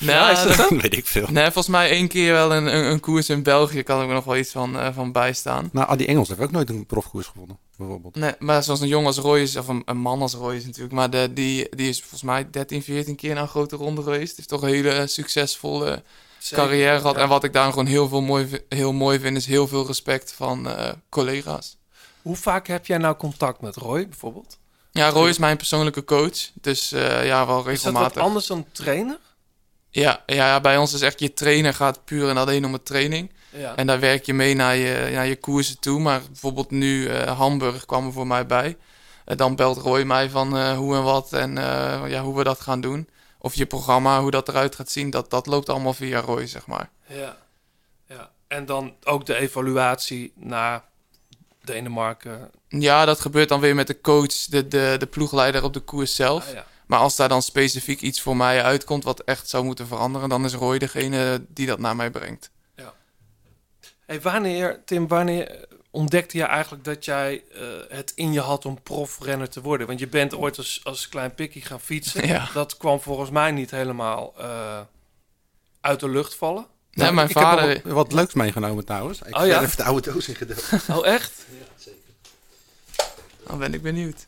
[0.00, 1.26] Nou, is dat dat- Weet ik veel.
[1.30, 4.14] Nee, volgens mij één keer wel een, een, een koers in België, kan ik me
[4.14, 5.68] nog wel iets van, eh, van bijstaan.
[5.72, 8.14] Nou, Adi Engels heeft ook nooit een profkoers gewonnen, bijvoorbeeld.
[8.16, 10.64] Nee, maar zoals een jongen als Roy is, of een, een man als Roy is
[10.64, 14.02] natuurlijk, maar de, die, die is volgens mij 13, 14 keer naar een grote ronde
[14.02, 14.36] geweest.
[14.36, 16.02] Heeft toch een hele succesvolle
[16.38, 16.64] Zeker.
[16.64, 17.14] carrière gehad.
[17.16, 17.22] Ja.
[17.22, 20.32] En wat ik daar gewoon heel, veel mooi, heel mooi vind, is heel veel respect
[20.32, 21.76] van eh, collega's.
[22.22, 24.58] Hoe vaak heb jij nou contact met Roy bijvoorbeeld?
[24.92, 26.50] Ja, Roy is mijn persoonlijke coach.
[26.60, 28.14] Dus eh, ja, wel Is dat regelmatig.
[28.14, 29.18] wat anders dan trainer?
[29.90, 32.84] Ja, ja, ja, bij ons is echt je trainer gaat puur en alleen om het
[32.84, 33.32] training.
[33.50, 33.76] Ja.
[33.76, 36.00] En daar werk je mee naar je, naar je koersen toe.
[36.00, 38.76] Maar bijvoorbeeld nu eh, Hamburg kwam er voor mij bij.
[39.24, 41.54] Eh, dan belt Roy mij van hoe en wat en
[42.08, 43.08] ja, hoe we dat gaan doen.
[43.38, 45.10] Of je programma, hoe dat eruit gaat zien.
[45.10, 46.90] Dat, dat loopt allemaal via Roy, zeg maar.
[47.06, 47.36] ja.
[48.48, 50.82] En dan ook de evaluatie naar
[51.64, 52.50] Denemarken.
[52.68, 56.14] Ja, dat gebeurt dan weer met de coach, de, de, de ploegleider op de koers
[56.14, 56.48] zelf.
[56.48, 56.66] Ah, ja.
[56.86, 60.44] Maar als daar dan specifiek iets voor mij uitkomt wat echt zou moeten veranderen, dan
[60.44, 62.50] is Roy degene die dat naar mij brengt.
[64.10, 68.82] Hey, wanneer, Tim, wanneer ontdekte je eigenlijk dat jij eh, het in je had om
[68.82, 69.86] profrenner te worden?
[69.86, 72.26] Want je bent ooit als, als klein pikkie gaan fietsen.
[72.28, 72.48] Ja.
[72.52, 74.80] Dat kwam volgens mij niet helemaal eh,
[75.80, 76.66] uit de lucht vallen.
[77.00, 77.68] Nee, mijn ik vader...
[77.68, 79.18] heb wat, leuks meegenomen trouwens.
[79.22, 79.62] Ik Oh, heb ja?
[79.62, 80.64] even de oude doos ingedeeld.
[80.90, 81.32] Oh, echt?
[83.46, 84.26] Dan ben ik benieuwd.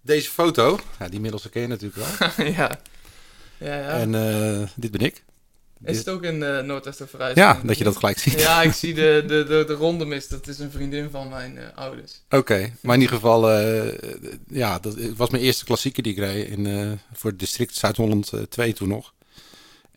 [0.00, 2.46] Deze foto, ja, die inmiddels ken je natuurlijk wel.
[2.58, 2.80] ja.
[3.58, 3.88] Ja, ja.
[3.88, 5.22] En eh, dit ben ik.
[5.84, 7.34] Is het ook in uh, Noordwesterverijs?
[7.36, 8.40] Ja, dat je dat gelijk ziet.
[8.40, 10.30] Ja, ik zie de, de, de, de ronde mist.
[10.30, 12.12] Dat is een vriendin van mijn eh, ouders.
[12.30, 13.98] Oké, maar in ieder geval, eh,
[14.48, 17.74] ja, dat het was mijn eerste klassieker die ik reed in, eh, voor het district
[17.74, 19.12] Zuid-Holland eh, 2 toen nog.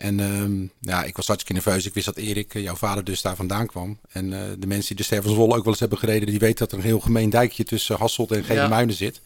[0.02, 1.86] En ehm, ja, ik was hartstikke nerveus.
[1.86, 3.97] Ik wist dat Erik, eh, jouw vader, dus daar vandaan kwam.
[4.12, 6.39] En eh, de mensen die de Ster van Zwolle ook wel eens hebben gereden, die
[6.39, 9.22] weten dat er een heel gemeen dijkje tussen Hasselt en Genemuiden zit.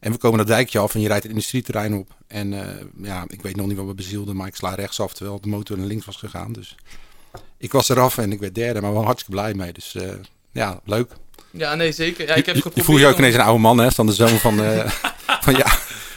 [0.00, 2.14] En we komen dat dijkje af en je rijdt het industrieterrein op.
[2.26, 5.40] En eh, ja, ik weet nog niet wat me bezielde, maar ik sla rechtsaf terwijl
[5.40, 6.52] de motor naar links was gegaan.
[6.52, 6.74] Dus
[7.58, 9.72] ik was eraf en ik werd derde, maar wel hartstikke blij mee.
[9.72, 9.96] Dus
[10.52, 11.12] ja, leuk.
[11.50, 12.26] Ja, nee, zeker.
[12.26, 13.88] Ja, ik heb geprobeerd je voel je ook om- ineens een oude man, hè?
[13.96, 14.56] Dan de zoon van,
[15.46, 15.72] van ja,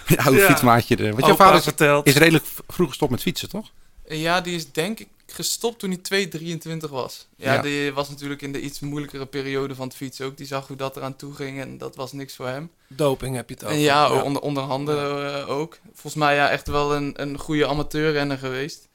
[0.07, 0.45] je oude Ja.
[0.47, 1.11] fietsmaatje.
[1.11, 2.07] Want jouw vader is, vertelt.
[2.07, 3.71] is redelijk vroeg gestopt met fietsen, toch?
[4.19, 7.27] Ja, die is denk ik gestopt toen hij 2,23 was.
[7.35, 7.61] Ja, Ja.
[7.61, 10.37] die was natuurlijk in de iets moeilijkere periode van het fietsen ook.
[10.37, 12.71] Die zag hoe dat eraan toe ging en dat was niks voor hem.
[12.87, 13.75] Doping heb je het over.
[13.75, 15.79] En ja, Onder, onder handen eh, ook.
[15.93, 18.87] Volgens mij ja, echt wel een, een goede amateurrenner geweest.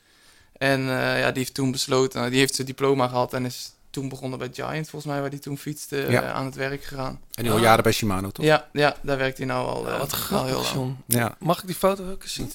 [0.52, 4.08] En eh, ja, die heeft toen besloten, die heeft zijn diploma gehad en is toen
[4.08, 6.22] begonnen bij Giant, volgens mij, waar hij toen fietste, Ja.
[6.22, 7.20] eh, aan het werk gegaan.
[7.34, 8.44] En nu al jaren bij Shimano, toch?
[8.44, 10.96] Ja, ja, daar werkt hij nou al, eh, Wat al grappig, heel lang.
[11.06, 11.36] Ja.
[11.38, 12.52] Mag ik die foto ook eens zien?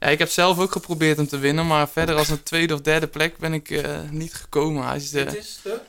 [0.00, 2.80] Ja, ik heb zelf ook geprobeerd hem te winnen, maar verder als een tweede of
[2.80, 4.86] derde plek ben ik eh, niet gekomen.
[4.86, 5.80] Hij is de, Dit is de,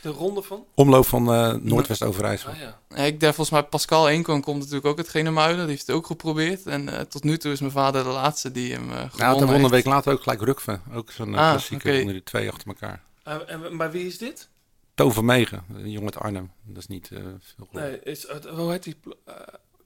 [0.00, 0.64] de ronde van...
[0.74, 2.50] Omloop van eh Noordwest Overijssel.
[2.50, 2.78] Ah, ja.
[2.88, 5.58] Ja, ik daar volgens mij Pascal Eenkoon komt natuurlijk ook uit Genemuiden.
[5.60, 6.66] Die heeft het ook geprobeerd.
[6.66, 9.34] En eh, tot nu toe is mijn vader de laatste die hem eh gewonnen Nou,
[9.38, 9.70] won een heeft.
[9.70, 10.80] week later ook gelijk Rukve.
[10.94, 13.02] Ook zo'n eh, Ah, klassieker onder die twee achter elkaar.
[13.22, 14.48] Eh, en, maar wie is dit?
[14.94, 16.50] Toon van Megen, een jongen uit Arnhem.
[16.64, 17.68] Dat is niet eh, veel.
[17.70, 18.96] Nee, is, eh, hoe heet die...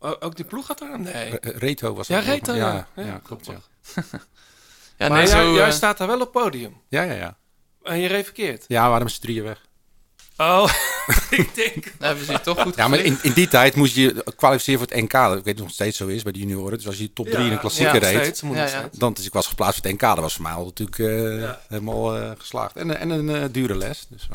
[0.07, 1.01] eh, oh, ook die ploeg gaat er?
[1.01, 1.31] Nee.
[1.31, 2.73] Re- eh, Reto was Ja, Reto, ja.
[2.73, 2.87] ja.
[3.03, 3.61] Ja, Ja, klopt, ja.
[4.99, 6.81] Ja, maar nee, jij, zo, jij eh, staat daar wel op podium.
[6.89, 7.37] Ja, ja, ja.
[7.83, 8.65] En je reed verkeerd.
[8.69, 9.65] Ja, waren met z'n drieën weg.
[10.37, 10.73] Oh,
[11.31, 11.93] ik denk...
[11.99, 14.89] hebben ze het toch goed Ja, maar in, in die tijd moest je kwalificeren voor
[14.89, 15.13] het NK.
[15.13, 16.77] Ik weet niet of het nog steeds zo is bij de junioren.
[16.79, 19.25] Dus als je top 3 in een klassieker ja, reed, Steeds, moet Ja, dan dus
[19.27, 20.09] ik was geplaatst voor het NK.
[20.09, 21.61] Dat was voor mij al natuurlijk eh, Ja.
[21.69, 22.77] helemaal eh, geslaagd.
[22.77, 24.07] En, en een eh, dure les.
[24.09, 24.29] Dus,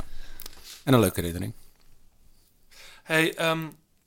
[0.84, 1.54] en een leuke herinnering.
[3.04, 3.60] Hey, ehm,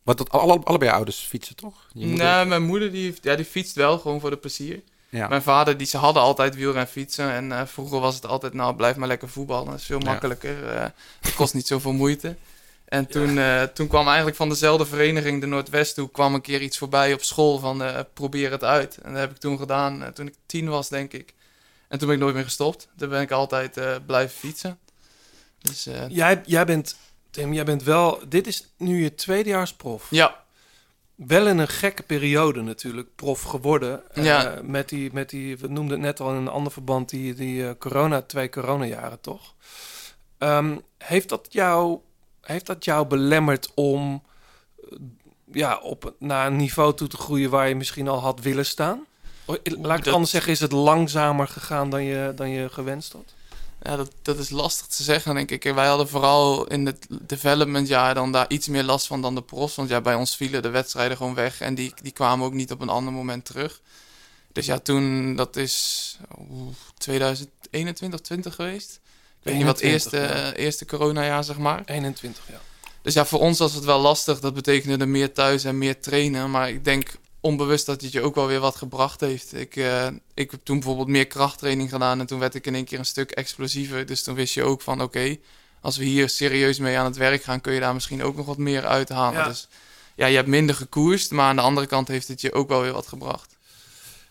[0.05, 1.89] Wat dat, alle, allebei ouders fietsen, toch?
[1.93, 4.83] Je moeder- Nee, mijn moeder die, heeft- ja, die fietst wel gewoon voor de plezier.
[5.09, 5.29] ja.
[5.29, 7.31] Mijn vader, die, ze hadden altijd wielren fietsen.
[7.31, 9.67] En eh, vroeger was het altijd, nou blijf maar lekker voetballen.
[9.71, 10.05] Dat is veel Ja.
[10.05, 10.69] makkelijker.
[10.69, 10.87] eh,
[11.21, 12.37] het kost niet zoveel moeite.
[12.85, 16.61] En toen, eh, toen kwam eigenlijk van dezelfde vereniging, de Noordwest, toe kwam een keer
[16.63, 18.97] iets voorbij op school van eh, probeer het uit.
[18.99, 21.35] En dat heb ik toen gedaan, eh, toen ik tien was, denk ik.
[21.89, 22.89] En toen ben ik nooit meer gestopt.
[22.97, 24.79] Toen ben ik altijd eh, blijven fietsen.
[25.63, 26.97] Dus eh, jij, jij bent...
[27.35, 28.21] Tim, jij bent wel...
[28.29, 30.07] Dit is nu je tweedejaars prof.
[30.11, 30.43] ja,
[31.15, 34.03] Wel in een gekke periode natuurlijk prof geworden.
[34.15, 34.61] Eh, Ja.
[34.63, 37.67] met, die, met die, we noemden het net al in een ander verband, die, die
[37.69, 39.55] eh, corona, twee coronajaren toch?
[40.39, 41.99] Ehm, heeft, dat jou,
[42.41, 44.23] heeft dat jou belemmerd om
[44.91, 44.99] eh,
[45.53, 49.05] ja, op, naar een niveau toe te groeien waar je misschien al had willen staan?
[49.47, 53.13] Laat ik het dat- anders zeggen, is het langzamer gegaan dan je, dan je gewenst
[53.13, 53.35] had?
[53.85, 55.63] Ja, dat, dat is lastig te zeggen, denk ik.
[55.63, 59.75] Wij hadden vooral in het developmentjaar dan daar iets meer last van dan de profs.
[59.75, 62.73] Want ja, bij ons vielen de wedstrijden gewoon weg en die, die kwamen ook niet
[62.73, 63.81] op een ander moment terug.
[64.53, 69.01] Dus ja, toen, dat is oeh, 2021 of 20 geweest.
[69.39, 70.53] Ik weet niet wat 21, eerste, ja.
[70.53, 71.83] eh, eerste coronajaar, zeg maar.
[71.85, 72.61] 21, ja.
[73.03, 74.41] Dus ja, voor ons was het wel lastig.
[74.41, 76.51] Dat betekende er meer thuis en meer trainen.
[76.51, 77.11] Maar ik denk
[77.45, 79.55] onbewust dat het je ook wel weer wat gebracht heeft.
[79.55, 82.21] Ik, eh, ik heb toen bijvoorbeeld meer krachttraining gedaan.
[82.21, 84.07] En toen werd ik in één keer een stuk explosiever.
[84.07, 85.37] Dus toen wist je ook van oké,
[85.81, 87.61] als we hier serieus mee aan het werk gaan...
[87.61, 89.41] kun je daar misschien ook nog wat meer uithalen.
[89.41, 89.49] Ja.
[89.49, 89.69] Dus
[90.15, 91.31] ja, je hebt minder gekoerst.
[91.31, 93.57] Maar aan de andere kant heeft het je ook wel weer wat gebracht.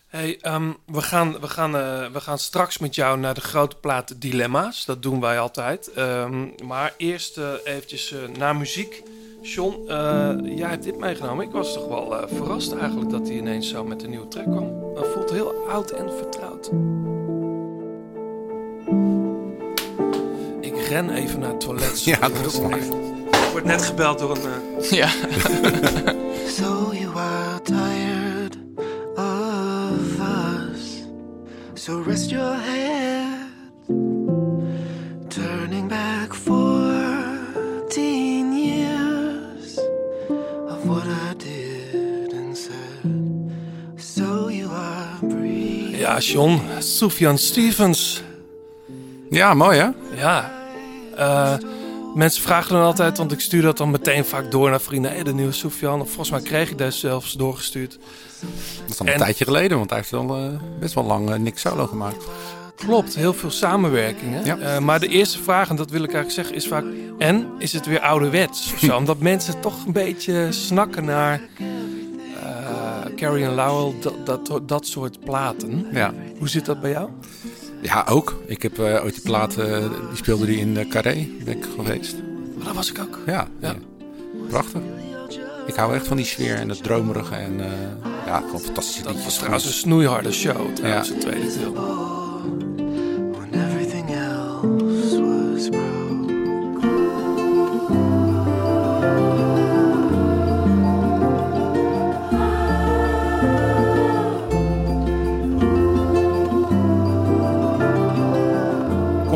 [0.06, 3.76] Hey, ehm, we, gaan, we, gaan, eh, we gaan straks met jou naar de grote
[3.76, 4.84] plaat Dilemma's.
[4.84, 5.92] Dat doen wij altijd.
[5.92, 9.02] Ehm, maar eerst eh, eventjes naar muziek.
[9.46, 11.44] John, eh, jij hebt dit meegenomen.
[11.44, 14.44] Ik was toch wel eh, verrast eigenlijk dat hij ineens zo met een nieuwe track
[14.44, 14.94] kwam.
[14.94, 16.70] Dat voelt heel oud en vertrouwd.
[20.60, 22.04] Ik ren even naar het toilet.
[22.14, 22.78] Ja, dat maar.
[22.78, 24.42] Ik word net gebeld door een...
[24.80, 25.08] eh, ja.
[26.58, 28.56] So you are tired
[29.16, 31.02] of us.
[31.74, 33.03] So rest your head,
[46.18, 46.60] John.
[46.78, 48.22] Sufjan Stevens.
[49.30, 49.88] Ja, mooi hè?
[50.20, 50.52] Ja.
[51.16, 51.54] Eh,
[52.14, 55.10] mensen vragen dan altijd, want ik stuur dat dan meteen vaak door naar vrienden.
[55.10, 56.00] Hey, de nieuwe Sufjan.
[56.00, 57.98] Of volgens mij kreeg ik dat zelfs doorgestuurd.
[58.40, 60.48] Dat is al een En- tijdje geleden, want hij heeft wel eh,
[60.80, 62.24] best wel lang eh, niks solo gemaakt.
[62.76, 64.44] Klopt, heel veel samenwerkingen.
[64.44, 64.80] Ja.
[64.80, 66.84] Maar de eerste vraag, en dat wil ik eigenlijk zeggen, is vaak...
[67.18, 68.96] En, is het weer ouderwets of zo?
[68.96, 71.40] Omdat mensen toch een beetje snakken naar...
[73.24, 73.94] eh Carrie en Lowell,
[74.24, 75.86] dat, dat, dat soort platen.
[75.92, 76.14] Ja.
[76.38, 77.08] Hoe zit dat bij jou?
[77.80, 78.42] Ja, ook.
[78.46, 81.66] Ik heb eh, ooit die plaat, eh, die speelde die in de Carré, ben ik
[81.76, 82.14] geweest.
[82.58, 83.18] Oh, dat was ik ook.
[83.26, 83.68] Ja, Ja.
[83.68, 83.74] ja.
[84.48, 84.80] prachtig.
[85.66, 87.66] Ik hou echt van die sfeer en het dromerige en eh,
[88.26, 89.24] ja, gewoon fantastische Dat liedjes.
[89.26, 91.14] was trouwens een snoeiharde show, trouwens, Ja.
[91.14, 91.72] het tweede deel.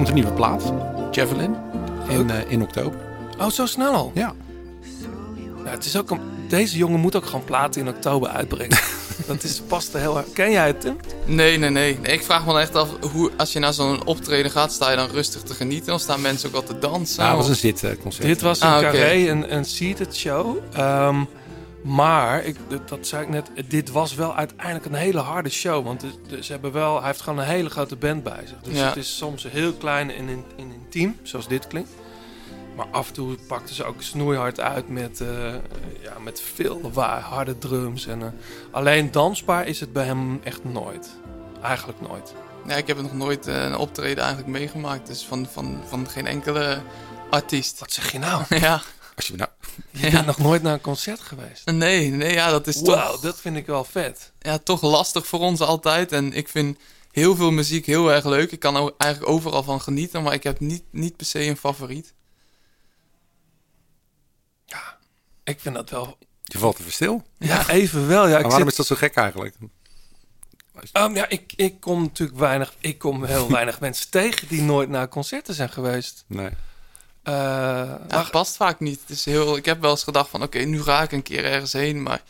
[0.09, 0.73] Komt een nieuwe plaat,
[1.11, 1.57] Javelin,
[2.09, 3.01] in, eh, in oktober.
[3.39, 4.11] Oh, zo snel al?
[4.15, 4.35] Ja.
[5.65, 8.79] Ja, het is ook een, deze jongen moet ook gewoon platen in oktober uitbrengen.
[9.27, 10.27] dat is, past er heel erg.
[10.33, 10.97] Ken jij het, Tim?
[11.25, 12.13] Nee, nee, nee, nee.
[12.13, 14.97] Ik vraag me dan echt af, hoe, als je naar zo'n optreden gaat, sta je
[14.97, 15.95] dan rustig te genieten?
[15.95, 17.23] Of staan mensen ook al te dansen?
[17.23, 18.27] Ja, het was een zitconcert.
[18.27, 20.57] Dit was een Ah, carré, een, een seated show.
[20.73, 21.21] Ehm,
[21.83, 22.57] maar, ik,
[22.87, 25.85] dat- zei ik net, dit was wel uiteindelijk een hele harde show.
[25.85, 26.05] Want
[26.41, 28.61] ze hebben wel, hij heeft gewoon een hele grote band bij zich.
[28.63, 28.87] Dus Ja.
[28.87, 31.91] het is soms heel klein en, in, en intiem, zoals dit klinkt.
[32.77, 35.55] Maar af en toe pakten ze ook snoeihard uit met, eh,
[36.01, 38.07] ja, met veel lawaai, harde drums.
[38.07, 38.29] En, eh,
[38.71, 41.09] alleen dansbaar is het bij hem echt nooit.
[41.63, 42.35] Eigenlijk nooit.
[42.67, 45.07] Ja, ik heb nog nooit eh, een optreden eigenlijk meegemaakt.
[45.07, 46.79] Dus van, van, van geen enkele
[47.31, 47.79] artiest.
[47.79, 48.43] Wat zeg je nou?
[48.61, 48.81] Ja,
[49.17, 49.51] Als je nou,
[49.91, 50.11] Je Ja.
[50.11, 51.67] bent nog nooit naar een concert geweest.
[51.67, 54.33] nee, nee, ja, dat is Wauw, toch, dat vind ik wel vet.
[54.39, 56.13] ja, toch lastig voor ons altijd.
[56.13, 56.79] En ik vind
[57.13, 58.53] heel veel muziek heel erg leuk.
[58.53, 61.57] Ik kan er eigenlijk overal van genieten, maar ik heb niet, niet per se een
[61.57, 62.15] favoriet.
[65.45, 67.23] Ik vind dat wel je valt even stil.
[67.39, 68.23] Ja, even wel.
[68.25, 69.55] Ja, Maar ik waarom zit, is dat zo gek eigenlijk?
[70.93, 74.89] Ehm, ja ik, ik kom natuurlijk weinig, ik kom heel weinig mensen tegen die nooit
[74.89, 76.25] naar concerten zijn geweest.
[76.27, 76.51] Nee.
[77.29, 77.35] Eh,
[78.09, 79.01] maar- het past vaak niet.
[79.01, 81.45] Het is heel, ik heb wel eens gedacht van, oké, nu ga ik een keer
[81.45, 82.03] ergens heen.
[82.03, 82.23] Maar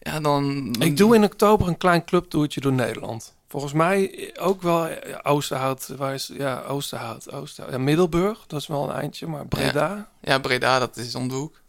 [0.00, 0.72] ja, dan...
[0.72, 3.34] dan- ik doe in oktober een klein clubtoertje door Nederland.
[3.48, 8.66] Volgens mij ook wel ja, Oosterhout, waar is ja Oosterhout, Oosterhout, ja Middelburg, dat is
[8.66, 11.60] wel een eindje, maar Breda, Ja, Breda, dat is om de hoek.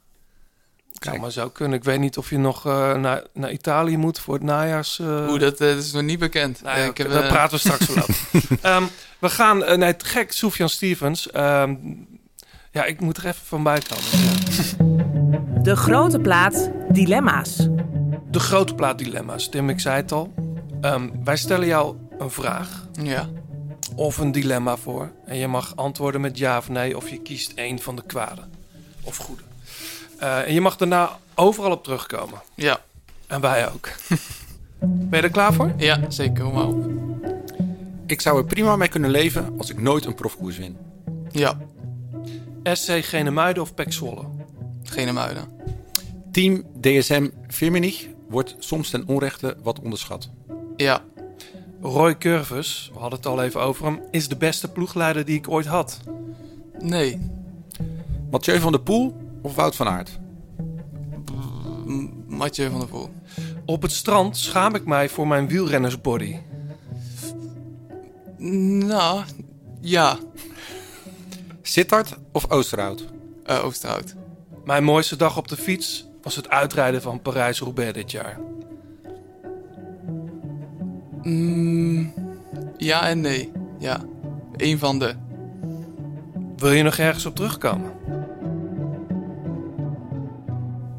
[1.00, 1.78] zou maar zo kunnen.
[1.78, 5.00] Ik weet niet of je nog eh, naar, naar Italië moet voor het najaars.
[5.00, 6.62] eh, Hoe dat, eh, dat is nog niet bekend.
[6.62, 8.18] Nou ja, ik heb, daar eh, praten we straks wel over.
[8.62, 8.84] Ehm,
[9.20, 11.32] we gaan, uh, nee, gek, Sofian Stevens.
[11.32, 11.76] Ehm,
[12.72, 14.04] ja, ik moet er even van bij komen.
[14.26, 15.62] Ja.
[15.64, 17.68] De grote plaat Dilemma's.
[18.32, 19.50] De grote plaat dilemma's.
[19.50, 20.34] Tim, ik zei het al.
[20.82, 23.30] Ehm, wij stellen jou een vraag Ja,
[23.96, 25.12] of een dilemma voor.
[25.26, 28.42] En je mag antwoorden met ja of nee, of je kiest één van de kwade
[29.04, 29.42] of goede.
[30.20, 32.42] Eh, en je mag daarna overal op terugkomen.
[32.56, 32.80] ja,
[33.28, 33.90] En wij ook.
[34.80, 35.72] ben je er klaar voor?
[35.78, 36.44] ja, zeker.
[36.44, 36.86] Kom maar op.
[38.06, 40.78] Ik zou er prima mee kunnen leven als ik nooit een profkoers win.
[41.32, 41.58] Ja,
[42.64, 44.26] SC Genemuiden of Pek Zwolle?
[44.84, 45.48] geen muiden.
[46.32, 50.30] Team DSM Firmenich wordt soms ten onrechte wat onderschat.
[50.76, 51.02] Ja,
[51.82, 55.50] Roy Curvus, we hadden het al even over hem, is de beste ploegleider die ik
[55.50, 56.00] ooit had.
[56.80, 57.20] nee.
[58.32, 60.20] Mathieu van der Poel of Wout van Aert?
[62.28, 63.10] Mathieu van der Poel.
[63.66, 66.36] Op het strand schaam ik mij voor mijn wielrennersbody.
[68.38, 69.24] Nou,
[69.82, 70.18] ja,
[71.70, 73.04] Sittard of Oosterhout?
[73.46, 74.14] eh Oosterhout.
[74.66, 78.40] Mijn mooiste dag op de fiets was het uitrijden van Parijs-Roubaix dit jaar.
[81.22, 82.14] Mm,
[82.78, 83.52] ja en nee.
[83.80, 84.02] Ja,
[84.56, 85.16] Eén van de.
[86.58, 87.94] Wil je nog ergens op terugkomen?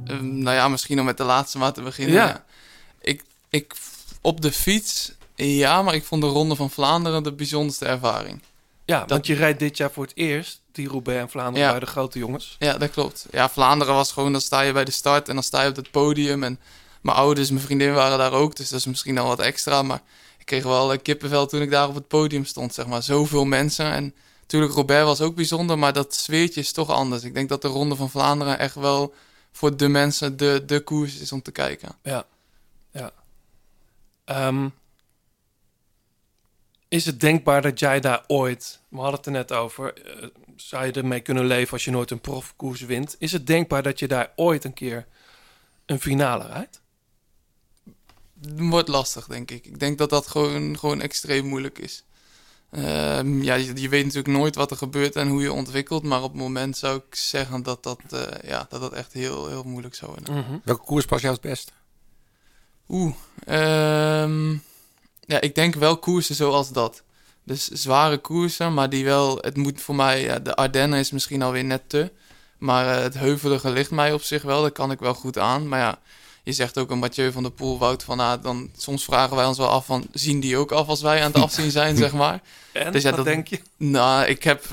[0.04, 2.14] Ehm, nou ja, misschien om met de laatste maar te beginnen.
[2.14, 2.44] Ja.
[3.00, 3.74] Ik, ik,
[4.20, 8.42] op de fiets, ja, maar ik vond de Ronde van Vlaanderen de bijzonderste ervaring.
[8.84, 11.70] Ja, want je rijdt dit jaar voor het eerst die Roubaix en Vlaanderen Ja.
[11.70, 12.56] bij de grote jongens.
[12.58, 13.26] Ja, dat klopt.
[13.30, 15.76] Ja, Vlaanderen was gewoon, dan sta je bij de start en dan sta je op
[15.76, 16.42] het podium.
[16.42, 16.60] En
[17.00, 19.82] mijn ouders en mijn vriendin waren daar ook, dus dat is misschien al wat extra.
[19.82, 20.02] Maar
[20.38, 23.02] ik kreeg wel kippenvel toen ik daar op het podium stond, zeg maar.
[23.02, 23.92] Zoveel mensen.
[23.92, 27.22] En natuurlijk, Robert was ook bijzonder, maar dat sfeertje is toch anders.
[27.22, 29.14] Ik denk dat de Ronde van Vlaanderen echt wel
[29.52, 31.88] voor de mensen de, de koers is om te kijken.
[32.02, 32.24] Ja,
[32.92, 33.10] ja.
[34.24, 34.68] Ehm,
[36.88, 40.26] is het denkbaar dat jij daar ooit, we hadden het er net over, eh,
[40.60, 43.16] zou je ermee kunnen leven als je nooit een profkoers wint?
[43.18, 45.06] Is het denkbaar dat je daar ooit een keer
[45.86, 46.80] een finale rijdt?
[48.42, 49.66] wordt lastig, denk ik.
[49.66, 52.04] Ik denk dat dat gewoon, gewoon extreem moeilijk is.
[52.70, 56.02] Ehm, ja, je, je weet natuurlijk nooit wat er gebeurt en hoe je ontwikkelt.
[56.02, 59.48] Maar op het moment zou ik zeggen dat dat, eh, ja, dat, dat echt heel,
[59.48, 60.34] heel moeilijk zou worden.
[60.34, 60.58] Mhm.
[60.64, 61.72] Welke koers past jou het best?
[62.88, 64.50] Oeh, ehm,
[65.20, 67.02] ja, ik denk wel koersen zoals dat.
[67.44, 69.38] Dus zware koersen, maar die wel...
[69.40, 70.20] Het moet voor mij...
[70.22, 72.10] Ja, de Ardennen is misschien alweer net te.
[72.58, 74.62] Maar eh, het heuvelige ligt mij op zich wel.
[74.62, 75.68] Dat kan ik wel goed aan.
[75.68, 75.98] Maar ja,
[76.42, 78.42] je zegt ook een Mathieu van der Poel, Wout van Aert...
[78.42, 80.06] Dan soms vragen wij ons wel af van...
[80.12, 82.40] Zien die ook af als wij aan het afzien zijn, zeg maar?
[82.72, 83.60] En, Dus ja, wat dat- denk je?
[83.76, 84.64] Nou, ik heb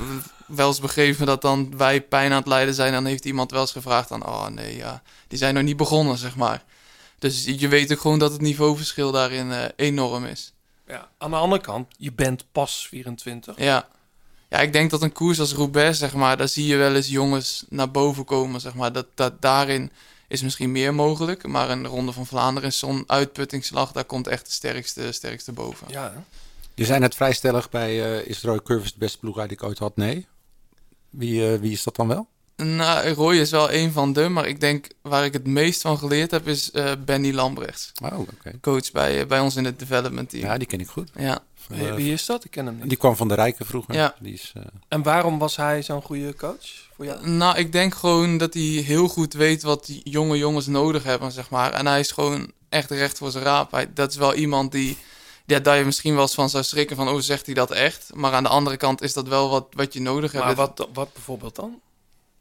[0.47, 2.93] wel eens begrepen dat dan wij pijn aan het lijden zijn.
[2.93, 6.17] Dan heeft iemand wel eens gevraagd aan, oh nee, ja, die zijn nog niet begonnen,
[6.17, 6.63] zeg maar.
[7.19, 10.53] Dus je weet ook gewoon dat het niveauverschil daarin eh, enorm is.
[10.87, 11.09] Ja.
[11.17, 13.57] Aan de andere kant, je bent pas 24.
[13.57, 13.87] Ja.
[14.49, 17.07] ja, ik denk dat een koers als Roubaix, zeg maar, daar zie je wel eens
[17.07, 18.91] jongens naar boven komen, zeg maar.
[18.91, 19.91] Dat, dat daarin
[20.27, 21.47] is misschien meer mogelijk.
[21.47, 25.87] Maar een Ronde van Vlaanderen is zo'n uitputtingsslag, daar komt echt de sterkste, sterkste boven.
[25.89, 26.19] Ja, hè?
[26.73, 29.63] Je zei net vrij stellig bij eh, is Roy Curvis de beste ploeg die ik
[29.63, 29.95] ooit had?
[29.95, 30.27] Nee.
[31.09, 32.27] Wie, eh, wie is dat dan wel?
[32.63, 35.97] Nou, Roy is wel een van de, maar ik denk waar ik het meest van
[35.97, 37.91] geleerd heb, is eh, Benny Lambrechts.
[38.03, 38.51] Oh, oké.
[38.61, 40.43] coach bij, eh, bij ons in het development team.
[40.43, 41.09] Ja, die ken ik goed.
[41.15, 42.43] Ja, Van, Wie, eh, wie is dat?
[42.43, 42.89] Ik ken hem niet.
[42.89, 43.93] die kwam van de Rijken vroeger.
[43.95, 44.15] Ja.
[44.19, 47.29] Die is, eh, En waarom was hij zo'n goede coach voor jou?
[47.29, 51.31] Nou, ik denk gewoon dat hij heel goed weet wat die jonge jongens nodig hebben,
[51.31, 51.73] zeg maar.
[51.73, 53.71] En hij is gewoon echt recht voor zijn raap.
[53.71, 54.97] Hij, dat is wel iemand die,
[55.45, 58.09] ja, daar je misschien wel eens van zou schrikken van, oh, zegt hij dat echt?
[58.13, 60.45] Maar aan de andere kant is dat wel wat, wat je nodig hebt.
[60.45, 61.79] Maar wat, wat bijvoorbeeld dan?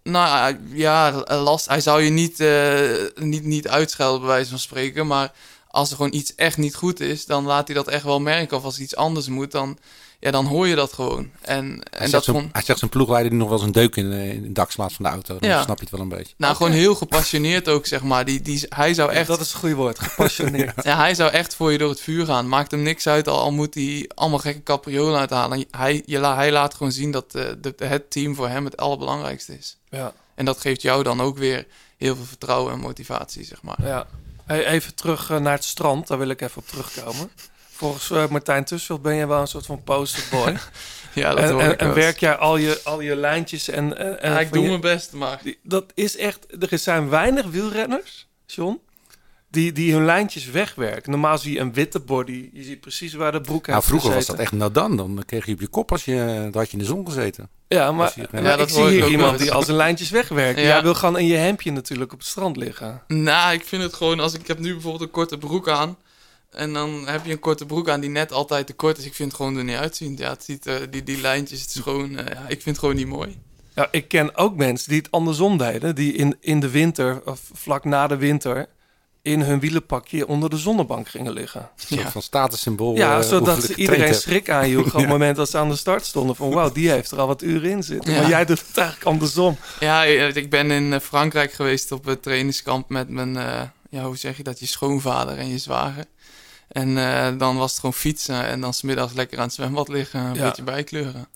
[0.07, 1.69] Nou ja, last.
[1.69, 5.07] Hij zou je niet, eh, niet, niet uitschelden, bij wijze van spreken.
[5.07, 5.33] Maar
[5.69, 8.57] als er gewoon iets echt niet goed is, dan laat hij dat echt wel merken.
[8.57, 9.79] Of als iets anders moet, dan,
[10.21, 11.31] ja, dan hoor je dat gewoon.
[11.41, 13.97] En, hij, en zegt dat hij zegt zijn ploegleider die nog wel eens een deuk
[13.97, 15.39] in, eh, in het dak slaat van de auto.
[15.39, 15.63] Dan Ja.
[15.63, 16.35] snap je het wel een beetje.
[16.37, 18.25] nou, gewoon heel gepassioneerd ook, zeg maar.
[18.25, 19.27] Die, die, hij zou echt...
[19.27, 20.85] Dat is een goede woord, gepassioneerd.
[20.85, 22.49] Ja, hij zou echt voor je door het vuur gaan.
[22.49, 25.65] Maakt hem niks uit, al, al moet hij allemaal gekke capriolen uithalen.
[25.71, 29.59] Hij, je, hij laat gewoon zien dat eh, de, het team voor hem het allerbelangrijkste
[29.59, 29.77] is.
[29.91, 33.77] ja, En dat geeft jou dan ook weer heel veel vertrouwen en motivatie, zeg maar.
[33.83, 34.07] ja.
[34.47, 37.31] Hey, even terug eh, naar het strand, daar wil ik even op terugkomen.
[37.77, 40.57] Volgens eh, Martijn Tussveld ben je wel een soort van posterboy.
[41.15, 43.99] Ja, dat en hoor en, ik en werk jij al je, al je lijntjes en...
[43.99, 45.41] en, en Ja, ik doe je- mijn best, maar...
[45.43, 46.47] Die- Dat is echt...
[46.71, 48.81] Er zijn weinig wielrenners, John,
[49.51, 51.11] die, die hun lijntjes wegwerken.
[51.11, 52.51] Normaal zie je een witte body.
[52.53, 54.97] Je ziet precies waar de broek Nou, vroeger was dat echt nadan.
[54.97, 56.15] Dan kreeg je op je kop als je,
[56.51, 57.49] dan had je in de zon gezeten.
[57.69, 60.11] Ja, maar, je- maar Ja, dat ik zie ik hier iemand die al zijn lijntjes
[60.11, 60.59] wegwerkt.
[60.61, 60.67] Ja.
[60.67, 63.03] Jij wil gewoon in je hemdje natuurlijk op het strand liggen.
[63.07, 64.21] Nou, ik vind het gewoon...
[64.21, 65.97] Als ik, ik heb nu bijvoorbeeld een korte broek aan...
[66.57, 69.05] En dan heb je een korte broek aan die net altijd te kort is.
[69.05, 70.17] Ik vind het gewoon er niet uitzien.
[70.17, 72.19] Ja, het ziet, eh, die, die lijntjes, het is gewoon...
[72.19, 73.39] eh, ja, ik vind het gewoon niet mooi.
[73.75, 75.95] Ja, ik ken ook mensen die het andersom deden.
[75.95, 78.67] Die in, in de winter, of vlak na de winter,
[79.23, 81.61] in hun wielenpakje onder de zonnebank gingen liggen.
[81.61, 82.11] Een soort Ja.
[82.11, 82.97] van statussymbool.
[82.97, 86.37] Ja, eh, zodat iedereen schrik aanjoegen op het moment dat ze aan de start stonden.
[86.37, 88.13] Van wauw, die heeft er al wat uren in zitten.
[88.13, 88.21] Ja.
[88.21, 89.57] Maar jij doet het eigenlijk andersom.
[89.81, 94.37] Ja, ik ben in Frankrijk geweest op het trainingskamp met mijn, eh, ja, hoe zeg
[94.37, 96.05] je dat, je schoonvader en je zwager.
[96.69, 100.21] En eh, dan was het gewoon fietsen en dan smiddags lekker aan het zwembad liggen,
[100.21, 100.43] een Ja.
[100.43, 101.29] beetje bijkleuren.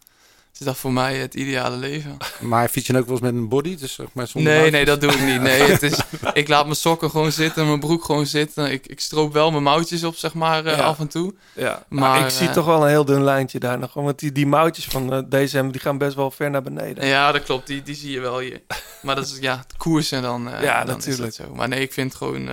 [0.50, 2.16] Dus dat is voor mij het ideale leven.
[2.40, 3.76] Maar fiets je ook wel eens met een body?
[3.76, 5.40] Dus zeg maar zonder Nee, nee, dat doe ik niet.
[5.40, 5.98] Nee, het is,
[6.32, 8.70] ik laat mijn sokken gewoon zitten, mijn broek gewoon zitten.
[8.70, 10.82] Ik, ik stroop wel mijn mouwtjes op, zeg maar, eh, Ja.
[10.82, 11.34] af en toe.
[11.52, 13.92] Ja, maar, Maar, ik zie eh, toch wel een heel dun lijntje daar nog.
[13.94, 17.06] Want die, die mouwtjes van DSM die gaan best wel ver naar beneden.
[17.06, 17.66] Ja, dat klopt.
[17.66, 18.60] Die, die zie je wel hier.
[19.02, 21.06] Maar dat is, ja, het koersen dan, Ja, dan natuurlijk.
[21.30, 21.54] is dat zo.
[21.54, 22.48] Maar nee, ik vind gewoon...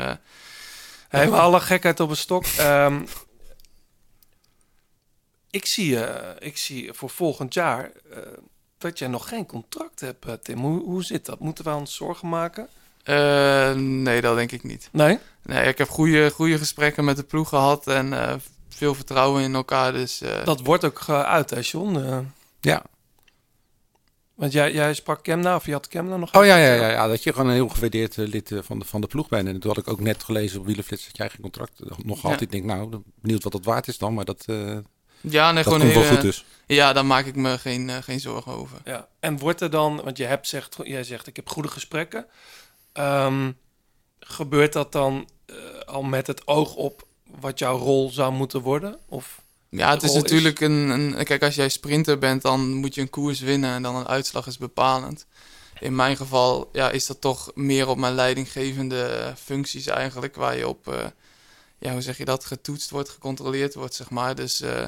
[1.09, 2.45] Hey, maar alle gekheid op een stok.
[2.45, 3.01] Ehm,
[5.49, 8.17] ik, zie, eh, ik zie voor volgend jaar eh,
[8.77, 10.59] dat jij nog geen contract hebt, eh, Tim.
[10.59, 11.39] Hoe, hoe zit dat?
[11.39, 12.67] Moeten we ons zorgen maken?
[13.03, 14.89] eh, nee, dat denk ik niet.
[14.91, 15.19] Nee?
[15.43, 18.35] Nee, ik heb goede, goede gesprekken met de ploeg gehad en eh,
[18.69, 19.91] veel vertrouwen in elkaar.
[19.93, 21.95] Dus eh, Dat wordt ook geuit, hè, John?
[21.97, 22.17] Eh,
[22.61, 22.83] Ja.
[24.37, 26.35] Want jij, jij sprak Kemna, of je had Kemna nog?
[26.35, 28.79] Oh ja, ja, ja, ja, dat je gewoon een heel gewaardeerd eh, lid eh, van
[28.79, 29.47] de, van de ploeg bent.
[29.47, 32.21] En toen had ik ook net gelezen op Wielenflits dat jij geen contract eh, nog
[32.21, 32.31] had.
[32.31, 32.39] Ja.
[32.39, 34.13] Ik denk, nou, benieuwd wat dat waard is dan.
[34.13, 34.77] Maar dat, eh,
[35.21, 36.45] ja, nee, dat gewoon komt wel heel, goed dus.
[36.65, 38.77] Ja, daar maak ik me geen, geen zorgen over.
[38.83, 39.07] Ja.
[39.19, 42.25] En wordt er dan, want je hebt zegt, jij zegt ik heb goede gesprekken.
[42.93, 43.51] Ehm,
[44.19, 45.29] gebeurt dat dan
[45.85, 47.07] al met het oog op
[47.39, 48.99] wat jouw rol zou moeten worden?
[49.05, 49.41] Of
[49.77, 51.23] Ja, het is natuurlijk een, een...
[51.23, 54.47] Kijk, als jij sprinter bent, dan moet je een koers winnen en dan een uitslag
[54.47, 55.25] is bepalend.
[55.79, 60.67] In mijn geval ja, is dat toch meer op mijn leidinggevende functies eigenlijk, waar je
[60.67, 61.05] op, eh,
[61.79, 64.35] ja, hoe zeg je dat, getoetst wordt, gecontroleerd wordt, zeg maar.
[64.35, 64.83] Dus eh,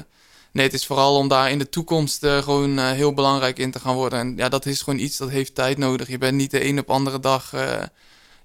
[0.52, 3.80] nee, het is vooral om daar in de toekomst eh, gewoon heel belangrijk in te
[3.80, 4.18] gaan worden.
[4.18, 6.08] En ja, dat is gewoon iets dat heeft tijd nodig.
[6.08, 7.52] Je bent niet de een op andere dag,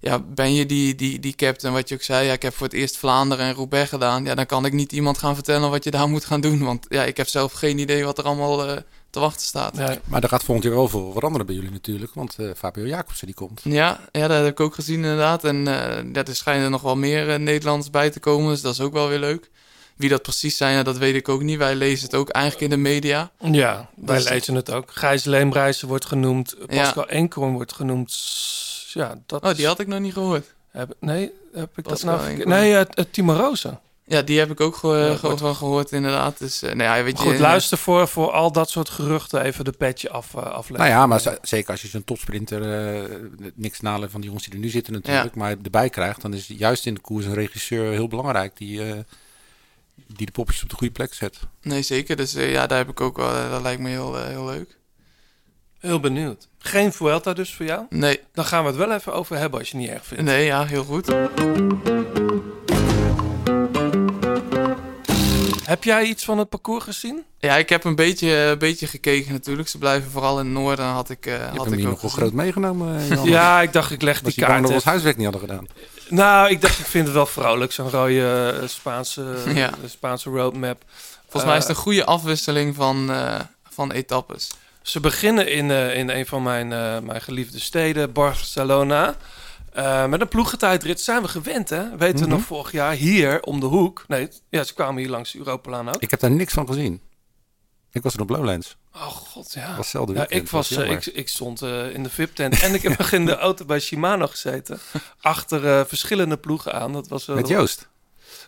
[0.06, 2.28] ja, ben je die, die, die captain, wat je ook zei.
[2.28, 4.26] Ja, ik heb voor het eerst Vlaanderen en Roubaix gedaan.
[4.26, 6.64] Ja, dan kan ik niet iemand gaan vertellen wat je daar moet gaan doen.
[6.64, 8.78] Want ja, ik heb zelf geen idee wat er allemaal eh,
[9.10, 9.74] te wachten staat.
[9.74, 10.00] Nee.
[10.06, 12.14] Maar er gaat volgend jaar wel veel veranderen bij jullie natuurlijk.
[12.14, 13.62] Want eh, Fabio Jacobsen die komt.
[13.64, 15.44] Ja, ja, dat heb ik ook gezien inderdaad.
[15.44, 18.50] En eh ja, er schijnen er nog wel meer eh, Nederlanders bij te komen.
[18.50, 19.50] Dus dat is ook wel weer leuk.
[19.96, 21.58] Wie dat precies zijn, ja, dat weet ik ook niet.
[21.58, 23.32] Wij lezen het ook eigenlijk in de media.
[23.52, 24.92] Ja, wij Dus- lezen het ook.
[24.92, 26.56] Gijs Leembrijzen wordt genoemd.
[26.60, 26.66] Ja.
[26.82, 28.12] Pascal Enkorn wordt genoemd.
[28.96, 30.54] Ja, dat Oh, is- die had ik nog niet gehoord.
[30.72, 32.46] Heb, nee, heb ik dat nou...
[32.46, 33.82] Nee, het, het Timo Rosa.
[34.08, 36.38] Ja, die heb ik ook ge- Ja, ge- wordt- van gehoord inderdaad.
[36.38, 37.24] Dus eh, nou ja, weet je...
[37.24, 40.88] Goed, luister voor, voor al dat soort geruchten even de petje af, eh, afleggen.
[40.90, 42.62] Nou ja, maar zeker als je zo'n topsprinter,
[42.96, 43.16] eh,
[43.56, 46.48] niks nalen van die jongens die er nu zitten natuurlijk, maar erbij krijgt, dan is
[46.48, 49.00] juist in de koers een regisseur heel belangrijk die, eh,
[50.08, 51.40] die de poppetjes op de goede plek zet.
[51.62, 52.16] Nee, zeker.
[52.16, 53.30] Dus eh, ja, daar heb ik ook wel...
[53.36, 54.78] eh, dat lijkt me heel, eh, heel leuk.
[55.80, 56.48] Heel benieuwd.
[56.66, 57.86] Geen Vuelta dus voor jou?
[57.90, 60.24] Nee, Dan gaan we het wel even over hebben als je het niet erg vindt.
[60.24, 61.08] nee, ja, heel goed.
[65.64, 67.24] Heb jij iets van het parcours gezien?
[67.40, 69.68] Ja, ik heb een beetje, een beetje gekeken natuurlijk.
[69.68, 71.88] Ze blijven vooral in het noorden, had ik, eh Je hebt had hem ik hier
[71.88, 72.26] ook nog wel gezien.
[72.26, 73.26] groot meegenomen, eh, Jan.
[73.40, 75.68] Ja, ik dacht ik leg die kaart dat we ons huiswerk niet hadden gedaan?
[76.10, 79.70] Nou, ik dacht ik vind het wel vrolijk, zo'n rode eh, Spaanse, Ja.
[79.86, 80.84] Spaanse roadmap.
[81.22, 83.40] Volgens mij is het een goede afwisseling van, eh,
[83.70, 84.52] van etappes.
[84.86, 89.16] Ze beginnen in, eh, in een van mijn, eh, mijn geliefde steden, Barcelona.
[89.74, 91.98] Eh, met een ploegentijdrit zijn we gewend, hè?
[91.98, 92.36] Weten we Mhm.
[92.36, 94.04] nog vorig jaar hier om de hoek.
[94.08, 96.02] Nee, ja, ze kwamen hier langs de Europalaan ook.
[96.02, 97.02] Ik heb daar niks van gezien.
[97.92, 98.78] Ik was er op Lowlands.
[98.96, 99.60] Oh god, ja.
[99.68, 101.62] Dat was hetzelfde Ja, ik, was, ik, ik stond
[101.94, 104.80] in de VIP-tent en ik heb nog in de auto bij Shimano gezeten.
[105.22, 106.94] Achter verschillende ploegen aan.
[106.94, 107.88] Dat was, Met Joost.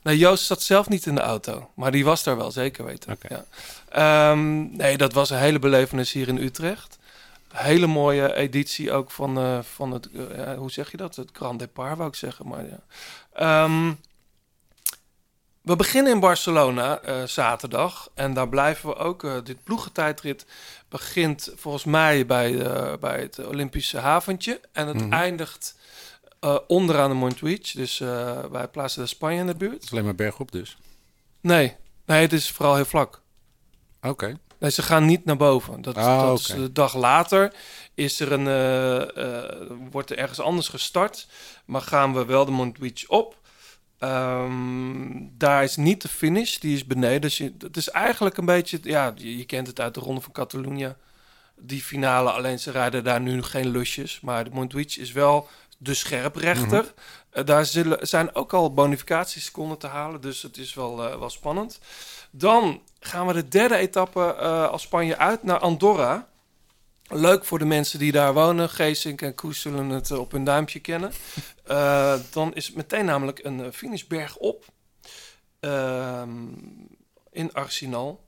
[0.03, 1.69] Nee, Joost zat zelf niet in de auto.
[1.75, 3.11] Maar die was daar wel, zeker weten.
[3.11, 3.33] Oké.
[3.33, 3.45] Ja.
[3.97, 6.97] Ehm, nee, dat was een hele belevenis hier in Utrecht.
[7.53, 11.15] Hele mooie editie ook van, eh, van het, eh, hoe zeg je dat?
[11.15, 12.47] Het Grand Depart, wou ik zeggen.
[12.47, 12.79] Maar ja.
[13.33, 13.93] Ehm,
[15.61, 18.09] we beginnen in Barcelona eh, zaterdag.
[18.13, 19.23] En daar blijven we ook.
[19.23, 20.45] eh, dit ploegentijdrit
[20.89, 22.57] begint volgens mij bij,
[22.99, 24.61] bij het Olympische haventje.
[24.71, 25.13] En het Mhm.
[25.13, 25.75] eindigt
[26.67, 27.71] onderaan de Montjuïc.
[27.75, 27.97] Dus
[28.51, 29.73] bij Plaza de Spanje in de buurt.
[29.73, 30.77] Het is alleen maar bergop dus.
[31.41, 31.75] Nee,
[32.05, 33.21] nee, het is vooral heel vlak.
[34.01, 34.37] Oké.
[34.59, 35.81] Nee, ze gaan niet naar boven.
[35.81, 37.53] Dat, Ah, dat is de dag later.
[37.93, 39.55] Is er een, eh, eh,
[39.91, 41.27] wordt er ergens anders gestart.
[41.65, 43.35] Maar gaan we wel de Montjuïc op.
[43.99, 47.21] Ehm, daar is niet de finish, die is beneden.
[47.21, 50.21] Dus je, het is eigenlijk een beetje, ja, je, je kent het uit de Ronde
[50.21, 50.95] van Catalonië.
[51.59, 54.19] Die finale, alleen ze rijden daar nu geen lusjes.
[54.19, 56.93] Maar de Montjuïc is wel de scherprechter.
[57.29, 60.21] Eh, daar zullen, zijn ook al bonificatieseconden te halen.
[60.21, 61.79] Dus het is wel, wel spannend.
[62.31, 66.27] Dan gaan we de derde etappe eh, als Spanje uit naar Andorra.
[67.09, 68.69] Leuk voor de mensen die daar wonen.
[68.69, 71.11] Geesink en Koes zullen het eh, op hun duimpje kennen.
[71.67, 74.65] Eh, dan is het meteen namelijk een finishberg op.
[75.59, 76.47] Ehm,
[77.31, 78.27] in Arsenal.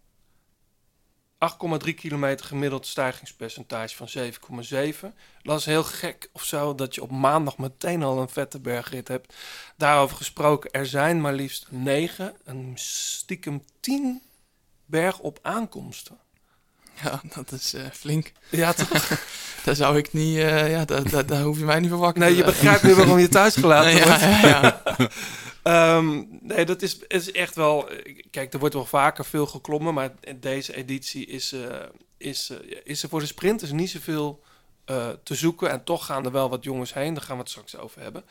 [1.38, 5.16] 8,3 kilometer gemiddeld stijgingspercentage van 7,7.
[5.42, 9.08] Dat is heel gek of zo dat je op maandag meteen al een vette bergrit
[9.08, 9.36] hebt.
[9.78, 14.22] Daarover gesproken, er zijn maar liefst 9 en stiekem 10
[14.90, 16.18] berg op aankomsten.
[17.04, 18.32] Ja, dat is eh, flink.
[18.50, 19.20] Ja, toch?
[19.66, 20.38] Daar zou ik niet...
[20.38, 22.96] eh, ja, daar, daar, daar hoef je mij niet voor wakker Nee, je begrijpt nu
[22.96, 24.22] waarom je thuis gelaten ja, wordt.
[24.22, 24.82] ja, ja.
[25.64, 27.90] Ehm, nee, dat is, is echt wel.
[28.32, 31.62] Kijk, er wordt wel vaker veel geklommen, maar deze editie is, eh,
[32.18, 32.52] is,
[32.84, 34.44] is er voor de sprinters niet zoveel
[35.24, 35.70] te zoeken.
[35.70, 37.14] En toch gaan er wel wat jongens heen.
[37.14, 38.24] Daar gaan we het straks over hebben.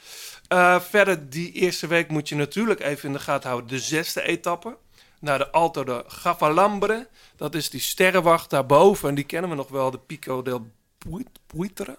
[0.83, 3.71] Verder, die eerste week moet je natuurlijk even in de gaten houden.
[3.71, 4.77] De zesde etappe.
[5.21, 7.09] Naar de Alto de Gavalambre.
[7.37, 9.09] Dat is die sterrenwacht daarboven.
[9.09, 9.91] En die kennen we nog wel.
[9.91, 10.71] De Pico del
[11.09, 11.99] Buit- Buitre.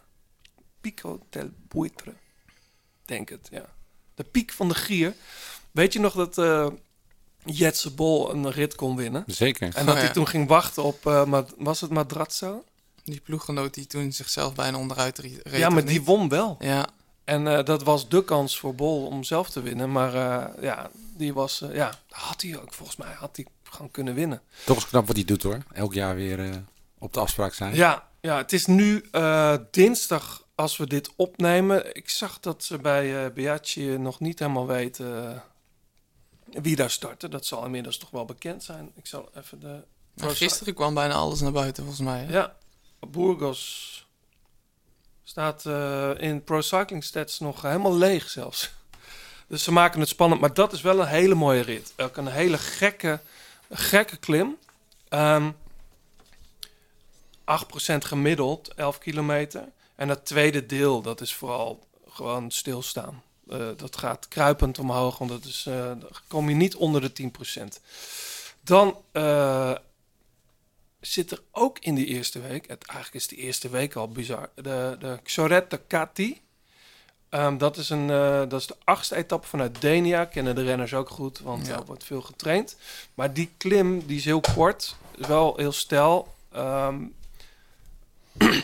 [0.82, 2.14] Pico del Buitre.
[3.06, 3.66] Denk het, ja.
[4.16, 5.14] De piek van de gier.
[5.72, 6.68] Weet je nog dat eh
[7.46, 9.24] Jetse Bol een rit kon winnen?
[9.28, 9.76] Zeker.
[9.76, 10.14] En dat Oh, hij ja.
[10.14, 12.64] toen ging wachten op, eh, Ma- was het Madrazzo?
[13.04, 15.42] Die ploeggenoot die toen zichzelf bijna onderuit reed.
[15.52, 16.56] Ja, maar die won wel.
[16.60, 16.88] Ja,
[17.30, 19.92] En eh, dat was de kans voor Bol om zelf te winnen.
[19.92, 23.92] Maar eh, ja, die was, eh, ja, had hij ook volgens mij, had hij gewoon
[23.92, 24.42] kunnen winnen.
[24.66, 25.58] Toch is knap wat hij doet hoor.
[25.74, 26.56] Elk jaar weer eh,
[26.98, 27.76] op de afspraak zijn.
[27.76, 31.96] Ja, ja het is nu eh, dinsdag als we dit opnemen.
[31.96, 35.44] Ik zag dat ze bij eh Beatje nog niet helemaal weten
[36.46, 37.30] wie daar startte.
[37.30, 38.92] Dat zal inmiddels toch wel bekend zijn.
[38.96, 39.84] Ik zal even de...
[40.14, 42.24] Maar gisteren kwam bijna alles naar buiten volgens mij.
[42.24, 42.34] hè?
[42.34, 42.56] Ja,
[43.08, 44.08] Burgos
[45.30, 48.70] staat eh, in Pro Cycling Stats nog helemaal leeg zelfs.
[49.48, 51.94] Dus ze maken het spannend, maar dat is wel een hele mooie rit.
[51.98, 53.20] Ook een hele gekke,
[53.70, 54.58] gekke klim.
[55.10, 55.52] Ehm
[57.46, 59.64] 8% gemiddeld, 11 kilometer.
[59.96, 63.24] En dat tweede deel, dat is vooral gewoon stilstaan.
[63.50, 65.92] Eh, dat gaat kruipend omhoog, want dat is, eh,
[66.28, 67.82] kom je niet onder de 10%.
[68.62, 68.98] Dan
[71.00, 74.50] zit er ook in die eerste week, het, eigenlijk is die eerste week al bizar,
[74.56, 74.96] de,
[75.70, 76.42] de Kati.
[77.30, 80.26] Ehm, dat, is een, eh, dat is de achtste etappe vanuit Denia.
[80.26, 81.76] Kennen de renners ook goed, want Ja.
[81.76, 82.78] er wordt veel getraind.
[83.14, 86.34] Maar die klim, die is heel kort, is wel heel stijl.
[86.52, 87.04] Ehm,
[88.38, 88.64] het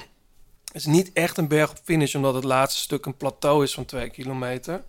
[0.82, 3.86] is niet echt een berg op finish, omdat het laatste stuk een plateau is van
[3.86, 4.84] twee kilometer.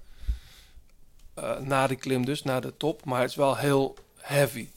[1.34, 3.04] Eh, na die klim dus, na de top.
[3.04, 4.68] Maar het is wel heel heavy.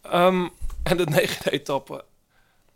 [0.00, 0.48] Ehm,
[0.90, 2.04] en de negende etappe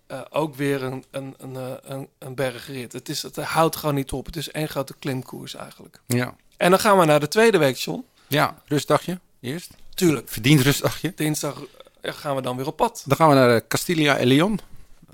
[0.06, 2.92] eh, ook weer een, een, een, eh, een, een bergrit.
[2.92, 4.26] Het, is, het houdt gewoon niet op.
[4.26, 6.00] Het is één grote klimkoers eigenlijk.
[6.06, 6.36] Ja.
[6.56, 8.04] En dan gaan we naar de tweede week, John.
[8.26, 9.70] Ja, rustdagje eerst.
[9.94, 10.28] Tuurlijk.
[10.28, 11.12] Verdiend rustdagje.
[11.16, 11.62] Dinsdag
[12.00, 13.02] eh, gaan we dan weer op pad.
[13.06, 14.60] Dan gaan we naar Castilla en Leon.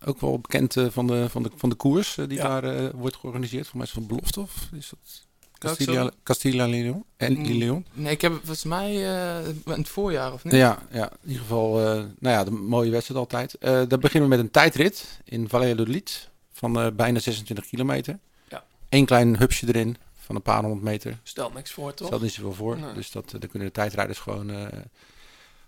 [0.04, 2.60] Ook wel bekend van, de, van, de, van de koers die Ja.
[2.60, 3.66] daar wordt georganiseerd.
[3.66, 5.25] Voor mij is van Belofte of is dat
[5.58, 6.10] Castilla?
[6.22, 7.04] Castilla en Leon?
[7.16, 7.44] En Mm.
[7.58, 7.86] Leon?
[7.92, 10.52] Nee, ik heb volgens mij eh, in het voorjaar of niet?
[10.52, 13.54] Ja, ja, in ieder geval, eh, nou ja, de mooie wedstrijd altijd.
[13.54, 18.18] Eh dan beginnen we met een tijdrit in Valladolid van bijna 26 kilometer.
[18.48, 18.64] Ja.
[18.88, 21.18] Eén klein hupsje erin van een paar honderd meter.
[21.22, 22.06] Stel niks voor, toch?
[22.06, 22.78] Stelt niet zoveel voor.
[22.78, 22.92] Nee.
[22.94, 24.50] Dus dat, dan kunnen de tijdrijders gewoon,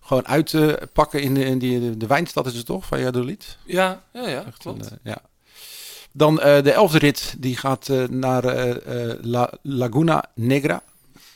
[0.01, 3.59] gewoon uitpakken in, de, in die, de, de wijnstad is het toch, Valladolid?
[3.65, 4.91] Ja, ja, ja, Echt klopt.
[4.91, 5.19] een, ja.
[6.13, 10.83] Dan eh, de elfde rit, die gaat eh, naar eh, La, Laguna Negra.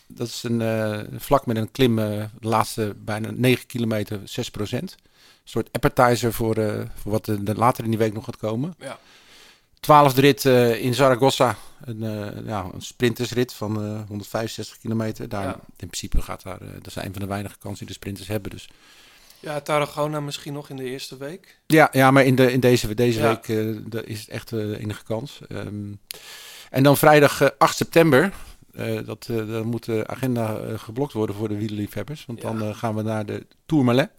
[0.07, 4.93] Dat is een vlak met een klim, de laatste bijna 9 kilometer, 6 procent.
[4.93, 5.09] Een
[5.45, 6.55] soort appetizer voor,
[6.95, 8.75] voor wat er later in die week nog gaat komen.
[8.79, 8.99] Ja.
[9.81, 10.45] Twaalfde rit
[10.81, 12.01] in Zaragoza, een,
[12.47, 15.29] ja, een sprintersrit van eh, 165 kilometer.
[15.29, 15.61] Daar, Ja.
[15.77, 18.51] In principe gaat daar, dat is een van de weinige kansen die de sprinters hebben.
[18.51, 18.68] Dus
[19.43, 21.59] Ja, Tarragona misschien nog in de eerste week.
[21.66, 23.28] ja, ja maar in, de, in deze, deze Ja.
[23.28, 25.40] week eh, de- is het echt eh, de enige kans.
[25.49, 25.93] Ehm,
[26.70, 28.32] en dan vrijdag eh, 8 september.
[28.74, 32.26] eh, dat, eh, dan moet de agenda eh, geblokt worden voor de wielerliefhebbers.
[32.26, 32.49] Want Ja.
[32.53, 34.11] dan eh, gaan we naar de Tourmalet.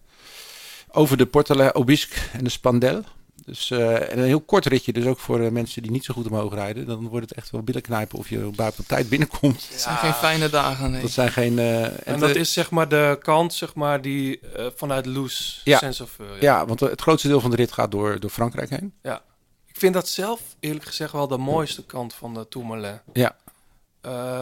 [0.91, 3.03] Over de Portale, Obisque en de Spandel.
[3.45, 6.13] Dus eh, en een heel kort ritje, dus ook voor eh, mensen die niet zo
[6.13, 6.85] goed omhoog rijden.
[6.85, 9.67] Dan wordt het echt wel billen knijpen of je buiten op tijd binnenkomt.
[9.69, 11.01] Het zijn geen fijne dagen, nee.
[11.01, 11.59] Dat zijn geen...
[11.59, 15.05] eh, En en dat de- is zeg maar de kant zeg maar, die eh, vanuit
[15.05, 15.77] Loes, Ja.
[15.77, 18.93] Saint-Sauveur, ja, want het grootste deel van de rit gaat door, door Frankrijk heen.
[19.65, 23.01] Ik vind dat zelf eerlijk gezegd wel de mooiste kant van de Tourmalet.
[23.13, 23.35] Ja.
[24.01, 24.41] Eh,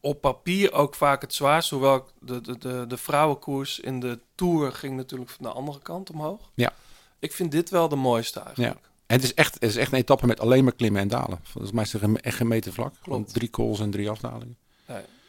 [0.00, 1.70] op papier ook vaak het zwaarst.
[1.70, 6.10] Hoewel de, de, de, de vrouwenkoers in de Tour ging natuurlijk van de andere kant
[6.10, 6.50] omhoog.
[6.54, 6.72] Ja.
[7.18, 8.74] Ik vind dit wel de mooiste eigenlijk.
[9.06, 11.40] En het is, echt, het is echt een etappe met alleen maar klimmen en dalen.
[11.42, 12.94] Volgens mij is een- echt geen meter vlak.
[13.02, 13.34] Gewoon Klopt.
[13.34, 14.56] drie calls en drie afdalingen.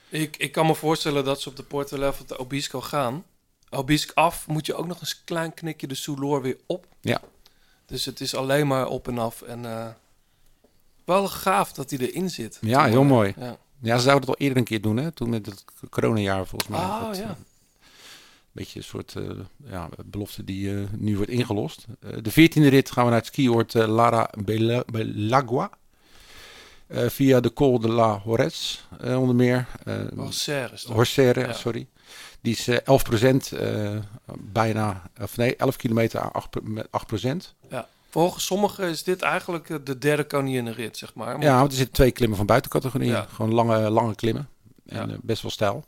[0.10, 3.24] Ik, ik kan me voorstellen dat ze op de Porto Level de Obisco gaan.
[3.70, 6.86] Obisque af moet je ook nog eens een klein knikje de Soulor weer op.
[7.02, 7.22] Ja.
[7.86, 9.42] Dus het is alleen maar op en af.
[9.42, 9.88] En eh,
[11.06, 12.58] wel gaaf dat hij erin zit.
[12.62, 13.34] Ja, heel mooi.
[13.38, 13.58] Ja.
[13.82, 15.12] Ja, ze zouden het al eerder een keer doen, hè?
[15.12, 16.80] Toen met het coronajaar volgens mij.
[16.80, 17.38] Ah, Dat, ja.
[18.52, 19.24] Beetje een soort eh,
[19.70, 21.86] ja, belofte die eh, nu wordt ingelost.
[22.00, 25.70] Eh, de veertiende rit gaan we naar het skioord Lara Bela- Belagua.
[26.92, 29.68] Via de Col de la Horez, onder meer.
[30.16, 30.96] Wel serre is dat.
[30.96, 31.54] Horsere, Ja.
[31.54, 31.88] sorry.
[32.42, 33.54] Die is eh 11 procent,
[34.40, 37.56] bijna, of nee, 11 kilometer aan 8, met 8 procent.
[38.10, 41.32] Volgens sommigen is dit eigenlijk de derde koninginnenrit, zeg maar.
[41.32, 43.12] Want- Ja, want er zitten twee klimmen van buitencategorieën.
[43.12, 43.28] Ja.
[43.34, 44.50] Gewoon lange, lange klimmen.
[44.86, 45.18] En Ja.
[45.22, 45.86] best wel stijl.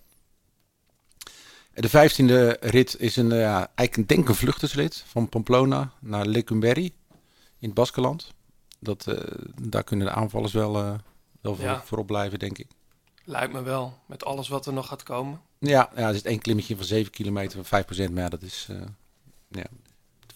[1.74, 6.26] De vijftiende rit is een, eh, ja, eigenlijk een, denk een vluchtersrit van Pamplona naar
[6.26, 6.94] Lecumberri
[7.60, 8.34] in het Baskeland.
[8.80, 9.18] Dat, eh,
[9.62, 10.94] daar kunnen de aanvallers wel, eh,
[11.42, 11.82] wel voor, Ja.
[11.84, 12.68] voorop blijven, denk ik.
[13.24, 15.42] Lijkt me wel, met alles wat er nog gaat komen.
[15.60, 18.14] Ja, ja er zit één klimmetje van 7 kilometer van 5 procent.
[18.14, 18.68] Maar ja, dat is
[19.50, 19.66] ja,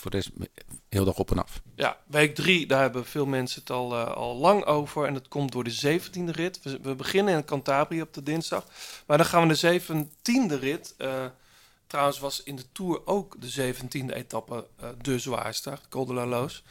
[0.01, 0.29] voor de rest
[0.89, 1.61] heel dag op en af.
[1.75, 5.05] Ja, week drie, daar hebben veel mensen het al, eh, al lang over.
[5.05, 6.59] En dat komt door de zeventiende rit.
[6.63, 8.65] We, we beginnen in Cantabria op de dinsdag.
[9.07, 10.93] Maar dan gaan we de zeventiende rit.
[10.97, 11.25] eh,
[11.87, 15.77] trouwens was in de Tour ook de zeventiende etappe eh, de zwaarste.
[15.89, 16.63] Col de la Loos.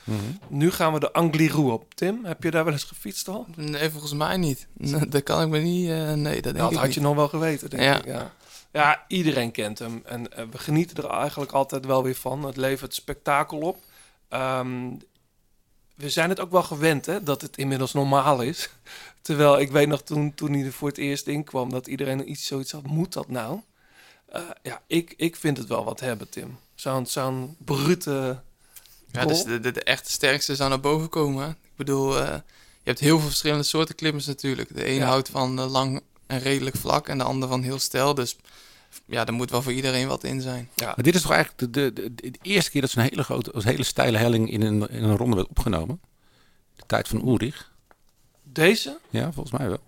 [0.48, 1.94] Nu gaan we de Angliru op.
[1.94, 3.46] Tim, heb je daar wel eens gefietst al?
[3.56, 4.66] Nee, volgens mij niet.
[4.72, 5.88] Nee, dat kan ik me niet...
[5.88, 6.94] eh, nee, dat denk Nou, dat ik had niet.
[6.94, 7.98] je nog wel geweten, denk Ja.
[7.98, 8.04] ik.
[8.04, 8.32] Ja.
[8.74, 10.02] Ja, iedereen kent hem.
[10.04, 12.44] En eh, we genieten er eigenlijk altijd wel weer van.
[12.44, 13.82] Het levert spektakel op.
[14.28, 14.90] Ehm,
[15.94, 18.68] we zijn het ook wel gewend, hè, dat het inmiddels normaal is.
[19.22, 21.70] Terwijl ik weet nog toen, toen hij er voor het eerst inkwam...
[21.70, 23.60] dat iedereen iets zoiets had, moet dat nou?
[24.26, 26.58] Eh, ja, ik, ik vind het wel wat hebben, Tim.
[26.74, 28.42] Zo'n zo'n brute...
[29.12, 31.44] Ja, dus de, de, de echt sterkste zou naar boven komen.
[31.44, 31.50] hè.
[31.50, 32.34] Ik bedoel, eh,
[32.82, 34.74] je hebt heel veel verschillende soorten klimmers natuurlijk.
[34.74, 35.06] De een Ja.
[35.06, 36.02] houdt van eh, lang
[36.34, 38.14] en redelijk vlak en de ander van heel stijl.
[38.14, 38.36] Dus
[39.04, 40.68] ja, er moet wel voor iedereen wat in zijn.
[40.76, 43.50] Maar dit is toch eigenlijk de, de, de, de eerste keer dat zo'n hele grote,
[43.54, 46.00] een hele steile helling in een, in een ronde werd opgenomen.
[46.76, 47.72] De tijd van Ulrich.
[48.42, 48.98] Deze?
[49.10, 49.80] Ja, volgens mij wel.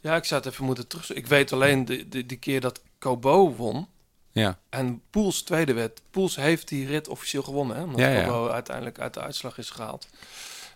[0.00, 1.12] Ja, ik zou het even moeten terug.
[1.12, 3.88] Ik weet alleen de, de, die keer dat Kobo won
[4.32, 6.02] Ja, en Poels tweede werd.
[6.10, 7.82] Poels heeft die rit officieel gewonnen, hè?
[7.82, 8.24] Omdat Ja, ja.
[8.24, 10.08] Kobo uiteindelijk uit de uitslag is gehaald.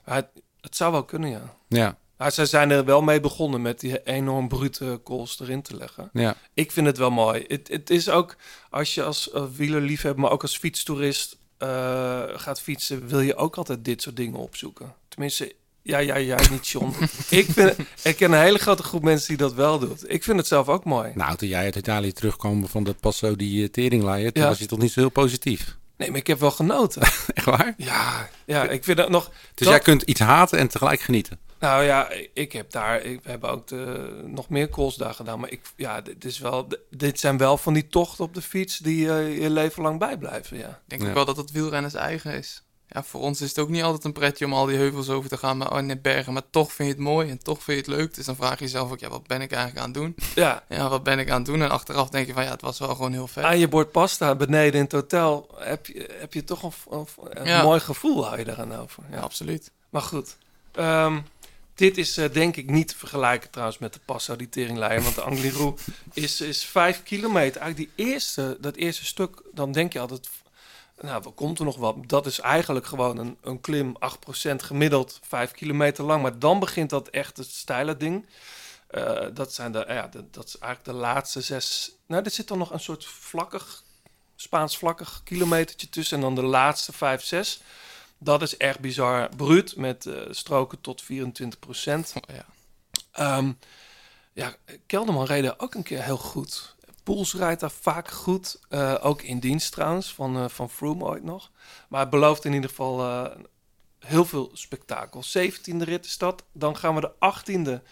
[0.02, 0.26] Het,
[0.60, 1.54] het zou wel kunnen, ja.
[1.68, 5.76] ja, Maar zij zijn er wel mee begonnen met die enorm brute calls erin te
[5.76, 6.10] leggen.
[6.12, 6.36] ja.
[6.54, 7.44] Ik vind het wel mooi.
[7.48, 8.36] Het, het is ook,
[8.70, 13.56] als je als uh, wielerliefhebber, maar ook als fietstoerist eh, gaat fietsen, wil je ook
[13.56, 14.94] altijd dit soort dingen opzoeken.
[15.08, 16.94] Tenminste, ja, ja, ja, niet John.
[17.30, 20.10] ik, vind, ik ken een hele grote groep mensen die dat wel doet.
[20.12, 21.12] Ik vind het zelf ook mooi.
[21.14, 24.48] Nou, toen jij uit Italië terugkwam van dat Passo die uh, teringleier, toen Ja.
[24.48, 25.76] was je toch niet zo heel positief?
[25.96, 27.02] Nee, maar ik heb wel genoten.
[27.34, 27.74] Echt waar?
[27.76, 29.24] ja, ja, ik vind dat nog...
[29.28, 31.38] Dus dat- jij kunt iets haten en tegelijk genieten.
[31.58, 35.40] Nou ja, ik heb daar, ik, we hebben ook de, nog meer calls daar gedaan.
[35.40, 38.78] Maar ik, ja, dit, is wel, dit zijn wel van die tochten op de fiets
[38.78, 40.56] die eh, je leven lang bijblijven.
[40.56, 40.68] Ja.
[40.68, 41.08] Ik denk Ja.
[41.08, 42.62] ook wel dat het wielrenners eigen is.
[42.90, 45.28] Ja, voor ons is het ook niet altijd een pretje om al die heuvels over
[45.30, 46.32] te gaan maar, oh, nee, bergen.
[46.32, 48.14] Maar toch vind je het mooi en toch vind je het leuk.
[48.14, 50.14] Dus dan vraag je jezelf ook, ja, wat ben ik eigenlijk aan het doen?
[50.34, 51.62] ja, Ja, wat ben ik aan het doen?
[51.62, 53.44] En achteraf denk je van, ja, het was wel gewoon heel vet.
[53.44, 57.06] aan je bord pasta beneden in het hotel heb je, heb je toch een, een,
[57.30, 57.62] een Ja.
[57.62, 59.02] mooi gevoel, hou je daaraan over.
[59.10, 59.22] Ja, Ja.
[59.22, 59.70] absoluut.
[59.90, 60.36] Maar goed,
[60.72, 61.18] Ehm,
[61.78, 64.36] dit is eh, denk ik niet te vergelijken trouwens met de Passo.
[64.36, 65.74] Want de Angliru
[66.12, 67.74] is, is vijf kilometer.
[67.74, 70.28] Die eerste, dat eerste stuk, dan denk je altijd...
[71.00, 71.96] Nou, wat komt er nog wat?
[72.06, 73.96] Dat is eigenlijk gewoon een, een klim,
[74.48, 76.22] 8% gemiddeld, 5 kilometer lang.
[76.22, 78.26] Maar dan begint dat echt het steile ding.
[78.88, 81.90] Eh, dat zijn de, ja, dat is eigenlijk de laatste zes.
[82.06, 83.82] Nou, er zit dan nog een soort vlakkig,
[84.36, 86.16] Spaans vlakkig kilometertje tussen.
[86.16, 87.60] En dan de laatste vijf, zes.
[88.18, 89.28] Dat is echt bizar.
[89.36, 92.12] Bruut met eh, stroken tot 24 procent.
[92.16, 92.46] Oh, ja.
[93.12, 93.52] Ehm,
[94.32, 94.54] ja,
[94.86, 96.76] Kelderman reed er ook een keer heel goed.
[97.02, 98.60] Poels rijdt daar vaak goed.
[98.68, 101.50] Eh, ook in dienst trouwens, van, eh, van Froome ooit nog.
[101.88, 103.00] Maar het belooft in ieder geval
[103.98, 105.22] heel veel spektakel.
[105.22, 106.44] 17e rit is dat.
[106.52, 107.82] Dan gaan we de 18e.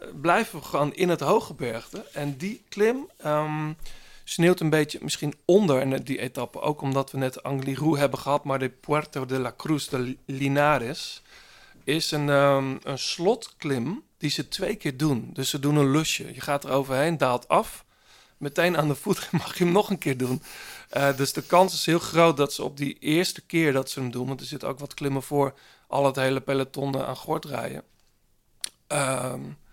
[0.00, 2.04] eh, blijven we gewoon in het Hogebergte.
[2.12, 3.72] En die klim ehm,
[4.24, 6.60] sneeuwt een beetje misschien onder in die etappe.
[6.60, 8.44] Ook omdat we net Angliru hebben gehad.
[8.44, 11.22] Maar de Puerto de la Cruz de Linares
[11.84, 15.30] is een, ehm, een slotklim die ze twee keer doen.
[15.32, 16.34] Dus ze doen een lusje.
[16.34, 17.84] Je gaat er overheen, daalt af.
[18.36, 20.42] Meteen aan de voet mag je hem nog een keer doen.
[20.88, 24.00] Eh, dus de kans is heel groot dat ze op die eerste keer dat ze
[24.00, 24.26] hem doen...
[24.26, 25.54] want er zit ook wat klimmen voor
[25.88, 27.82] al het hele peloton aan gort rijden.
[28.86, 29.63] Ben-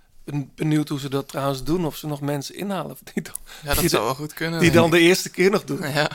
[0.56, 1.86] benieuwd hoe ze dat trouwens doen.
[1.86, 2.98] Of ze nog mensen inhalen.
[3.64, 4.60] Ja, dat zou wel goed kunnen.
[4.60, 5.90] Die dan de eerste keer nog doen.
[5.90, 6.10] Ja.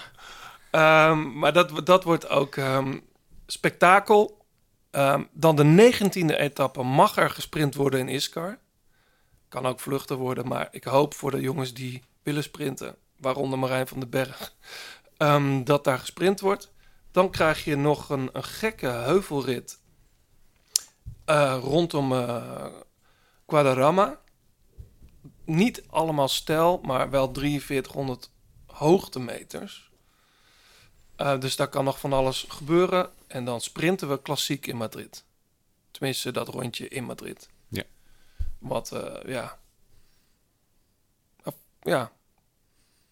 [0.71, 2.99] Ehm, maar dat, dat wordt ook ehm,
[3.47, 4.45] spektakel.
[4.91, 8.59] Ehm, dan de negentiende etappe mag er gesprint worden in Iskar.
[9.49, 13.87] Kan ook vluchten worden, maar ik hoop voor de jongens die willen sprinten, waaronder Marijn
[13.87, 14.55] van den Berg,
[15.65, 16.73] dat daar gesprint wordt.
[17.13, 19.79] Dan krijg je nog een, een gekke heuvelrit
[21.25, 22.67] eh, rondom eh
[23.47, 24.21] Guadarrama.
[25.45, 28.31] Niet allemaal stijl, maar wel 4300
[28.67, 29.91] hoogtemeters.
[31.17, 33.11] Eh, dus daar kan nog van alles gebeuren.
[33.27, 35.25] En dan sprinten we klassiek in Madrid.
[35.91, 37.49] Tenminste, dat rondje in Madrid.
[37.69, 37.83] Ja.
[38.59, 39.59] Wat, eh, ja.
[41.83, 42.13] Ja.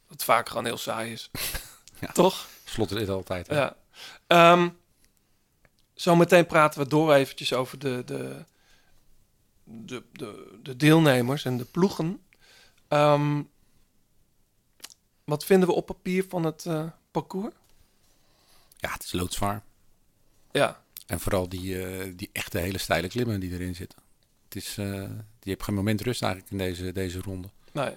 [0.07, 1.31] Wat vaak gewoon heel saai is.
[2.01, 2.13] Ja.
[2.13, 2.49] Toch?
[2.65, 3.47] Slot dit altijd.
[3.47, 3.57] hè?
[3.57, 3.77] Ja.
[4.27, 4.69] Ehm
[5.95, 8.45] zometeen praten we door eventjes over de, de,
[9.65, 12.21] de, de, de deelnemers en de ploegen.
[12.89, 13.43] Ehm,
[15.25, 17.55] wat vinden we op papier van het eh, parcours?
[18.77, 19.63] ja, het is loodzwaar.
[20.53, 23.99] Ja, En vooral die, eh, die echte hele steile klimmen die erin zitten.
[24.45, 25.11] Het is, eh,
[25.41, 27.49] je hebt geen moment rust eigenlijk in deze, deze ronde.
[27.73, 27.93] nee.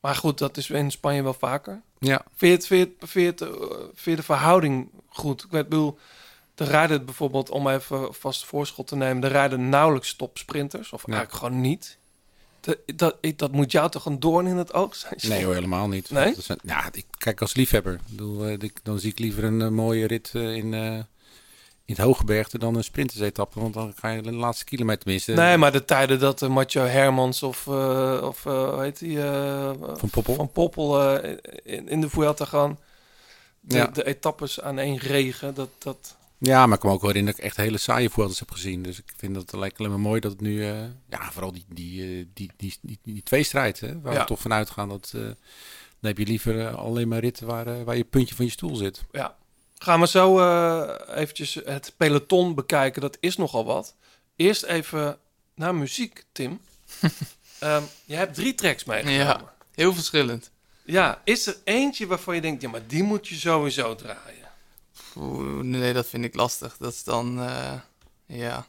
[0.00, 1.82] Maar goed, dat is in Spanje wel vaker.
[1.98, 4.90] Ja, Vind je, het, vind je, het, vind je, het, eh, vind je de verhouding
[5.08, 5.42] goed?
[5.44, 5.98] Ik bedoel,
[6.56, 10.92] er rijden bijvoorbeeld, om even vast voorschot te nemen, er rijden nauwelijks topsprinters.
[10.92, 11.98] Of eigenlijk gewoon niet.
[12.96, 15.14] Dat, dat, moet jou toch een doorn in het oog zijn?
[15.28, 16.10] nee hoor, helemaal niet.
[16.10, 16.34] Nee?
[16.34, 18.00] Dat zijn- ja, ik kijk als liefhebber.
[18.10, 20.92] Bedoel, eh, ik- dan zie ik liever een eh, mooie rit eh, in, eh,
[21.84, 23.60] in het Hogebergte dan een sprintersetappe.
[23.60, 25.32] Want dan ga je de laatste kilometer tenminste.
[25.32, 27.68] Nee, maar de tijden dat uh, Mathieu Hermans of,
[28.22, 29.18] of hoe heet die?
[29.96, 30.34] Van Poppel.
[30.34, 31.18] Van Poppel
[31.62, 32.78] in, in de Vuelta gaan.
[33.60, 33.86] De, Ja.
[33.86, 35.68] de etappes aan één regen, dat...
[35.78, 36.16] dat
[36.46, 38.50] Ja, maar ik kan me ook wel herinneren dat ik echt hele saaie voorbeelden heb
[38.50, 38.82] gezien.
[38.82, 40.64] Dus ik vind dat lijkt alleen maar mooi dat het nu...
[40.70, 44.20] eh, ja, vooral die, die, eh, die, die, die, die, tweestrijd, hè, waar Ja.
[44.20, 44.88] we toch van uitgaan.
[44.88, 45.34] Dat, eh, dan
[46.00, 49.02] heb je liever alleen maar ritten waar, waar je puntje van je stoel zit.
[49.12, 49.36] ja.
[49.78, 53.00] Gaan we zo eh, eventjes het peloton bekijken.
[53.02, 53.94] Dat is nogal wat.
[54.36, 55.18] Eerst even
[55.54, 56.60] naar muziek, Tim.
[57.58, 59.24] Ehm, je hebt drie tracks meegenomen.
[59.26, 59.54] Ja.
[59.74, 60.50] Heel verschillend.
[60.84, 64.35] Ja, is er eentje waarvan je denkt, ja, maar die moet je sowieso draaien?
[65.18, 66.76] Oeh, nee, dat vind ik lastig.
[66.78, 67.72] Dat is dan, eh,
[68.26, 68.66] ja.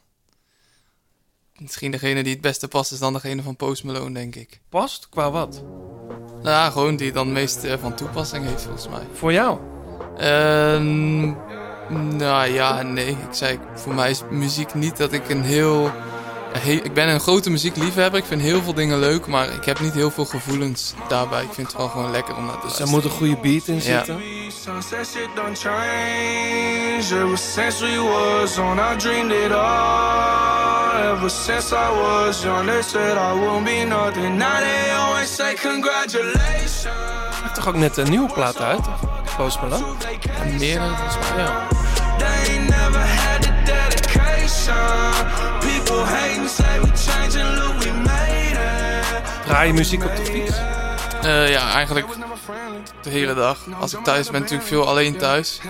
[1.56, 4.60] misschien degene die het beste past is dan degene van Post Malone, denk ik.
[4.68, 5.08] Past?
[5.08, 5.62] Qua wat?
[6.42, 9.06] Nou ja, gewoon die dan het meest eh, van toepassing heeft, volgens mij.
[9.12, 9.58] Voor jou?
[10.16, 11.26] Ehm,
[12.16, 13.10] nou ja, nee.
[13.10, 15.92] Ik zei, voor mij is muziek niet dat ik een heel...
[16.64, 18.20] ik ben een grote muziekliefhebber.
[18.20, 21.42] Ik vind heel veel dingen leuk, maar ik heb niet heel veel gevoelens daarbij.
[21.42, 22.90] Ik vind het wel gewoon lekker om naar te Dus er luisteren.
[22.90, 24.20] moet een goede beat in zitten.
[24.64, 26.86] Sunset shit done change.
[27.24, 31.12] Ever since we was on, I dreamed it all.
[31.12, 34.36] Ever since I was young, they said I won't be nothing.
[34.36, 36.84] Now they always say congratulations.
[36.84, 38.80] Hij heeft toch ook net een nieuwe plaat uit?
[39.36, 39.84] Post Malone?
[40.40, 41.44] En meerdere, volgens mij.
[41.44, 41.66] Ja.
[49.44, 50.56] Draai je muziek op de fiets?
[51.22, 52.06] Eh, ja, eigenlijk
[53.02, 53.66] de hele dag.
[53.80, 55.60] Als ik thuis ben, natuurlijk veel alleen thuis.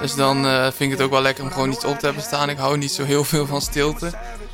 [0.00, 2.22] Dus dan eh, vind ik het ook wel lekker om gewoon iets op te hebben
[2.22, 2.48] staan.
[2.48, 4.06] Ik hou niet zo heel veel van stilte.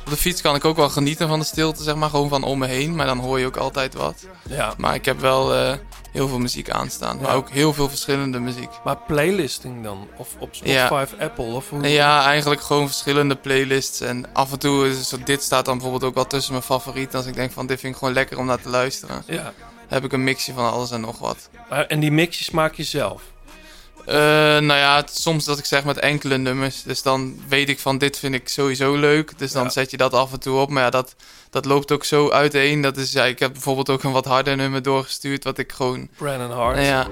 [0.05, 2.09] Op de fiets kan ik ook wel genieten van de stilte, zeg maar.
[2.09, 2.95] Gewoon van om me heen.
[2.95, 4.25] Maar dan hoor je ook altijd wat.
[4.49, 4.73] Ja.
[4.77, 5.73] Maar ik heb wel eh,
[6.11, 7.19] heel veel muziek aanstaan.
[7.21, 8.69] Maar ook heel veel verschillende muziek.
[8.83, 10.07] Maar playlisting dan?
[10.17, 11.01] Of op Spotify Ja.
[11.01, 11.45] of Apple?
[11.45, 11.87] Of hoe?
[11.89, 14.01] Ja, eigenlijk gewoon verschillende playlists.
[14.01, 17.17] En af en toe is zo, dit staat dan bijvoorbeeld ook wel tussen mijn favorieten.
[17.17, 19.23] Als ik denk van dit vind ik gewoon lekker om naar te luisteren.
[19.25, 19.53] Ja.
[19.87, 21.49] heb ik een mixje van alles en nog wat.
[21.87, 23.21] En die mixjes maak je zelf?
[24.05, 24.15] Eh,
[24.59, 26.83] nou ja, soms dat ik zeg met enkele nummers.
[26.83, 29.37] Dus dan weet ik van dit vind ik sowieso leuk.
[29.37, 29.69] Dus dan Ja.
[29.69, 30.69] zet je dat af en toe op.
[30.69, 31.15] Maar ja, dat,
[31.49, 32.81] dat loopt ook zo uiteen.
[32.81, 35.43] Dat is, ja, ik heb bijvoorbeeld ook een wat harder nummer doorgestuurd.
[35.43, 36.07] Wat ik gewoon...
[36.17, 36.85] Brandon Hart.
[36.85, 37.07] Ja,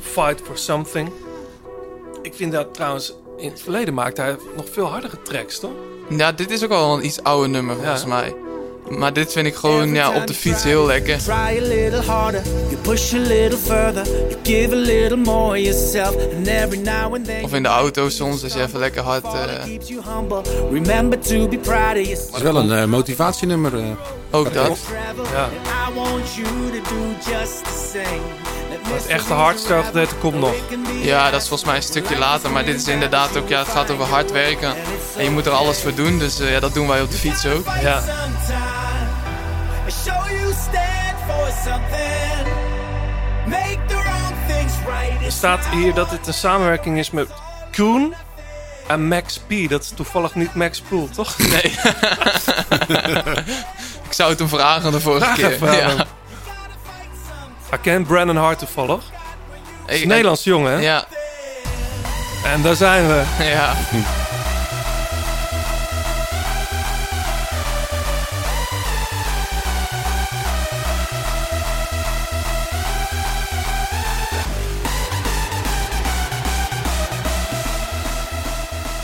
[0.00, 1.12] Fight for Something.
[2.22, 3.12] Ik vind dat trouwens...
[3.38, 5.70] In het verleden maakte hij nog veel hardere tracks, toch?
[6.08, 8.34] ja, dit is ook wel een iets ouder nummer volgens mij.
[8.88, 11.18] Maar dit vind ik gewoon ja, op de fiets heel lekker.
[11.18, 16.16] Try a little harder, you push a little further, you give a little more yourself,
[16.36, 19.24] and every now and then Of in de auto soms, als je even lekker hard...
[19.24, 20.42] eh, keeps you humble.
[20.72, 22.26] Remember to be proud of yourself.
[22.26, 23.78] Het is wel een eh, motivatienummer.
[23.78, 23.84] eh.
[24.30, 24.78] ook dat.
[25.32, 25.48] Ja.
[28.82, 30.54] Het echte hardstyle gedeelte komt nog.
[31.02, 32.50] Ja, dat is volgens mij een stukje later.
[32.50, 34.74] Maar dit is inderdaad ook, ja, het gaat over hard werken.
[35.16, 36.18] En je moet er alles voor doen.
[36.18, 37.66] Dus eh, ja, dat doen wij op de fiets ook.
[37.82, 38.02] Ja.
[45.24, 47.28] Er staat hier dat het een samenwerking is met
[47.76, 48.14] Koen
[48.88, 49.68] en Max P.
[49.68, 51.38] Dat is toevallig niet Max Pool, toch?
[51.38, 51.62] Nee.
[54.08, 55.72] ik zou het hem vragen de vorige keer.
[55.72, 56.06] Ja.
[57.72, 59.02] Hij kent Brandon Hart toevallig.
[59.86, 60.78] Ik- Is een Nederlands jongen, hè?
[60.78, 61.04] Ja,
[62.44, 63.22] En daar zijn we.
[63.54, 63.74] ja.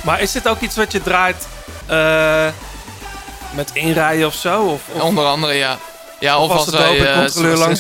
[0.05, 1.49] Maar is dit ook iets wat je draait
[1.87, 2.47] eh,
[3.51, 4.63] met inrijden of zo?
[4.63, 5.79] Of, of- Onder andere, ja.
[6.21, 7.59] Ja, of, als als er de eh, controleur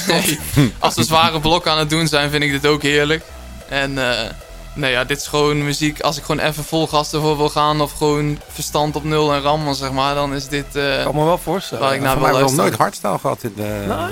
[0.54, 0.74] nee.
[0.78, 3.24] als we zware blokken aan het doen zijn, vind ik dit ook heerlijk.
[3.68, 4.30] En eh,
[4.74, 6.00] nee, ja, dit is gewoon muziek.
[6.00, 7.80] Als ik gewoon even vol gas ervoor wil gaan...
[7.80, 10.14] of gewoon verstand op nul en rammen, zeg maar...
[10.14, 11.84] dan is dit eh, Ik kan me wel voorstellen.
[11.84, 12.56] waar ik naar nog luisteren.
[12.56, 13.42] nooit hardstyle gehad.
[13.42, 14.10] In de, Nou,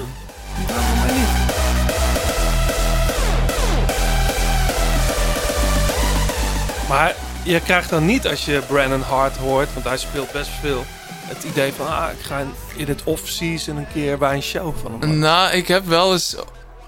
[6.88, 10.84] Maar je krijgt dan niet als je Brandon Hart hoort, want hij speelt best veel,
[11.26, 12.46] het idee van ah, ik ga
[12.76, 15.18] in, het off-season een keer bij een show van hem.
[15.18, 16.36] Nou, ik heb wel eens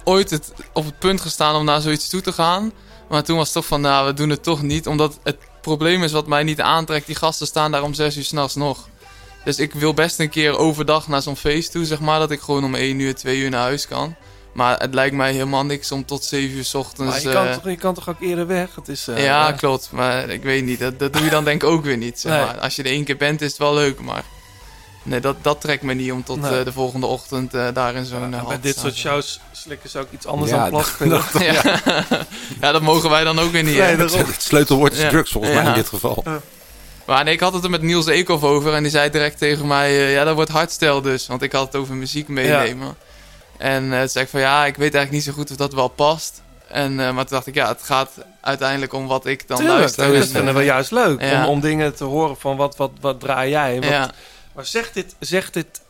[0.05, 2.73] ooit het, op het punt gestaan om naar zoiets toe te gaan.
[3.09, 4.87] Maar toen was het toch van, nou, we doen het toch niet.
[4.87, 7.07] Omdat het probleem is wat mij niet aantrekt.
[7.07, 8.89] Die gasten staan daar om zes uur s'nachts nog.
[9.45, 12.19] Dus ik wil best een keer overdag naar zo'n feest toe, zeg maar.
[12.19, 14.17] Dat ik gewoon om één uur, twee uur naar huis kan.
[14.59, 17.13] Maar het lijkt mij helemaal niks om tot zeven uur 's ochtends...
[17.13, 18.75] Maar je kan, eh, toch, je kan toch ook eerder weg?
[18.75, 19.89] Het is, eh, ja, klopt.
[19.93, 20.79] Maar ik weet niet.
[20.79, 22.21] Dat, dat doe je dan denk ik ook weer niet.
[22.21, 22.41] Zeg Nee.
[22.41, 22.59] maar.
[22.59, 24.01] Als je er één keer bent, is het wel leuk.
[24.01, 24.23] Maar
[25.03, 26.59] nee, dat, dat trekt me niet om tot Nee.
[26.59, 29.99] eh, de volgende ochtend eh, daar in zo'n uh, bij dit soort shows slikken ze
[29.99, 31.23] ook iets anders Ja, dan plaspillen.
[31.53, 31.63] ja.
[32.61, 33.77] ja, dat mogen wij dan ook weer niet.
[33.77, 35.09] Nee, het, sleutelwoord is Ja.
[35.09, 35.69] drugs volgens mij Ja.
[35.69, 36.25] in dit geval.
[37.07, 39.67] Maar nee, ik had het er met Niels Eekhoff over en die zei direct tegen
[39.67, 41.27] mij, eh, ja, dat wordt hardstyle dus.
[41.27, 42.97] Want ik had het over muziek meenemen.
[43.59, 45.89] En toen zei ik van, ja, ik weet eigenlijk niet zo goed of dat wel
[45.89, 46.43] past.
[46.69, 48.11] En, eh, maar toen dacht ik, ja, het gaat
[48.41, 50.05] uiteindelijk om wat ik dan Tuurlijk, luister.
[50.07, 51.21] dat Dus, vinden we juist leuk.
[51.21, 51.43] Ja.
[51.45, 53.75] Om, om dingen te horen van wat, wat, wat draai jij.
[53.75, 54.11] Wat, ja.
[54.55, 55.81] Maar zegt dit, zegt dit,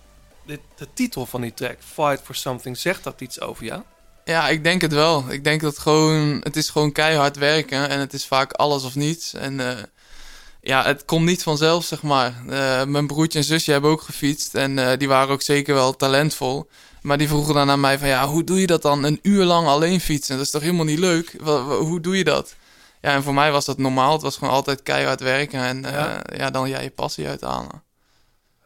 [0.47, 3.83] dit, de titel van die track, Fight for Something, zegt dat iets over jou?
[4.25, 5.25] Ja, ik denk het wel.
[5.29, 8.95] Ik denk dat gewoon, het is gewoon keihard werken en het is vaak alles of
[8.95, 9.35] niets.
[9.35, 9.77] En eh,
[10.61, 12.35] ja, het komt niet vanzelf, zeg maar.
[12.87, 16.69] Mijn broertje en zusje hebben ook gefietst en die waren ook zeker wel talentvol.
[17.03, 19.45] Maar die vroegen dan aan mij van, ja, hoe doe je dat dan een uur
[19.45, 20.37] lang alleen fietsen?
[20.37, 21.37] Dat is toch helemaal niet leuk?
[21.69, 22.55] Hoe doe je dat?
[23.01, 24.13] Ja, en voor mij was dat normaal.
[24.13, 26.23] Het was gewoon altijd keihard werken en eh, Ja.
[26.37, 26.51] ja.
[26.51, 27.83] dan ja, je passie uithalen.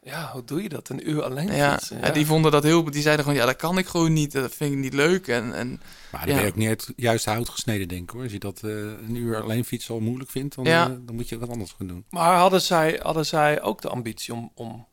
[0.04, 0.88] Ja, hoe doe je dat?
[0.88, 2.00] Een uur alleen Ja, fietsen?
[2.00, 2.84] ja, die vonden dat heel...
[2.84, 4.32] Die zeiden gewoon, ja, dat kan ik gewoon niet.
[4.32, 5.28] Dat vind ik niet leuk.
[5.28, 5.80] En, en
[6.12, 6.34] Maar dan ja.
[6.34, 8.22] ben je ook niet het juiste hout gesneden, denk ik hoor.
[8.22, 10.84] Als je dat eh, een uur alleen fietsen al moeilijk vindt, dan, Ja.
[10.84, 12.04] eh, dan moet je wat anders gaan doen.
[12.10, 14.86] Maar hadden zij, hadden zij ook de ambitie om, om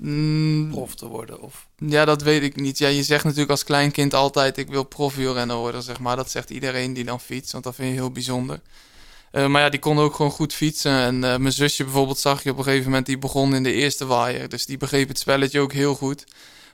[0.00, 1.40] Mm, prof te worden?
[1.40, 1.66] Of?
[1.76, 2.78] Ja, dat weet ik niet.
[2.78, 4.58] Ja, je zegt natuurlijk als kleinkind altijd...
[4.58, 6.16] ik wil profielrenner worden, zeg maar.
[6.16, 8.60] Dat zegt iedereen die dan fietst, want dat vind je heel bijzonder.
[9.30, 10.92] Eh, maar ja, die kon ook gewoon goed fietsen.
[10.92, 13.06] En eh, mijn zusje bijvoorbeeld zag je op een gegeven moment...
[13.06, 14.48] die begon in de eerste waaier.
[14.48, 16.24] Dus die begreep het spelletje ook heel goed.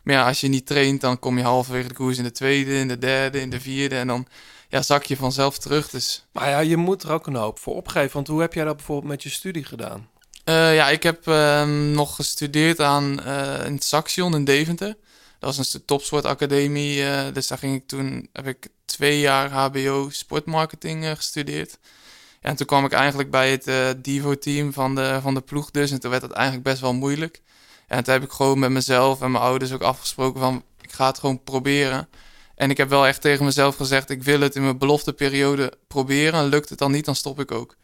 [0.02, 2.18] Maar ja, als je niet traint, dan kom je halverwege de koers...
[2.18, 3.96] in de tweede, in de derde, in de vierde...
[3.96, 4.26] en dan
[4.68, 5.90] ja, zak je vanzelf terug.
[5.90, 8.12] Dus Maar ja, je moet er ook een hoop voor opgeven.
[8.12, 10.08] Want hoe heb jij dat bijvoorbeeld met je studie gedaan?
[10.46, 14.96] Eh, ja, ik heb ehm, nog gestudeerd aan eh, in Saxion in Deventer.
[15.38, 17.04] Dat was een topsportacademie.
[17.04, 21.78] eh, dus daar ging ik toen, heb ik twee jaar HBO sportmarketing gestudeerd.
[22.40, 25.90] En toen kwam ik eigenlijk bij het Divo-team van de, van de ploeg dus.
[25.90, 27.42] En toen werd het eigenlijk best wel moeilijk.
[27.86, 30.62] En toen heb ik gewoon met mezelf en mijn ouders ook afgesproken van...
[30.80, 32.08] ik ga het gewoon proberen.
[32.54, 34.10] En ik heb wel echt tegen mezelf gezegd...
[34.10, 36.40] ik wil het in mijn belofteperiode proberen.
[36.40, 37.76] En lukt het dan niet, dan stop ik ook.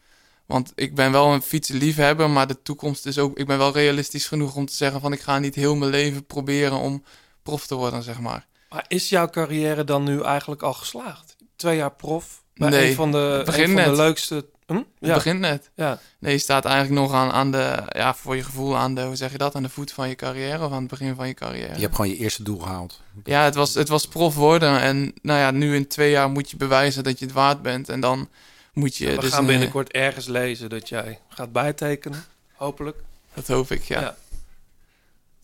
[0.53, 3.37] Want ik ben wel een fietsenliefhebber, maar de toekomst is ook...
[3.37, 5.13] Ik ben wel realistisch genoeg om te zeggen van...
[5.13, 7.03] ik ga niet heel mijn leven proberen om
[7.43, 8.45] prof te worden, zeg maar.
[8.69, 11.35] Maar is jouw carrière dan nu eigenlijk al geslaagd?
[11.55, 12.43] Twee jaar prof?
[12.53, 14.45] Bij Nee, een van de, het een begint van de leukste...
[14.65, 14.75] Hm?
[14.75, 15.13] Het Ja.
[15.13, 15.69] begint net.
[15.75, 15.99] Ja.
[16.19, 17.83] Nee, je staat eigenlijk nog aan, aan de...
[17.89, 19.01] Ja, voor je gevoel aan de...
[19.01, 19.55] Hoe zeg je dat?
[19.55, 21.75] Aan de voet van je carrière of aan het begin van je carrière.
[21.75, 23.01] Je hebt gewoon je eerste doel gehaald.
[23.23, 24.79] Ja, het was, het was prof worden.
[24.79, 27.89] En nou ja, nu in twee jaar moet je bewijzen dat je het waard bent.
[27.89, 28.29] En dan
[28.73, 29.05] moet je...
[29.15, 32.25] We dus gaan een- binnenkort ergens lezen dat jij gaat bijtekenen.
[32.53, 32.97] Hopelijk.
[33.33, 34.15] Dat hoop ik, ja.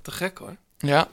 [0.02, 0.56] Te gek hoor.
[0.78, 1.08] Ja.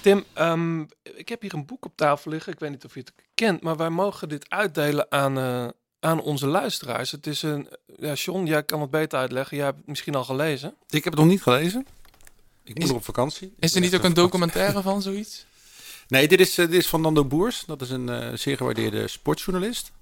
[0.00, 2.52] Tim, ehm, ik heb hier een boek op tafel liggen.
[2.52, 5.68] Ik weet niet of je het kent, maar wij mogen dit uitdelen aan, eh,
[6.00, 7.10] aan onze luisteraars.
[7.10, 7.68] Het is een...
[7.98, 9.56] Ja, John, jij kan het beter uitleggen.
[9.56, 10.74] Jij hebt het misschien al gelezen.
[10.88, 11.86] Ik heb het nog niet gelezen.
[12.64, 13.54] Ik moet Is- op vakantie.
[13.58, 15.44] Is er niet ben ook een documentaire van zoiets?
[16.08, 17.64] Nee, dit is, eh, dit is van Nando Boers.
[17.66, 19.92] Dat is een eh, zeer gewaardeerde sportjournalist.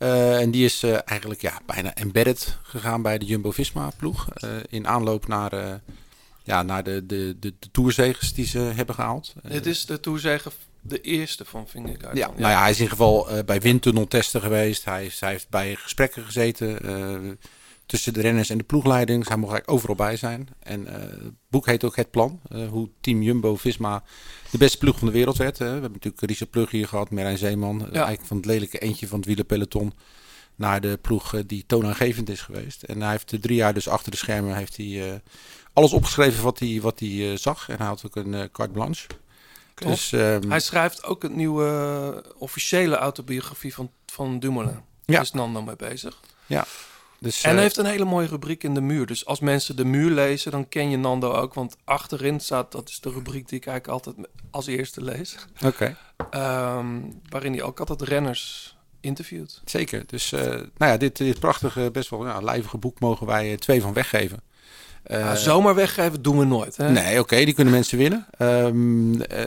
[0.00, 4.28] Eh, en die is eh, eigenlijk ja, bijna embedded gegaan bij de Jumbo-Visma-ploeg.
[4.34, 5.80] eh, in aanloop naar,
[6.42, 9.34] ja, naar de, de, de, de die ze hebben gehaald.
[9.42, 12.16] Eh, Dit is de toezegen, de eerste van Vingegaard.
[12.16, 12.34] ja, dan.
[12.36, 14.84] nou ja, hij is in ieder geval bij windtunneltesten geweest.
[14.84, 16.78] Hij, hij heeft bij gesprekken gezeten
[17.90, 19.28] tussen de renners en de ploegleiding.
[19.28, 20.48] Hij mocht eigenlijk overal bij zijn.
[20.58, 22.40] En eh, het boek heet ook Het Plan.
[22.48, 24.02] eh, hoe Team Jumbo-Visma
[24.50, 25.58] de beste ploeg van de wereld werd.
[25.58, 27.80] We hebben natuurlijk Richard Plug hier gehad, Merijn Zeeman.
[27.80, 29.92] eh, Eigenlijk van het lelijke eentje van het wielerpeloton
[30.54, 32.82] naar de ploeg die toonaangevend is geweest.
[32.82, 35.20] En hij heeft eh, drie jaar dus achter de schermen heeft hij,
[35.72, 37.68] alles opgeschreven wat hij, wat hij zag.
[37.68, 39.06] En hij had ook een carte blanche.
[39.74, 44.72] Dus, ehm, Hij schrijft ook een nieuwe officiële autobiografie van, van Dumoulin.
[44.74, 44.80] Ja.
[45.14, 46.20] Daar is Nando mee bezig.
[46.46, 46.66] ja,
[47.20, 49.06] dus, En eh, hij heeft een hele mooie rubriek in de muur.
[49.06, 51.54] Dus als mensen de muur lezen, dan ken je Nando ook.
[51.54, 55.36] Want achterin staat, dat is de rubriek die ik eigenlijk altijd als eerste lees.
[55.64, 55.96] Oké.
[56.30, 56.86] Ehm,
[57.28, 59.62] waarin hij ook altijd renners interviewt.
[59.64, 60.02] Zeker.
[60.06, 63.58] Dus eh, nou ja, dit, dit prachtige, best wel ja, lijvige boek mogen wij eh,
[63.58, 64.42] twee van weggeven.
[65.04, 66.76] Nou, zomaar weggeven doen we nooit.
[66.76, 66.90] Hè?
[66.90, 68.26] Nee, oké, die kunnen mensen winnen.
[68.38, 69.46] Ehm, eh,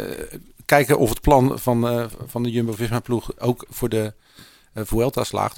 [0.66, 4.14] kijken of het plan van, van de Jumbo-Visma-ploeg ook voor de
[4.74, 5.58] Vuelta slaagt.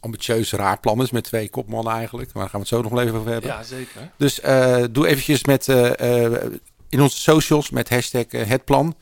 [0.00, 2.32] Ambitieus, raar plan is met twee kopmannen eigenlijk.
[2.32, 3.50] Maar daar gaan we het zo nog wel even over hebben.
[3.50, 4.10] Ja, zeker.
[4.16, 6.52] Dus eh, doe eventjes met, eh, eh,
[6.88, 8.94] in onze socials met hashtag het plan.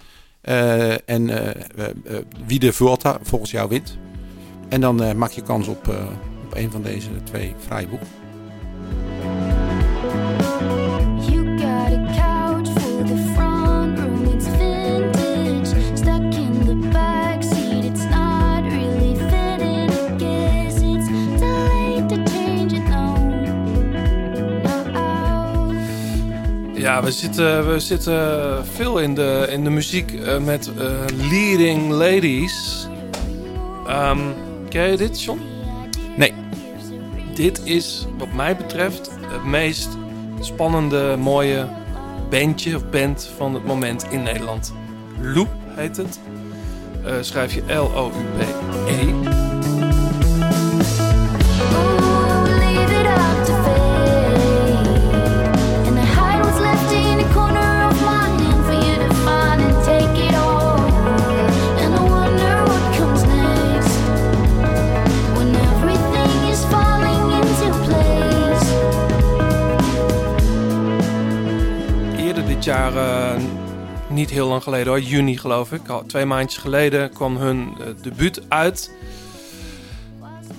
[1.05, 1.31] En
[2.47, 3.97] wie de Vuelta volgens jou wint.
[4.69, 5.89] En dan maak je kans op,
[6.45, 7.89] op een van deze twee fraaie
[26.79, 30.91] Ja, we zitten, we zitten veel in de, in de muziek eh, met eh,
[31.31, 32.87] leading ladies.
[33.87, 34.19] Ehm
[34.69, 35.41] ken je dit, John?
[36.17, 36.33] Nee.
[37.35, 39.89] Dit is, wat mij betreft, het meest
[40.41, 41.69] spannende, mooie
[42.31, 44.75] bandje of band van het moment in Nederland.
[45.21, 46.21] Loop heet het.
[47.05, 49.13] Eh, schrijf je L-O-U-P-E.
[72.69, 73.43] Jaar, eh,
[74.09, 77.87] niet heel lang geleden hoor, juni geloof ik, al twee maandjes geleden kwam hun eh,
[78.03, 78.91] debuut uit.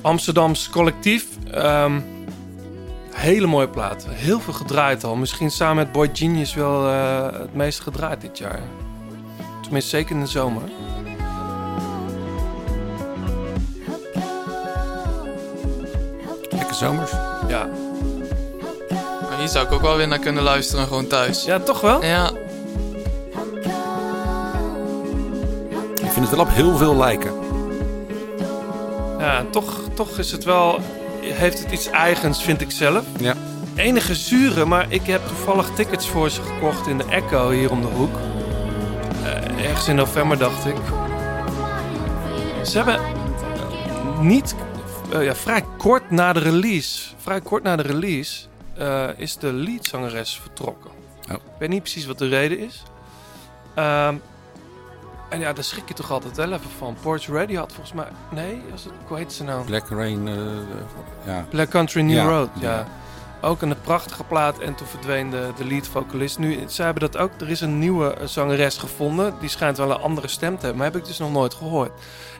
[0.02, 1.27] Amsterdams collectief.
[1.52, 1.99] Ehm,
[3.19, 4.07] Hele mooie plaat.
[4.10, 5.15] Heel veel gedraaid al.
[5.15, 8.61] Misschien samen met Boy Genius wel eh, het meest gedraaid dit jaar.
[9.61, 10.64] Tenminste, zeker in de zomer.
[16.49, 17.28] Lekker zomers.
[19.40, 21.44] Hier zou ik ook wel weer naar kunnen luisteren, gewoon thuis.
[21.45, 22.03] Ja, toch wel?
[22.03, 22.32] Ja,
[26.10, 27.32] Ik vind het wel op heel veel lijken.
[29.20, 30.80] Ja, toch, toch is het wel...
[31.22, 33.06] Heeft het iets eigens, vind ik zelf.
[33.20, 33.34] Ja.
[33.76, 37.82] Enige zure, maar ik heb toevallig tickets voor ze gekocht in de Echo hier om
[37.82, 38.16] de hoek.
[39.24, 40.76] Eh, ergens in november, dacht ik.
[42.64, 44.56] Ze hebben eh, niet...
[45.11, 47.02] eh, ja, vrij kort na de release...
[47.18, 48.48] Vrij kort na de release...
[48.80, 50.91] eh, is de leadzangeres vertrokken.
[51.30, 51.34] Oh.
[51.35, 52.84] Ik weet niet precies wat de reden is.
[53.73, 54.15] Ehm,
[55.30, 56.97] en ja, daar schrik je toch altijd wel even van.
[57.01, 58.07] Porch Radio had volgens mij...
[58.31, 59.65] Nee, was het, hoe heet ze nou?
[59.65, 60.35] Black Rain, eh,
[61.26, 61.45] ja.
[61.49, 62.69] Black Country New Ja, Road, ja.
[62.72, 62.88] ja.
[63.41, 66.39] Ook een prachtige plaat en toen verdween de, de lead vocalist.
[66.39, 69.34] Nu, ze hebben dat ook, er is een nieuwe eh, zangeres gevonden.
[69.39, 71.91] Die schijnt wel een andere stem te hebben, maar heb ik dus nog nooit gehoord.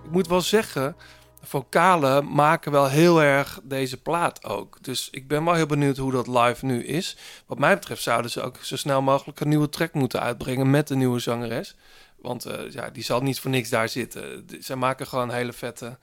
[0.04, 0.96] Ik moet wel zeggen,
[1.42, 4.78] vocalen maken wel heel erg deze plaat ook.
[4.82, 7.18] Dus ik ben wel heel benieuwd hoe dat live nu is.
[7.46, 10.88] Wat mij betreft zouden ze ook zo snel mogelijk een nieuwe track moeten uitbrengen met
[10.88, 11.76] de nieuwe zangeres.
[12.22, 14.48] Want eh, ja, die zal niet voor niks daar zitten.
[14.60, 15.98] Zij maken gewoon hele vette,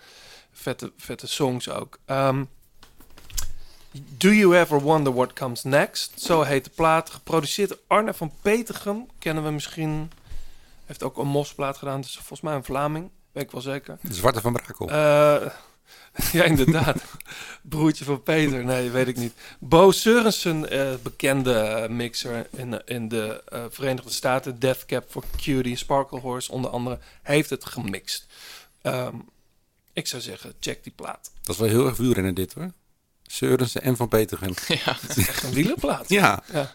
[0.53, 1.99] vette, vette songs ook.
[2.05, 2.45] Ehm,
[3.93, 6.21] Do You Ever Wonder What Comes Next?
[6.21, 7.11] Zo heet de plaat.
[7.11, 9.07] Geproduceerd door Arne van Petergem.
[9.19, 10.11] Kennen we misschien.
[10.85, 12.01] Heeft ook een mosplaat gedaan.
[12.01, 13.11] Dus volgens mij een Vlaming.
[13.37, 13.99] Weet ik wel zeker.
[14.01, 14.89] De Zwarte van Brakel.
[14.89, 15.51] Eh,
[16.33, 17.03] ja, inderdaad.
[17.63, 18.65] Broertje van Peter.
[18.65, 19.33] Nee, weet ik niet.
[19.59, 24.59] Bo Sørensen, eh, bekende eh, mixer in, in de Verenigde Staten.
[24.59, 26.99] Death Cab for Cutie, Sparkle Horse onder andere.
[27.23, 28.27] Heeft het gemixt.
[28.83, 29.15] Ehm,
[29.93, 31.31] ik zou zeggen, check die plaat.
[31.43, 32.71] Dat is wel heel erg wielrennen dit hoor.
[33.23, 34.55] Seurensen en Van Petergem.
[34.85, 34.97] Ja.
[35.17, 36.09] Echt een wielerplaat.
[36.09, 36.43] Ja.
[36.53, 36.75] Ja.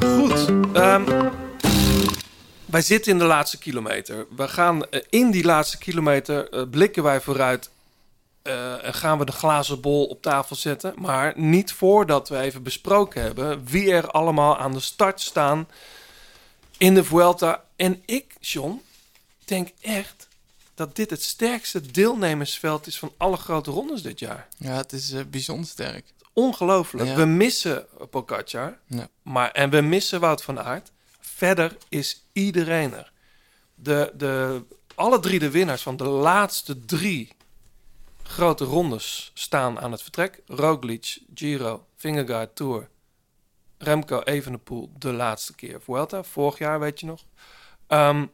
[0.00, 0.52] Goed.
[0.72, 1.30] ehm,
[2.70, 4.26] wij zitten in de laatste kilometer.
[4.36, 7.70] We gaan eh, in die laatste kilometer eh, blikken wij vooruit
[8.42, 10.94] eh, en gaan we de glazen bol op tafel zetten.
[10.96, 15.68] Maar niet voordat we even besproken hebben wie er allemaal aan de start staan
[16.78, 17.64] in de Vuelta.
[17.76, 18.82] En ik, John,
[19.44, 20.28] denk echt
[20.74, 24.48] dat dit het sterkste deelnemersveld is van alle grote rondes dit jaar.
[24.56, 26.04] ja het is bijzonder sterk.
[26.32, 27.08] Ongelooflijk.
[27.08, 27.14] Ja.
[27.14, 28.78] We missen Pogacar.
[28.86, 29.08] Ja.
[29.22, 30.90] Maar, en we missen Wout van Aert.
[31.40, 33.12] Verder is iedereen er.
[33.74, 34.62] De, de,
[34.94, 37.32] alle drie de winnaars van de laatste drie
[38.22, 40.42] grote rondes staan aan het vertrek.
[40.46, 42.88] Roglic, Giro, Vingegaard, Tour.
[43.78, 45.80] Remco Evenepoel de laatste keer.
[45.80, 47.24] Vuelta, vorig jaar weet je nog.
[47.86, 48.26] Ehm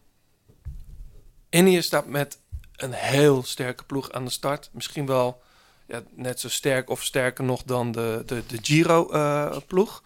[1.51, 2.41] Ineos staat met
[2.77, 4.71] een heel sterke ploeg aan de start.
[4.73, 5.43] Misschien wel
[5.87, 10.03] ja, net zo sterk of sterker nog dan de, de, de Giro-ploeg.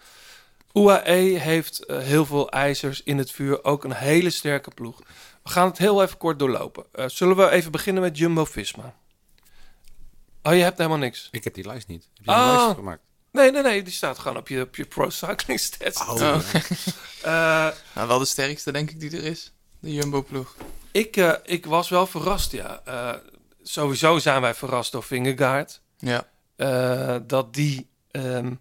[0.72, 3.64] UAE heeft eh, heel veel ijzers in het vuur.
[3.64, 4.98] Ook een hele sterke ploeg.
[5.42, 6.84] We gaan het heel even kort doorlopen.
[6.92, 8.94] Eh, zullen we even beginnen met Jumbo-Visma?
[10.42, 11.28] Oh, je hebt helemaal niks?
[11.30, 12.08] Ik heb die lijst niet.
[12.14, 12.56] Heb je een Oh.
[12.56, 13.02] lijst gemaakt?
[13.32, 13.82] Nee, nee, nee.
[13.82, 16.06] Die staat gewoon op je, op je Pro Cycling Stats.
[16.08, 16.38] Oh.
[17.22, 19.52] Eh, Nou, wel de sterkste, denk ik, die er is.
[19.80, 20.54] De Jumbo-ploeg.
[20.92, 22.80] ik, eh, ik was wel verrast, ja.
[22.84, 23.14] Eh,
[23.62, 25.80] sowieso zijn wij verrast door Vingegaard.
[25.98, 26.28] Ja.
[26.56, 28.54] Eh, dat die ehm,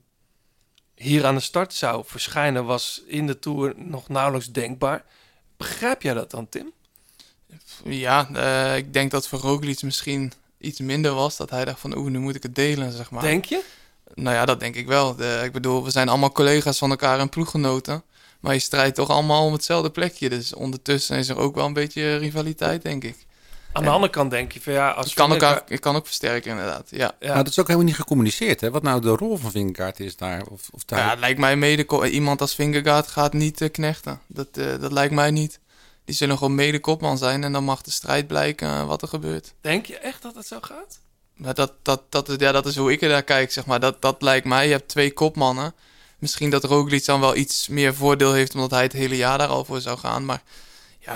[0.99, 5.03] hier aan de start zou verschijnen, was in de Tour nog nauwelijks denkbaar.
[5.57, 6.71] Begrijp jij dat dan, Tim?
[7.83, 11.37] Ja, eh, ik denk dat voor Roglic misschien iets minder was.
[11.37, 13.21] Dat hij dacht van, oeh, nu moet ik het delen, zeg maar.
[13.21, 13.63] Denk je?
[14.13, 15.15] Nou ja, dat denk ik wel.
[15.15, 18.03] De, ik bedoel, we zijn allemaal collega's van elkaar en ploeggenoten.
[18.39, 20.29] Maar je strijdt toch allemaal om hetzelfde plekje.
[20.29, 23.25] Dus ondertussen is er ook wel een beetje rivaliteit, denk ik.
[23.71, 26.05] Aan de andere kant denk je van ja, als kan, Vingegaard- elkaar, het kan ook
[26.05, 26.87] versterken, inderdaad.
[26.89, 26.97] Ja.
[27.19, 27.27] Ja.
[27.27, 28.71] Nou, dat is ook helemaal niet gecommuniceerd, hè?
[28.71, 30.45] Wat nou de rol van Vingegaard is daar.
[30.45, 30.99] Of, of daar...
[30.99, 34.19] Ja, het lijkt mij mede iemand als Vingegaard gaat niet eh, knechten.
[34.27, 35.59] Dat, eh, dat lijkt mij niet.
[36.05, 39.07] Die zullen gewoon mede kopman zijn en dan mag de strijd blijken eh, wat er
[39.07, 39.53] gebeurt.
[39.61, 40.99] Denk je echt dat het zo gaat?
[41.33, 43.79] Maar dat, dat, dat, is, ja, dat is hoe ik er naar kijk, zeg maar.
[43.79, 44.65] Dat, dat lijkt mij.
[44.65, 45.73] Je hebt twee kopmannen.
[46.19, 48.53] Misschien dat Roglic dan wel iets meer voordeel heeft...
[48.53, 50.25] omdat hij het hele jaar daar al voor zou gaan.
[50.25, 50.41] Maar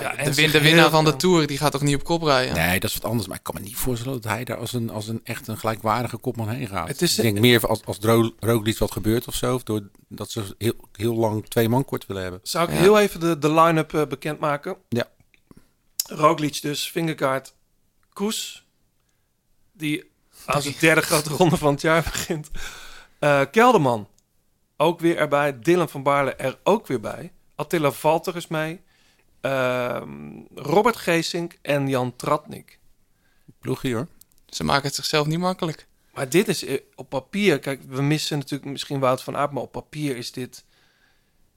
[0.00, 1.46] Ja, en de, zich win, de winnaar van de Tour...
[1.46, 2.54] die gaat toch niet op kop rijden?
[2.54, 3.28] Nee, dat is wat anders.
[3.28, 5.58] Maar ik kan me niet voorstellen dat hij daar als een, als een echt een
[5.58, 6.88] gelijkwaardige kopman heen gaat.
[6.88, 7.98] Het is- ik denk meer als, als
[8.40, 9.54] Roglic wat gebeurt of zo.
[9.54, 12.40] Of door, dat ze heel, heel lang twee man kort willen hebben.
[12.42, 12.80] Zou ik Ja.
[12.80, 14.76] heel even de, de line-up eh, bekendmaken?
[14.88, 15.04] Ja.
[16.08, 17.54] Roglic dus, Vingegaard,
[18.12, 18.66] Koes.
[19.72, 20.10] Die
[20.46, 22.50] aan zijn derde grote ronde van het jaar begint.
[23.18, 24.08] Eh, Kelderman,
[24.76, 25.58] ook weer erbij.
[25.60, 27.32] Dylan van Baarle er ook weer bij.
[27.54, 28.80] Attila Valter is mee.
[29.44, 32.78] Ehm, Robert Geesink en Jan Tratnik.
[33.58, 34.08] Ploegie hoor.
[34.46, 35.86] Ze maken het zichzelf niet makkelijk.
[36.14, 39.62] Maar dit is eh, op papier, kijk, we missen natuurlijk misschien Wout van Aert, maar
[39.62, 40.64] op papier is dit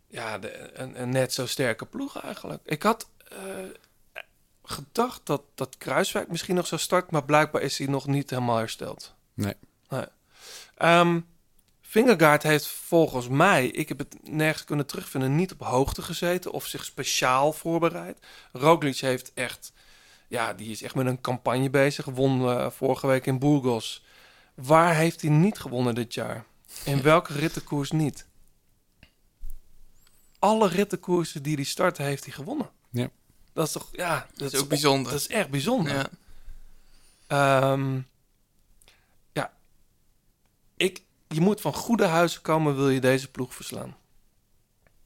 [0.08, 2.62] ja, de, een, een net zo sterke ploeg eigenlijk.
[2.66, 4.24] Ik had eh,
[4.64, 8.58] gedacht dat, dat Kruiswijk misschien nog zou starten, maar blijkbaar is hij nog niet helemaal
[8.58, 9.16] hersteld.
[9.34, 9.56] Nee.
[9.90, 10.06] Nee.
[10.78, 11.20] Ehm,
[11.98, 16.66] Vingegaard heeft volgens mij, ik heb het nergens kunnen terugvinden, niet op hoogte gezeten of
[16.66, 18.18] zich speciaal voorbereid.
[18.52, 19.74] Roglic heeft echt,
[20.28, 22.06] ja, die is echt met een campagne bezig.
[22.06, 24.06] Won eh, vorige week in Burgos.
[24.54, 26.46] Waar heeft hij niet gewonnen dit jaar?
[26.84, 28.26] In welke rittenkoers niet?
[30.40, 32.70] Alle rittenkoersen die hij startte, heeft hij gewonnen.
[32.90, 33.10] Ja.
[33.54, 35.12] Dat is toch, ja, dat, is ook bijzonder.
[35.12, 35.94] Dat is echt bijzonder.
[35.94, 36.10] Ja.
[37.28, 38.00] Ehm,
[39.32, 39.54] ja,
[40.76, 43.96] ik, je moet van goede huizen komen, wil je deze ploeg verslaan.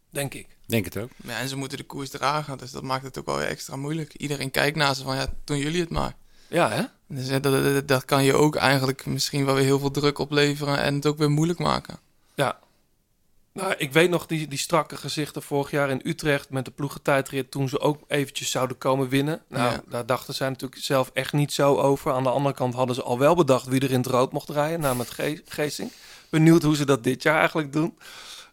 [0.09, 0.47] Denk ik.
[0.65, 1.09] Denk het ook.
[1.23, 3.75] Ja, en ze moeten de koers dragen, dus dat maakt het ook wel weer extra
[3.75, 4.13] moeilijk.
[4.13, 6.15] Iedereen kijkt naar ze van, ja, doen jullie het maar.
[6.47, 6.83] Ja, hè?
[7.07, 10.19] Dus eh, dat, dat, dat kan je ook eigenlijk misschien wel weer heel veel druk
[10.19, 11.99] opleveren en het ook weer moeilijk maken.
[13.53, 17.51] Nou, ik weet nog die, die strakke gezichten vorig jaar in Utrecht met de ploegentijdrit
[17.51, 19.43] toen ze ook eventjes zouden komen winnen.
[19.47, 19.81] Nou, Ja.
[19.89, 22.11] daar dachten zij natuurlijk zelf echt niet zo over.
[22.13, 24.49] Aan de andere kant hadden ze al wel bedacht wie er in het rood mocht
[24.49, 25.91] rijden, namelijk Ge Geesing.
[26.29, 27.97] Benieuwd hoe ze dat dit jaar eigenlijk doen.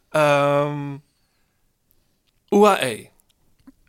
[0.08, 0.96] Ehm
[2.48, 3.08] UAE.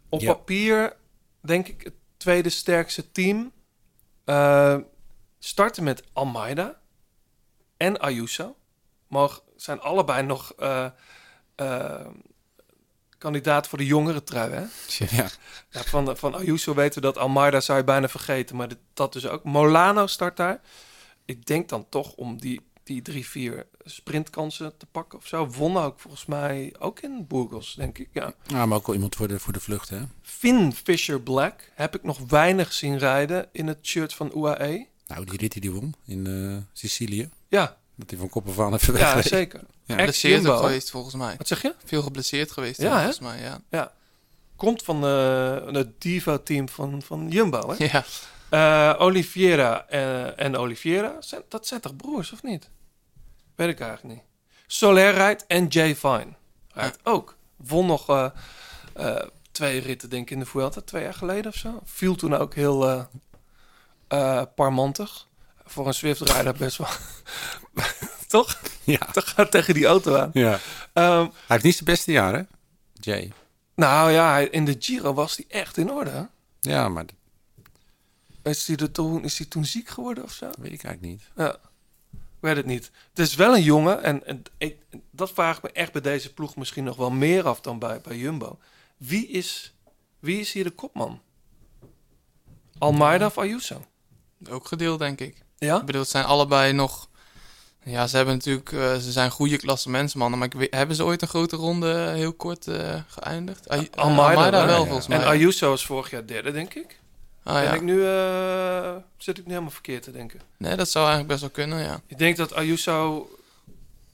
[0.09, 0.33] Op Ja.
[0.33, 0.95] papier
[1.41, 3.51] denk ik het tweede sterkste team.
[4.25, 4.77] Eh,
[5.39, 6.79] starten met Almeida
[7.77, 8.55] en Ayuso.
[9.07, 10.85] Mogen, zijn allebei nog eh,
[11.55, 12.07] eh,
[13.17, 14.63] kandidaat voor de jongere trui, hè?
[15.15, 15.29] Ja.
[15.69, 19.13] Ja, van, van Ayuso weten we dat Almeida zou je bijna vergeten, maar dit, dat
[19.13, 19.43] dus ook.
[19.43, 20.61] Molano start daar.
[21.25, 25.47] Ik denk dan toch om die, die drie, vier sprintkansen te pakken of zo.
[25.47, 28.09] Wonnen ook volgens mij ook in Burgos, denk ik.
[28.13, 28.33] Ja.
[28.47, 29.99] Ja, maar ook wel iemand voor de, voor de vlucht, hè?
[30.21, 34.87] Finn Fisher Black heb ik nog weinig zien rijden in het shirt van UAE.
[35.07, 37.29] Nou, die rit die die won in eh, Sicilië.
[37.47, 39.25] Ja, Dat hij van kop af aan even ja wegreed.
[39.25, 39.59] zeker.
[39.59, 39.65] Ja.
[39.97, 41.35] Echt Geblesseerd geweest volgens mij.
[41.37, 41.73] Wat zeg je?
[41.85, 43.61] Veel geblesseerd geweest Ja, volgens mij, ja.
[43.69, 43.91] Ja.
[44.55, 47.85] Komt van eh, het Divo-team van, van Jumbo, hè?
[47.85, 48.05] Ja,
[48.49, 52.69] Eh, Oliveira eh, en Oliveira, zijn, dat zijn toch broers of niet?
[53.55, 54.23] Weet ik eigenlijk niet.
[54.67, 56.27] Soler rijdt en Jay Fine
[56.73, 57.35] rijdt ook.
[57.55, 58.25] Won nog eh,
[58.93, 59.21] eh,
[59.51, 61.79] twee ritten, denk ik, in de Vuelta, twee jaar geleden of zo.
[61.83, 63.03] Viel toen ook heel eh
[64.07, 65.27] eh, parmantig.
[65.69, 66.87] Voor een Swift-rijder best wel.
[68.27, 68.61] toch?
[68.83, 68.97] Ja.
[69.11, 70.29] Toch gaat tegen die auto aan.
[70.33, 70.59] ja.
[70.93, 72.41] Ehm, Hij heeft niet zijn beste jaar, hè?
[72.93, 73.31] Jay.
[73.75, 76.29] nou ja, hij- in de Giro was hij echt in orde.
[76.59, 77.05] Ja, maar
[78.43, 80.45] Is hij, er toen, is hij toen ziek geworden of zo?
[80.59, 81.23] weet ik eigenlijk niet.
[81.35, 81.53] Ja,
[82.11, 82.91] ik weet het niet.
[83.09, 84.77] Het is wel een jongen en, en ik,
[85.11, 88.01] dat vraag ik me echt bij deze ploeg misschien nog wel meer af dan bij,
[88.01, 88.59] bij Jumbo.
[88.97, 89.73] Wie is,
[90.19, 91.21] wie is hier de kopman?
[92.77, 93.85] Almeida of Ayuso?
[94.49, 95.35] ook gedeeld denk ik.
[95.59, 95.79] Ja?
[95.79, 97.07] Ik bedoel, het zijn allebei nog...
[97.83, 98.71] Ja, ze hebben natuurlijk...
[98.71, 102.13] eh, ze zijn goede klassementsmannen, maar ik weet- hebben ze ooit een grote ronde eh,
[102.13, 103.69] heel kort eh, geëindigd?
[103.69, 105.27] Ay- Almeida, wel, volgens En mij.
[105.27, 106.99] Ayuso is vorig jaar derde, denk ik.
[107.43, 107.73] Ah, Ben ja.
[107.73, 110.41] ik nu, eh, zit ik nu helemaal verkeerd te denken.
[110.57, 112.01] Nee, dat zou eigenlijk best wel kunnen, ja.
[112.07, 113.29] Ik denk dat Ayuso,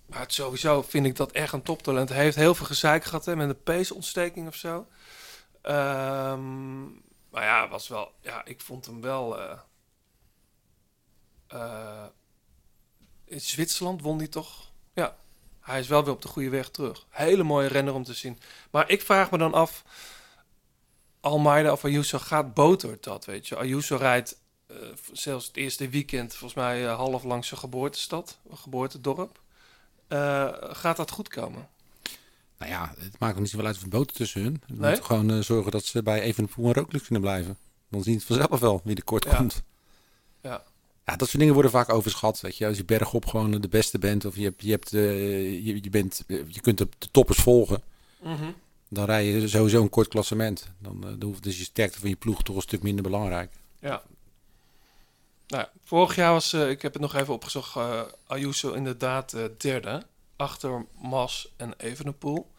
[0.06, 2.10] maar het sowieso vind ik dat echt een toptalent.
[2.10, 4.86] Hij heeft heel veel gezeik gehad hè, met een peesontsteking of zo.
[5.62, 6.84] Ehm,
[7.32, 9.38] maar ja, was wel, ja, ik vond hem wel.
[11.48, 12.04] Eh,
[13.26, 14.72] in Zwitserland won hij toch?
[14.94, 15.16] Ja,
[15.62, 17.06] hij is wel weer op de goede weg terug.
[17.10, 18.40] Hele mooie renner om te zien.
[18.72, 19.84] Maar ik vraag me dan af,
[21.20, 23.56] Almeida of Ayuso gaat Botert dat, weet je?
[23.58, 24.76] Ayuso rijdt eh,
[25.12, 29.42] zelfs het eerste weekend volgens mij eh, half langs zijn geboortestad, geboortedorp.
[30.08, 31.70] Eh, gaat dat goed komen?
[32.58, 34.54] Nou ja, het maakt niet zoveel uit een boter tussen hun.
[34.68, 34.88] We Nee?
[34.90, 37.58] moeten gewoon zorgen dat ze bij Evenepoel en Rooklucht kunnen blijven.
[37.90, 39.36] Dan zien het vanzelf wel wie er kort Ja.
[39.36, 39.64] komt.
[41.06, 41.16] Ja.
[41.16, 42.42] Dat soort dingen worden vaak overschat.
[42.42, 45.66] Weet je, als je bergop gewoon de beste bent of je, hebt, je, hebt, eh,
[45.66, 47.84] je, je, bent, eh, je kunt de, de toppers volgen,
[48.90, 50.72] dan rij je sowieso een kort klassement.
[50.80, 53.52] Dan, eh, dan hoeft dus je sterkte van je ploeg toch een stuk minder belangrijk.
[53.80, 54.02] Ja.
[55.48, 57.78] Nou, vorig jaar was, ik heb het nog even opgezocht,
[58.28, 60.04] Ayuso inderdaad derde.
[60.36, 62.52] Achter Mas en Evenepoel.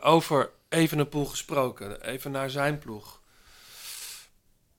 [0.00, 3.20] Over Evenepoel gesproken, even naar zijn ploeg.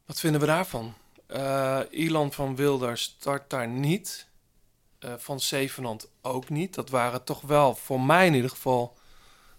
[0.06, 0.94] Wat vinden we daarvan?
[1.28, 4.28] Eh Ilan van Wilder start daar niet.
[5.00, 6.74] Eh, van Zevenand ook niet.
[6.74, 8.98] Dat waren toch wel, voor mij in ieder geval,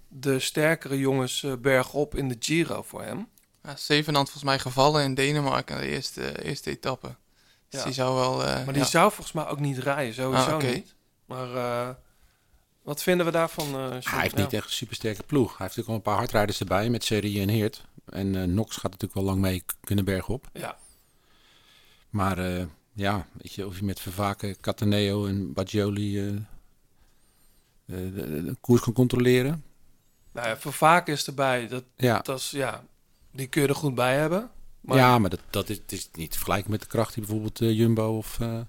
[0.09, 3.29] de sterkere jongens eh, bergop in de Giro voor hem.
[3.63, 7.17] ja Zevenand volgens mij gevallen in Denemarken, de eerste, eerste etappe.
[7.69, 7.85] Dus Ja.
[7.87, 8.45] die zou wel...
[8.45, 8.89] eh, Maar die ja.
[8.89, 10.67] zou volgens mij ook niet rijden, sowieso Ah, oké.
[10.67, 10.95] niet.
[11.27, 11.95] Maar eh,
[12.83, 13.67] wat vinden we daarvan?
[13.75, 15.57] eh hij heeft niet echt een supersterke ploeg.
[15.59, 17.85] Hij heeft natuurlijk al een paar hardrijders erbij met Serie en Heert.
[18.09, 20.49] En eh Nox gaat natuurlijk wel lang mee kunnen bergop.
[20.53, 20.77] Ja.
[22.11, 26.43] Maar eh, ja, weet je, of je met Vervaken, Cataneo en Baggioli eh, eh,
[27.87, 29.65] de, de- de koers kan controleren.
[30.33, 31.69] Nou ja, Vervaken is erbij.
[31.69, 32.19] Dat, Ja.
[32.19, 32.85] dat is, ja,
[33.31, 34.51] die kun je er goed bij hebben.
[34.81, 35.81] Maar ja, maar dat, dat is,
[36.13, 38.61] niet te vergelijken met de kracht die bijvoorbeeld Jumbo of eh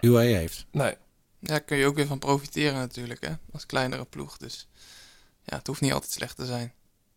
[0.00, 0.66] UAE heeft.
[0.70, 0.94] Nee.
[1.40, 3.32] Daar kun je ook weer van profiteren natuurlijk, hè.
[3.52, 4.68] Als kleinere ploeg, dus...
[5.44, 6.72] Ja, het hoeft niet altijd slecht te zijn.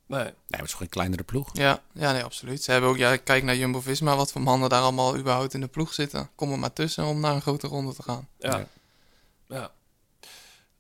[0.08, 0.24] Nee.
[0.24, 1.50] Nee, maar het is gewoon een kleinere ploeg.
[1.54, 2.64] Ja, ja nee, absoluut.
[2.64, 5.68] Ze hebben ook, ja, kijk naar Jumbo-Visma, wat voor mannen daar allemaal überhaupt in de
[5.68, 6.30] ploeg zitten.
[6.36, 8.28] Kom er maar tussen om naar een grote ronde te gaan.
[8.40, 8.68] Ja.
[9.48, 9.72] ja.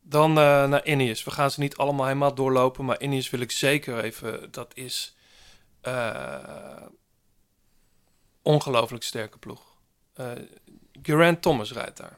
[0.01, 1.23] Dan eh, naar Ineos.
[1.23, 4.51] We gaan ze niet allemaal helemaal doorlopen, maar Ineos wil ik zeker even.
[4.51, 5.15] Dat is
[5.81, 6.81] eh
[8.41, 9.61] ongelooflijk sterke ploeg.
[10.13, 10.31] Eh
[11.01, 12.17] Geraint Thomas rijdt daar.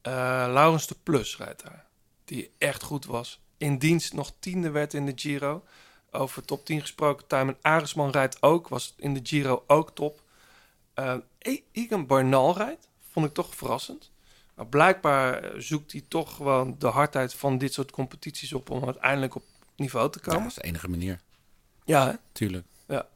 [0.00, 0.12] Eh
[0.52, 1.86] Laurens de Plus rijdt daar.
[2.24, 3.40] Die echt goed was.
[3.56, 5.64] In dienst nog tiende werd in de Giro.
[6.10, 7.26] Over top 10 gesproken.
[7.26, 8.68] Timon Aresman rijdt ook.
[8.68, 10.22] Was in de Giro ook top.
[11.38, 12.88] E- Egan Bernal rijdt.
[13.12, 14.10] Vond ik toch verrassend.
[14.54, 18.84] Maar blijkbaar eh, zoekt hij toch gewoon de hardheid van dit soort competities op om
[18.84, 19.42] uiteindelijk op
[19.76, 20.42] niveau te Ja, komen.
[20.42, 21.20] dat is de enige manier.
[21.84, 22.12] Ja, hè?
[22.32, 22.66] Tuurlijk.
[22.88, 23.06] Ja.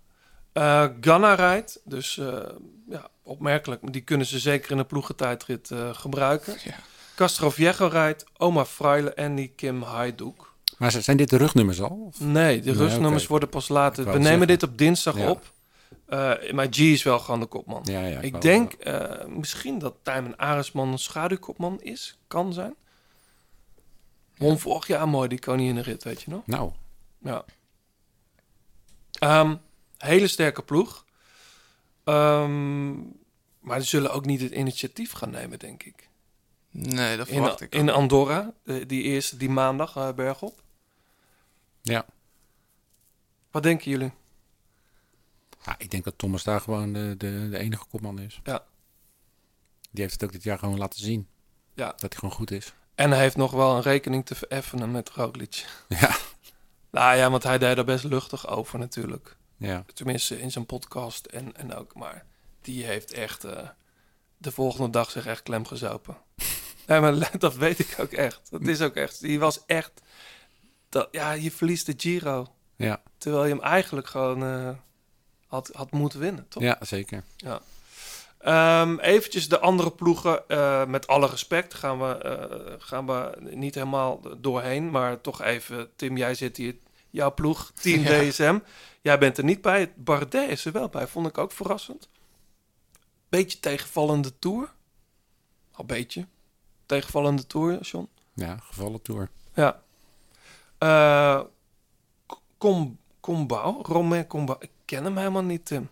[1.01, 2.15] Ganna rijdt, dus
[2.89, 3.93] ja, opmerkelijk.
[3.93, 6.57] Die kunnen ze zeker in een ploegentijdrit eh gebruiken.
[6.65, 6.75] Ja.
[7.17, 10.50] Castro Viejo rijdt, Oma Fraile en die Kim Hajduk.
[10.81, 12.05] Maar zijn dit de rugnummers al?
[12.07, 12.21] Of?
[12.21, 13.31] Nee, de Nee, rustnummers oké.
[13.31, 13.99] worden pas later.
[14.07, 14.47] Ik We nemen zeggen.
[14.47, 15.31] dit op dinsdag Ja.
[15.31, 15.53] op.
[16.07, 17.83] Eh, maar G is wel gewoon de kopman.
[17.85, 22.19] Ja, ja, ik ik denk eh, misschien dat Tijmen Aresman een schaduwkopman is.
[22.27, 22.75] Kan zijn.
[24.37, 26.47] Won vorig jaar mooi die koninginrit, weet je nog?
[26.47, 26.71] Nou,
[27.23, 27.45] Ja.
[29.19, 29.57] Ehm,
[29.99, 31.05] hele sterke ploeg.
[32.05, 32.91] Ehm,
[33.61, 36.09] maar die zullen ook niet het initiatief gaan nemen, denk ik.
[36.71, 37.81] Nee, dat In, verwacht ik ook.
[37.81, 40.63] in Andorra, de- die eerste, die maandag, eh, bergop.
[41.83, 42.07] Ja.
[43.51, 44.13] Wat denken jullie?
[45.65, 45.75] ja.
[45.79, 48.41] Ik denk dat Thomas daar gewoon de, de, de enige kopman is.
[48.45, 48.65] Ja.
[49.91, 51.29] Die heeft het ook dit jaar gewoon laten zien.
[51.75, 51.87] Ja.
[51.87, 52.73] Dat hij gewoon goed is.
[52.95, 55.67] En hij heeft nog wel een rekening te vereffenen met Roglic.
[55.89, 56.17] Ja.
[56.91, 59.37] Nou ja, want hij deed er best luchtig over natuurlijk.
[59.57, 59.85] Ja.
[59.95, 61.95] Tenminste in zijn podcast en, en ook.
[61.95, 62.25] Maar
[62.61, 63.69] die heeft echt eh,
[64.37, 66.17] de volgende dag zich echt klem gezopen.
[66.87, 68.51] nee, maar dat weet ik ook echt.
[68.51, 69.21] Dat is ook echt.
[69.21, 70.01] Die was echt...
[70.91, 72.47] Dat, ja, je verliest de Giro.
[72.77, 73.03] Ja.
[73.19, 74.71] Terwijl je hem eigenlijk gewoon eh,
[75.47, 76.63] had, had moeten winnen, toch?
[76.63, 77.25] ja, zeker.
[77.37, 77.61] Ja.
[78.39, 80.49] Ehm, eventjes de andere ploegen.
[80.49, 84.91] eh, met alle respect gaan we, eh, gaan we niet helemaal doorheen.
[84.91, 86.77] Maar toch even, Tim, jij zit hier.
[87.11, 88.21] Jouw ploeg, Team Ja.
[88.31, 88.59] DSM.
[89.01, 89.93] Jij bent er niet bij.
[89.97, 91.07] Bardet is er wel bij.
[91.07, 92.09] Vond ik ook verrassend.
[93.29, 94.73] Beetje tegenvallende tour.
[95.73, 96.27] Al beetje.
[96.87, 98.09] Tegenvallende tour, John.
[98.35, 99.31] Ja, gevallen tour.
[99.55, 99.83] Ja.
[100.81, 101.41] Eh
[102.59, 104.59] Com, Combau, Romain Combau.
[104.61, 105.89] Ik ken hem helemaal niet, Tim.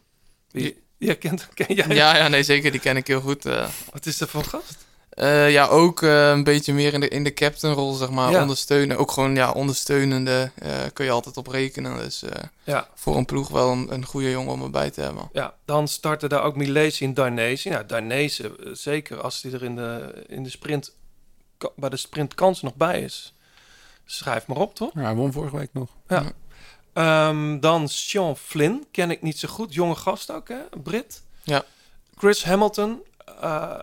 [0.50, 1.86] Wie, jij kent ken jij?
[1.88, 2.70] Ja, ja, nee, zeker.
[2.70, 3.46] Die ken ik heel goed.
[3.46, 3.68] eh.
[3.92, 4.86] Wat is er van gast?
[5.10, 8.30] Eh, ja, ook een beetje meer in de, in de captainrol, zeg maar.
[8.30, 8.40] Ja.
[8.40, 8.96] Ondersteunen.
[8.98, 10.50] Ook gewoon, ja, ondersteunende.
[10.92, 11.98] kun je altijd op rekenen.
[11.98, 12.22] Dus
[12.64, 12.88] Ja.
[12.94, 15.28] voor een ploeg wel een, een goede jongen om erbij te hebben.
[15.32, 17.68] Ja, dan startte daar ook Milesi en Darnese.
[17.68, 20.94] Ja, Darnese, zeker als hij er in de, in de sprint,
[21.76, 23.32] bij de sprintkans nog bij is.
[24.10, 24.90] Schrijf maar op, toch?
[24.94, 25.90] Ja, hij won vorige week nog.
[26.08, 26.32] Ja.
[26.92, 29.74] Ehm, dan Sean Flynn, ken ik niet zo goed.
[29.74, 30.58] Jonge gast ook, hè?
[30.82, 31.22] Brit.
[31.42, 31.64] Ja.
[32.16, 33.02] Chris Hamilton,
[33.40, 33.78] eh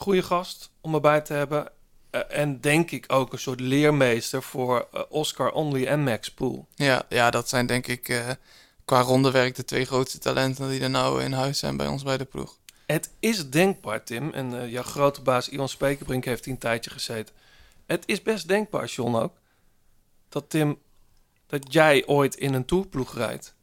[0.00, 1.68] goede gast om erbij te hebben.
[2.10, 6.66] Eh, en denk ik ook een soort leermeester voor eh, Oscar Only en Max Pool.
[6.74, 8.28] Ja, ja, dat zijn denk ik eh,
[8.84, 12.16] qua rondewerk de twee grootste talenten die er nou in huis zijn bij ons bij
[12.16, 12.58] de ploeg.
[12.86, 14.32] Het is denkbaar, Tim.
[14.32, 17.34] En jouw grote baas Ivan Spekerbrink heeft hier een tijdje gezeten.
[17.90, 19.32] Het is best denkbaar, John ook.
[20.28, 20.78] Dat Tim,
[21.46, 23.54] dat jij ooit in een tourploeg rijdt.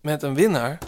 [0.00, 0.78] Met een winnaar.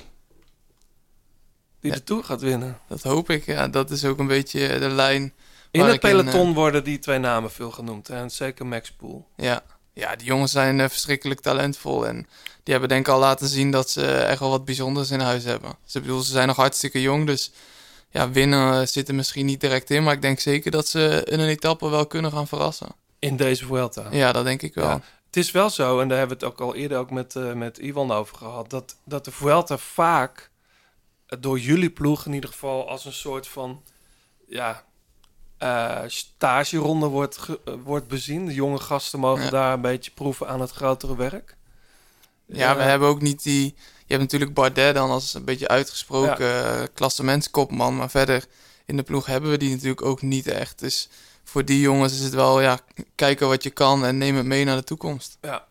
[1.80, 2.78] Die de Tour gaat winnen.
[2.88, 3.68] Dat hoop ik, ja.
[3.68, 5.34] Dat is ook een beetje de lijn.
[5.70, 8.08] In het peloton eh, worden die twee namen veel genoemd.
[8.08, 9.28] En zeker Max Pool.
[9.36, 9.62] Ja,
[9.92, 12.06] ja die jongens zijn eh, verschrikkelijk talentvol.
[12.06, 12.16] En
[12.62, 15.44] die hebben denk ik al laten zien dat ze echt wel wat bijzonders in huis
[15.44, 15.76] hebben.
[15.84, 17.52] Ze, bedoel, ze zijn nog hartstikke jong, dus
[18.16, 20.02] ja, winnen eh, zit er misschien niet direct in.
[20.02, 22.88] Maar ik denk zeker dat ze in een etappe wel kunnen gaan verrassen.
[23.18, 24.06] In deze Vuelta.
[24.10, 24.88] Ja, dat denk ik wel.
[24.88, 27.36] Ja, het is wel zo, en daar hebben we het ook al eerder ook met,
[27.36, 30.50] eh, met Ivan over gehad, dat, dat de Vuelta vaak
[31.40, 33.82] door jullie ploeg in ieder geval als een soort van
[34.48, 34.84] ja,
[35.58, 38.46] eh stageronde wordt, ge- wordt bezien.
[38.46, 39.50] De jonge gasten mogen Ja.
[39.50, 41.56] daar een beetje proeven aan het grotere werk.
[42.46, 43.74] Ja, we hebben ook niet die...
[44.06, 47.96] Je hebt natuurlijk Bardet dan als een beetje uitgesproken eh, klassementskopman.
[47.96, 48.44] Maar verder
[48.84, 50.78] in de ploeg hebben we die natuurlijk ook niet echt.
[50.78, 51.08] Dus
[51.44, 52.78] voor die jongens is het wel, ja,
[53.14, 55.38] kijken wat je kan en neem het mee naar de toekomst.
[55.40, 55.66] Ja.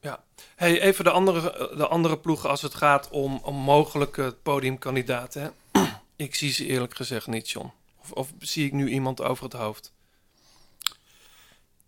[0.00, 0.22] ja.
[0.54, 5.54] Hey, even de andere, de andere ploegen als het gaat om, om mogelijke podiumkandidaten.
[5.72, 5.80] Hè?
[6.16, 7.70] Ik zie ze eerlijk gezegd niet, John.
[8.00, 9.92] Of, of zie ik nu iemand over het hoofd?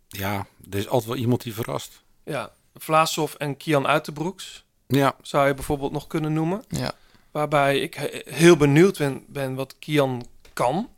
[0.08, 2.02] Ja, er is altijd wel iemand die verrast.
[2.24, 4.64] Ja, Vlaasov en Kian Uiterbroeks
[4.96, 6.64] Ja, zou je bijvoorbeeld nog kunnen noemen.
[6.68, 6.92] Ja.
[7.30, 10.88] Waarbij ik he- heel benieuwd ben, ben wat Kian kan.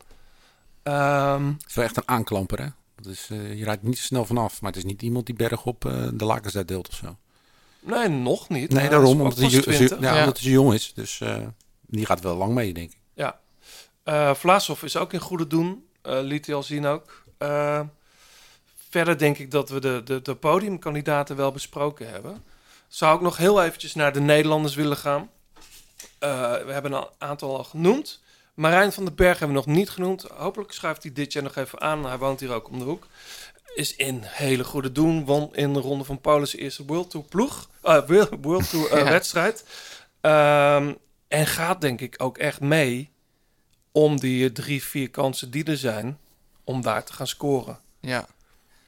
[0.83, 2.67] Ehm, het is wel echt een aanklamper, hè?
[2.95, 5.85] Dat is, eh, je rijdt niet snel vanaf, maar het is niet iemand die bergop
[5.85, 7.15] eh de lakens uitdeelt of zo.
[7.79, 8.71] nee, nog niet.
[8.73, 9.99] Nee, daarom, omdat hij, ook ju- pas 20.
[9.99, 10.19] ja, Ja.
[10.19, 10.93] omdat hij jong is.
[10.93, 11.37] Dus eh,
[11.87, 12.97] die gaat wel lang mee, denk ik.
[13.13, 13.39] Ja.
[14.03, 15.85] Eh Vlaasov is ook in goede doen.
[16.01, 17.23] eh, liet hij al zien ook.
[18.89, 22.43] Verder denk ik dat we de, de, de podiumkandidaten wel besproken hebben.
[22.95, 25.29] Zou ik nog heel eventjes naar de Nederlanders willen gaan.
[26.19, 28.21] Eh, we hebben een aantal al genoemd.
[28.53, 30.21] Marijn van den Berg hebben we nog niet genoemd.
[30.21, 32.05] Hopelijk schuift hij dit jaar nog even aan.
[32.05, 33.07] Hij woont hier ook om de hoek.
[33.73, 35.25] Is in hele goede doen.
[35.25, 37.69] Won in de ronde van Paulus' eerste World Tour ploeg.
[37.81, 38.07] eh,
[38.41, 39.09] World Tour eh, Ja.
[39.09, 39.65] wedstrijd.
[40.21, 40.93] Ehm,
[41.27, 43.09] en gaat denk ik ook echt mee
[43.91, 46.19] om die drie, vier kansen die er zijn,
[46.63, 47.79] om daar te gaan scoren.
[47.99, 48.27] Ja.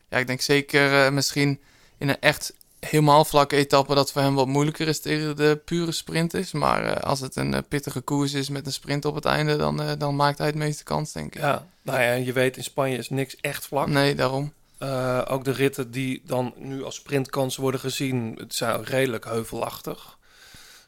[0.09, 1.61] ja, ik denk zeker misschien
[1.97, 5.91] in een echt helemaal vlakke etappe dat voor hem wat moeilijker is tegen de pure
[5.91, 6.51] sprinters.
[6.51, 9.55] Maar eh, als het een eh, pittige koers is met een sprint op het einde,
[9.55, 11.41] dan, eh, dan maakt hij het meeste kans, denk ik.
[11.41, 13.87] Ja, nou ja, je weet in Spanje is niks echt vlak.
[13.87, 14.53] Nee, daarom.
[15.27, 20.17] Ook de ritten die dan nu als sprintkansen worden gezien, het zijn redelijk heuvelachtig.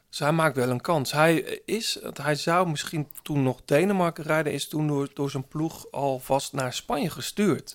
[0.08, 1.12] Dus hij maakt wel een kans.
[1.12, 5.90] Hij, is, hij zou misschien toen nog Denemarken rijden, is toen door, door zijn ploeg
[5.90, 7.72] alvast naar Spanje gestuurd.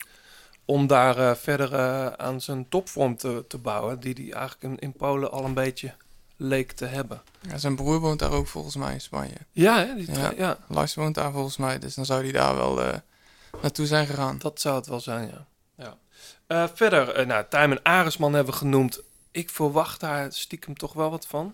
[0.65, 4.79] Om daar eh, verder eh, aan zijn topvorm te, te bouwen, die hij eigenlijk in,
[4.79, 5.93] in Polen al een beetje
[6.37, 7.21] leek te hebben.
[7.41, 9.37] Ja, zijn broer woont daar ook volgens mij in Spanje.
[9.51, 10.57] Ja, hè, die Ja.
[10.67, 12.97] Lars woont daar volgens mij, dus dan zou hij daar wel eh,
[13.61, 14.37] naartoe zijn gegaan.
[14.37, 15.45] dat zou het wel zijn, ja.
[15.75, 15.97] ja.
[16.47, 19.01] Eh, verder, nou, Tijmen Aresman hebben we genoemd.
[19.31, 21.53] Ik verwacht daar stiekem toch wel wat van.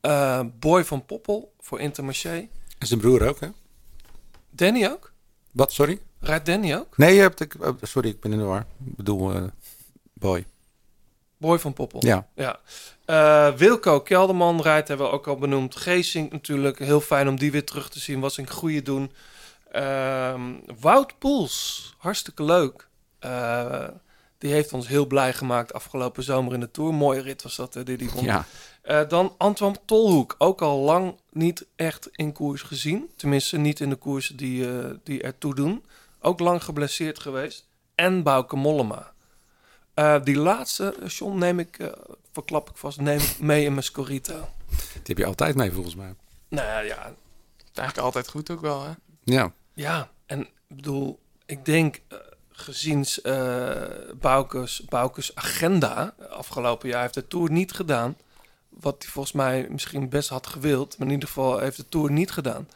[0.00, 2.48] Eh, Boy van Poppel voor Intermarché.
[2.78, 3.48] En zijn broer ook, hè?
[4.50, 5.12] Danny ook?
[5.50, 6.00] Wat, sorry?
[6.20, 6.96] Rijdt Danny ook?
[6.96, 8.66] Nee, je hebt, ik, oh, sorry, ik ben in de war.
[8.86, 9.42] Ik bedoel, eh,
[10.12, 10.46] boy.
[11.36, 12.06] Boy van Poppel.
[12.06, 12.26] Ja.
[12.34, 12.60] ja.
[13.04, 15.76] Eh, Wilco Kelderman rijdt, hebben we ook al benoemd.
[15.76, 18.20] Geesink natuurlijk, heel fijn om die weer terug te zien.
[18.20, 19.12] Was een goede doen.
[19.72, 20.42] Ehm,
[20.80, 22.88] Wout Poels, hartstikke leuk.
[23.18, 23.88] Eh,
[24.38, 26.94] die heeft ons heel blij gemaakt afgelopen zomer in de Tour.
[26.94, 28.10] Mooie rit was dat, die die.
[28.22, 28.46] Ja.
[29.08, 33.10] Dan Antoine Tolhoek, ook al lang niet echt in koers gezien.
[33.16, 34.66] Tenminste, niet in de koersen die,
[35.02, 35.84] die ertoe doen.
[36.20, 37.68] Ook lang geblesseerd geweest.
[37.94, 39.12] En Bauke Mollema.
[39.94, 41.88] Eh, die laatste, eh, John, neem ik, eh,
[42.32, 44.48] verklap ik vast, neem ik mee in mijn Scorito.
[44.92, 46.14] Die heb je altijd mee, volgens mij.
[46.48, 47.02] Nou ja,
[47.56, 48.92] Het is eigenlijk altijd goed ook wel, hè?
[49.22, 49.52] Ja.
[49.74, 50.10] ja.
[50.26, 52.00] En ik bedoel, ik denk,
[52.50, 53.82] gezien eh
[54.20, 58.16] Baukes, Baukes agenda afgelopen jaar, heeft de Tour niet gedaan.
[58.68, 60.98] Wat hij volgens mij misschien best had gewild.
[60.98, 62.68] Maar in ieder geval heeft de Tour niet gedaan.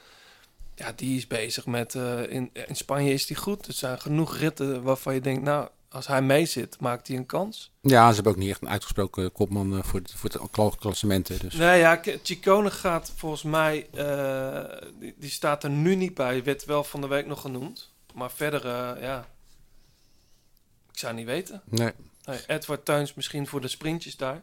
[0.75, 1.95] Ja, die is bezig met...
[1.95, 3.67] eh, in, in Spanje is die goed.
[3.67, 5.43] Er zijn genoeg ritten waarvan je denkt...
[5.43, 7.73] Nou, als hij mee zit, maakt hij een kans.
[7.81, 10.71] Ja, ze hebben ook niet echt een uitgesproken kopman eh, voor, het, voor het kla-
[10.79, 11.39] klassementen.
[11.39, 11.55] Dus.
[11.55, 13.87] Nee, ja, Chicone gaat volgens mij...
[13.95, 16.45] eh, die, die staat er nu niet bij.
[16.45, 17.91] Werd wel van de week nog genoemd.
[18.15, 18.67] Maar verder,
[19.03, 19.29] ja...
[20.93, 21.63] Ik zou niet weten.
[21.65, 21.93] Nee.
[22.25, 24.43] Nee, Edward Tuins misschien voor de sprintjes daar.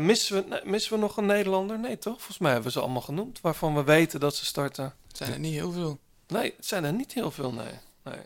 [0.00, 1.78] Missen, we, missen we nog een Nederlander?
[1.78, 2.16] Nee, toch?
[2.16, 3.40] Volgens mij hebben we ze allemaal genoemd.
[3.40, 4.94] Waarvan we weten dat ze starten.
[5.18, 5.98] Het zijn er niet heel veel.
[6.26, 7.72] Nee, het zijn er niet heel veel, nee.
[8.02, 8.20] nee.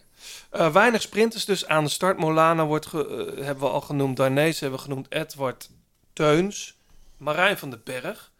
[0.50, 2.18] Eh, weinig sprinters dus aan de start.
[2.18, 4.16] Molana wordt ge- eh, hebben we al genoemd.
[4.16, 5.06] Darnees hebben we genoemd.
[5.12, 5.70] Edward
[6.12, 6.76] Teuns.
[7.16, 8.30] Marijn van den Berg.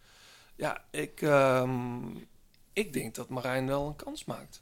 [0.56, 1.98] Ja, ik, ehm,
[2.72, 4.60] ik denk dat Marijn wel een kans maakt.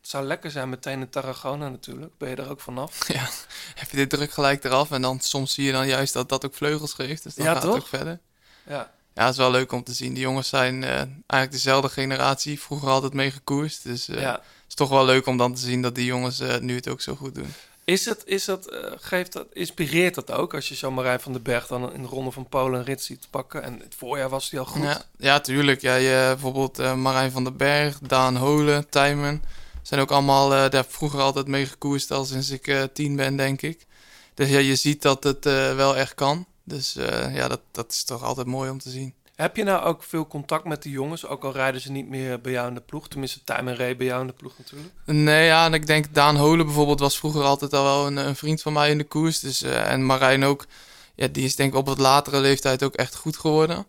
[0.00, 2.16] Het zou lekker zijn meteen in Tarragona natuurlijk.
[2.18, 3.06] Ben je er ook vanaf?
[3.12, 3.28] Ja,
[3.74, 6.44] heb je dit druk gelijk eraf en dan soms zie je dan juist dat dat
[6.44, 7.22] ook vleugels geeft.
[7.22, 7.80] Dus dan Ja, gaat het toch?
[7.80, 8.20] ook verder.
[8.66, 8.92] Ja.
[9.18, 10.14] Ja, het is wel leuk om te zien.
[10.14, 12.60] Die jongens zijn eh, eigenlijk dezelfde generatie.
[12.60, 13.82] Vroeger altijd mee gekoerst.
[13.84, 14.32] Dus eh, Ja.
[14.32, 16.88] het is toch wel leuk om dan te zien dat die jongens eh, nu het
[16.88, 17.54] ook zo goed doen.
[17.84, 21.42] Is het, is dat, geeft dat, inspireert dat ook als je zo Marijn van den
[21.42, 23.62] Berg dan in de Ronde van Polen een rit ziet pakken?
[23.62, 24.82] En het voorjaar was hij al goed.
[24.82, 25.80] Ja, ja, tuurlijk.
[25.80, 29.42] Ja, je, bijvoorbeeld Marijn van den Berg, Daan Holen, Tijmen.
[29.82, 33.86] Zijn ook allemaal, daar vroeger altijd mee gekoerst al sinds ik tien ben, denk ik.
[34.34, 36.46] Dus ja, je ziet dat het wel echt kan.
[36.68, 39.14] Dus eh, ja, dat, dat is toch altijd mooi om te zien.
[39.34, 41.26] Heb je nou ook veel contact met de jongens?
[41.26, 43.08] Ook al rijden ze niet meer bij jou in de ploeg.
[43.08, 44.92] Tenminste, Tijmen reed bij jou in de ploeg natuurlijk.
[45.04, 48.36] Nee, ja, en ik denk Daan Holen bijvoorbeeld was vroeger altijd al wel een, een
[48.36, 49.40] vriend van mij in de koers.
[49.40, 50.66] Dus, eh, en Marijn ook,
[51.14, 53.86] ja, die is denk ik op wat latere leeftijd ook echt goed geworden.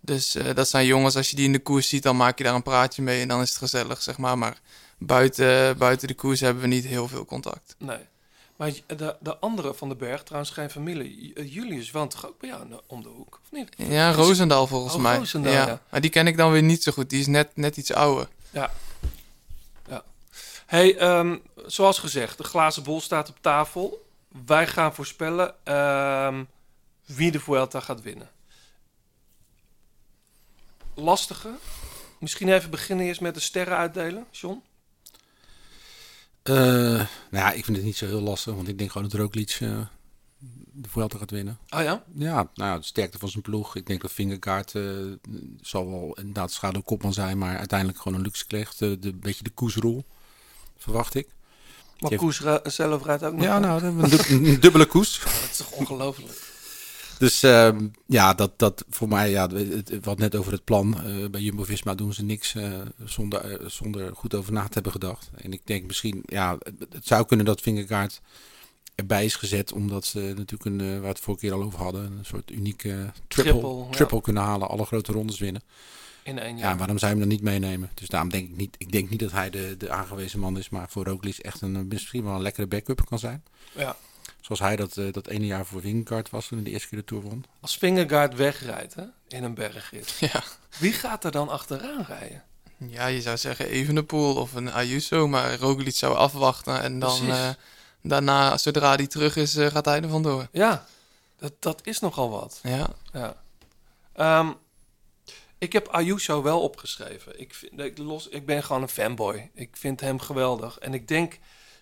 [0.00, 2.44] Dus eh, dat zijn jongens, als je die in de koers ziet, dan maak je
[2.44, 4.38] daar een praatje mee en dan is het gezellig, zeg maar.
[4.38, 4.60] Maar
[4.98, 7.74] buiten, buiten de koers hebben we niet heel veel contact.
[7.78, 8.10] Nee.
[8.62, 11.34] Maar de, de andere van de berg, trouwens geen familie.
[11.34, 13.68] Eh, Julius woont toch ook bij jou om de hoek, of niet?
[13.76, 15.16] Ja, Roosendaal volgens Oh, mij.
[15.16, 15.66] Roosendaal, ja.
[15.66, 15.80] ja.
[15.90, 17.10] Maar die ken ik dan weer niet zo goed.
[17.10, 18.28] Die is net, net iets ouder.
[18.50, 18.70] Ja.
[19.88, 20.04] ja.
[20.66, 21.36] Hey, ehm,
[21.66, 24.06] zoals gezegd, de glazen bol staat op tafel.
[24.46, 26.44] Wij gaan voorspellen ehm,
[27.04, 28.30] wie de Vuelta gaat winnen.
[30.94, 31.50] Lastige.
[32.18, 34.62] Misschien even beginnen eerst met de sterren uitdelen, John.
[36.42, 39.20] Eh, nou ja, ik vind het niet zo heel lastig, want ik denk gewoon dat
[39.20, 39.78] Roglic eh
[40.74, 41.58] de Vuelta gaat winnen.
[41.68, 42.02] Ah ja?
[42.14, 43.76] Ja, nou de sterkte van zijn ploeg.
[43.76, 44.82] Ik denk dat Vingegaard eh,
[45.60, 48.78] zal wel inderdaad schaduwkopman zijn, maar uiteindelijk gewoon een luxe krijgt.
[48.78, 50.04] De, de, beetje de koersrol,
[50.78, 51.28] verwacht ik.
[51.98, 53.42] Maar Koes ra- zelf rijdt ook nog.
[53.42, 55.20] Ja, nou, een, du- een dubbele koers.
[55.24, 56.51] Dat is toch ongelooflijk.
[57.18, 59.48] Dus ehm, ja, dat, dat voor mij, ja,
[60.02, 61.04] wat net over het plan.
[61.04, 64.92] eh, bij Jumbo-Visma doen ze niks eh, zonder, eh, zonder goed over na te hebben
[64.92, 65.30] gedacht.
[65.34, 66.56] En ik denk misschien, ja,
[66.90, 68.20] het, zou kunnen dat Vingegaard
[68.94, 69.72] erbij is gezet.
[69.72, 73.12] Omdat ze natuurlijk, een, waar we het vorige keer al over hadden, een soort unieke
[73.28, 74.22] triple, Triple, triple, ja.
[74.22, 74.68] kunnen halen.
[74.68, 75.62] Alle grote rondes winnen.
[76.24, 76.76] In één Ja, jaar.
[76.76, 77.90] waarom zou je hem dan niet meenemen?
[77.94, 80.68] Dus daarom denk ik niet, ik denk niet dat hij de, de aangewezen man is.
[80.68, 83.42] Maar voor Roglic echt een, misschien wel een lekkere backup kan zijn.
[83.76, 83.96] Ja.
[84.42, 86.98] Zoals hij dat, eh, dat ene jaar voor Vingegaard was toen hij de eerste keer
[86.98, 87.44] de Tour won.
[87.60, 90.42] Als Vingegaard wegrijdt hè, in een bergrit, Ja.
[90.78, 92.42] wie gaat er dan achteraan rijden?
[92.76, 97.48] Ja, je zou zeggen Evenepoel of een Ayuso, maar Roglic zou afwachten en dan eh,
[98.02, 100.48] daarna, zodra hij terug is, eh, gaat hij er vandoor.
[100.52, 100.86] Ja,
[101.38, 102.60] dat, dat is nogal wat.
[102.62, 102.88] Ja.
[103.12, 103.42] Ja.
[104.12, 104.52] Ehm,
[105.58, 107.40] ik heb Ayuso wel opgeschreven.
[107.40, 109.50] Ik, vind, ik, los, ik ben gewoon een fanboy.
[109.54, 110.78] Ik vind hem geweldig.
[110.78, 111.38] En ik denk,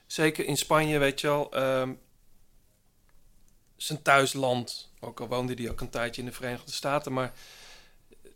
[0.06, 1.52] zeker in Spanje, weet je wel...
[1.52, 1.92] ehm,
[3.82, 4.92] zijn thuisland.
[5.00, 7.12] Ook al woonde hij ook een tijdje in de Verenigde Staten.
[7.12, 7.32] Maar
[8.08, 8.30] eh,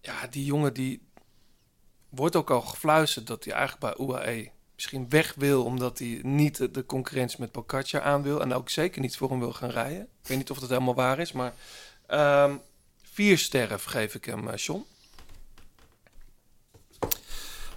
[0.00, 1.06] ja, die jongen die...
[2.08, 5.64] Wordt ook al gefluisterd dat hij eigenlijk bij UAE misschien weg wil...
[5.64, 8.40] omdat hij niet de, concurrentie met Pogacar aan wil.
[8.40, 10.02] En ook zeker niet voor hem wil gaan rijden.
[10.02, 11.54] Ik weet niet of dat helemaal waar is, maar...
[12.06, 12.56] ehm,
[13.02, 14.84] vier sterren vergeef ik hem, eh, John.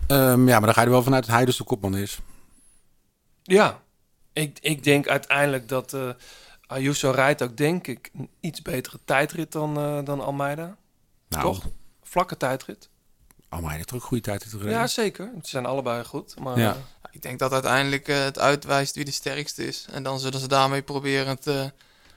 [0.07, 2.19] Ehm, ja, maar dan ga je er wel vanuit dat hij dus de kopman is.
[3.43, 3.81] Ja,
[4.33, 6.09] ik, ik denk uiteindelijk dat eh,
[6.71, 10.75] Ayuso rijdt ook, denk ik, een iets betere tijdrit dan, eh, dan Almeida.
[11.29, 11.65] Nou, Toch?
[12.03, 12.89] Vlakke tijdrit.
[13.49, 14.71] Almeida heeft ook goede tijd in gereden.
[14.71, 15.31] Ja, zeker.
[15.41, 16.39] Ze zijn allebei goed.
[16.39, 16.71] Maar Ja.
[16.71, 16.77] eh,
[17.11, 19.85] Ik denk dat uiteindelijk eh, het uitwijst wie de sterkste is.
[19.91, 21.65] En dan zullen ze daarmee proberen het eh,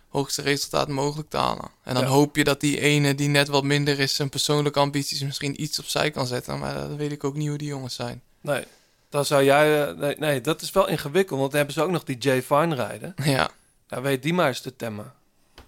[0.09, 1.69] hoogste resultaat mogelijk te halen.
[1.83, 2.09] En dan Ja.
[2.09, 5.79] hoop je dat die ene die net wat minder is, zijn persoonlijke ambities misschien iets
[5.79, 6.59] opzij kan zetten.
[6.59, 8.23] Maar dat weet ik ook niet hoe die jongens zijn.
[8.41, 8.65] nee,
[9.09, 9.93] dan zou jij...
[9.93, 12.75] nee, nee, dat is wel ingewikkeld, want dan hebben ze ook nog die Jay Fine
[12.75, 13.15] rijden.
[13.25, 13.51] Ja.
[13.89, 15.13] Nou, weet die maar eens te temmen.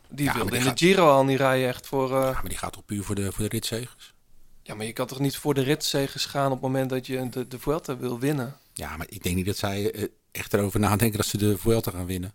[0.08, 2.16] Die Ja, wilde die in de Giro al niet rijden echt voor...
[2.16, 4.14] eh, Ja, maar die gaat toch puur voor de, voor de ritzegers?
[4.62, 7.28] ja, maar je kan toch niet voor de ritzegers gaan op het moment dat je
[7.28, 8.56] de, de Vuelta wil winnen?
[8.72, 11.90] Ja, maar ik denk niet dat zij eh, echt erover nadenken dat ze de Vuelta
[11.90, 12.32] gaan winnen.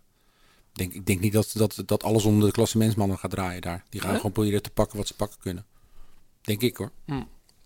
[0.72, 3.84] Ik denk, ik denk niet dat, dat, dat alles onder de klassementsmannen gaat draaien daar.
[3.88, 5.66] Die gaan gewoon proberen te pakken wat ze pakken kunnen.
[6.42, 6.90] Denk ik hoor.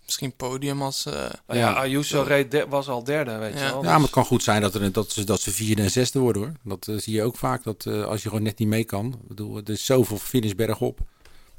[0.07, 1.05] Misschien podium als...
[1.05, 1.73] eh, Nou ja, Ja.
[1.73, 3.71] Ayuso reed de- was al derde, weet je Ja.
[3.71, 3.83] wel.
[3.83, 6.19] Ja, maar het kan goed zijn dat, er, dat, ze, dat ze vierde en zesde
[6.19, 6.51] worden hoor.
[6.63, 7.63] Dat eh, zie je ook vaak.
[7.63, 9.13] Dat eh, als je gewoon net niet mee kan.
[9.21, 10.99] Ik bedoel, er is zoveel finish bergop.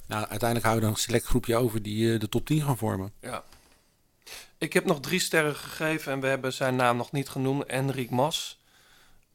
[0.07, 3.12] Nou, uiteindelijk houden we dan een select groepje over die de top 10 gaan vormen.
[3.20, 3.45] Ja.
[4.59, 7.65] Ik heb nog drie sterren gegeven en we hebben zijn naam nog niet genoemd.
[7.65, 8.59] Enric Mas.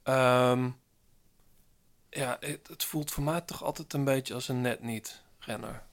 [0.03, 0.69] Ehm,
[2.09, 5.83] ja, het, het voelt voor mij toch altijd een beetje als een net niet renner.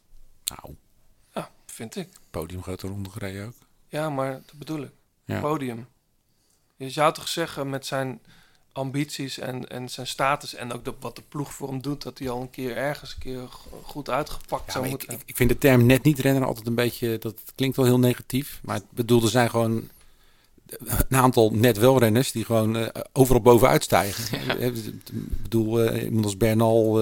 [0.45, 0.75] Nou,
[1.71, 2.09] vind ik.
[2.31, 3.55] podium grote ronde gereden ook.
[3.89, 4.91] Ja, maar dat bedoel ik.
[5.25, 5.41] Ja.
[5.41, 5.87] Podium.
[6.77, 8.21] Je zou toch zeggen met zijn
[8.73, 12.19] ambities en, en zijn status en ook de, wat de ploeg voor hem doet, dat
[12.19, 15.09] hij al een keer ergens een keer go- goed uitgepakt Ja, zou ik, moeten.
[15.15, 17.99] ik, ik vind de term net niet rennen altijd een beetje, dat klinkt wel heel
[17.99, 18.61] negatief.
[18.63, 19.89] Maar ik bedoel, er zijn gewoon
[21.09, 24.39] een aantal net wel renners die gewoon eh, overal bovenuit stijgen.
[24.59, 25.03] Eh, Ik
[25.43, 27.01] bedoel, iemand als Bernal,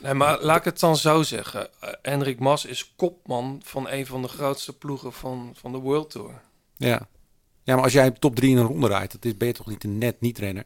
[0.00, 1.68] Nee, maar laat ik het dan zo zeggen.
[1.80, 6.10] Eh, Enric Mas is kopman van een van de grootste ploegen van, van de World
[6.10, 6.40] Tour.
[6.76, 7.08] ja.
[7.64, 9.66] Ja, maar als jij top 3 in een ronde rijdt, dat is, ben je toch
[9.66, 10.64] niet een net niet renner?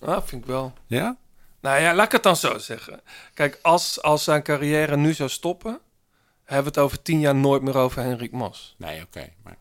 [0.00, 0.72] Ah, vind ik wel.
[0.86, 1.16] Ja?
[1.60, 3.00] Nou ja, laat ik het dan zo zeggen.
[3.34, 5.78] Kijk, als, als zijn carrière nu zou stoppen,
[6.44, 8.74] hebben we het over tien jaar nooit meer over Henrik Mas.
[8.78, 9.28] Nee, oké.
[9.42, 9.56] maar...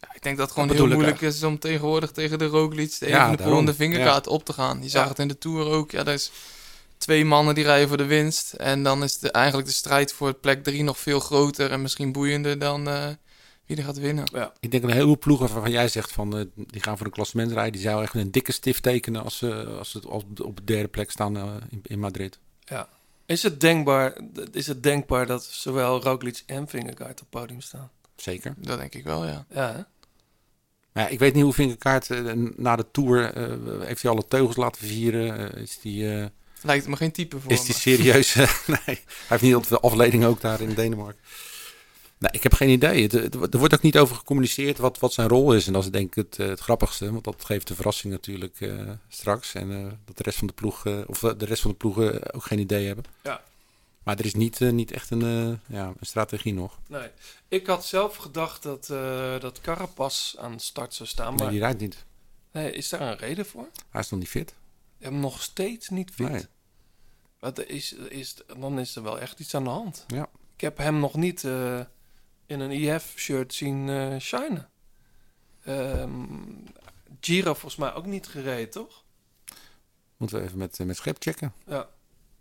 [0.00, 2.98] Ja, ik denk dat het gewoon Dat heel moeilijk is om tegenwoordig tegen de Roglic,
[2.98, 3.64] de Ja, en daarom.
[3.66, 4.82] de vingerkaart op te gaan.
[4.82, 5.90] Je zag het in de Tour ook.
[5.90, 6.30] Ja, er is
[6.98, 8.52] twee mannen die rijden voor de winst.
[8.52, 12.12] En dan is de, eigenlijk de strijd voor plek drie nog veel groter en misschien
[12.12, 13.08] boeiender dan eh,
[13.66, 14.24] wie er gaat winnen.
[14.32, 14.52] Ja.
[14.60, 17.12] Ik denk dat een heleboel ploegen waarvan jij zegt van eh, die gaan voor een
[17.12, 20.56] klassement rijden, die zou echt een dikke stift tekenen als ze als ze op, op
[20.56, 22.38] de derde plek staan eh, in, in Madrid.
[22.64, 22.88] ja.
[23.26, 24.20] Is het, denkbaar,
[24.52, 27.90] is het denkbaar dat zowel Roglic en Vingegaard op het podium staan?
[28.16, 28.54] Zeker.
[28.56, 29.46] Dat denk ik wel, ja.
[29.50, 29.82] Ja, hè?
[30.92, 32.08] Maar ja, ik weet niet hoe Vingerkaart
[32.56, 33.34] na de Tour...
[33.34, 35.54] eh, heeft hij alle teugels laten vieren?
[35.54, 36.26] Is die, eh,
[36.64, 38.34] Lijkt me geen type voor is die serieus?
[38.34, 38.46] nee,
[38.84, 41.22] hij heeft niet altijd de afleiding ook daar in Denemarken.
[42.18, 43.08] Nee, ik heb geen idee.
[43.50, 45.66] Er wordt ook niet over gecommuniceerd wat, wat zijn rol is.
[45.66, 47.12] En dat is denk ik het, eh, het grappigste.
[47.12, 49.54] Want dat geeft de verrassing natuurlijk eh, straks.
[49.54, 52.34] En eh, dat de rest van de ploeg, eh, of de rest van de ploegen
[52.34, 53.04] ook geen idee hebben.
[53.22, 53.42] Ja.
[54.02, 56.78] Maar er is niet, niet echt een, eh, ja, een strategie nog.
[56.88, 57.08] Nee.
[57.48, 61.28] Ik had zelf gedacht dat, eh dat Carapaz aan de start zou staan.
[61.34, 62.04] Nee, Maar die rijdt niet.
[62.52, 63.68] nee, is daar een reden voor?
[63.90, 64.54] Hij is nog niet fit.
[64.98, 66.28] Hem nog steeds niet fit.
[66.28, 66.46] Nee.
[67.44, 70.04] Wat is, is, dan is er wel echt iets aan de hand.
[70.06, 70.28] Ja.
[70.54, 71.80] Ik heb hem nog niet eh,
[72.46, 74.68] in een IF-shirt zien eh shinen.
[75.64, 76.12] Ehm,
[77.20, 79.04] Giro volgens mij ook niet gereden, toch?
[80.16, 81.52] Moeten we even met, eh, met Schep checken.
[81.66, 81.88] Ja.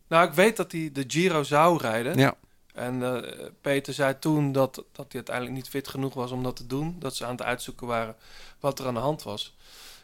[0.07, 2.17] Nou, ik weet dat hij de Giro zou rijden.
[2.17, 2.35] Ja.
[2.73, 3.23] En
[3.61, 6.95] Peter zei toen dat, dat hij uiteindelijk niet fit genoeg was om dat te doen.
[6.99, 8.15] Dat ze aan het uitzoeken waren
[8.59, 9.55] wat er aan de hand was.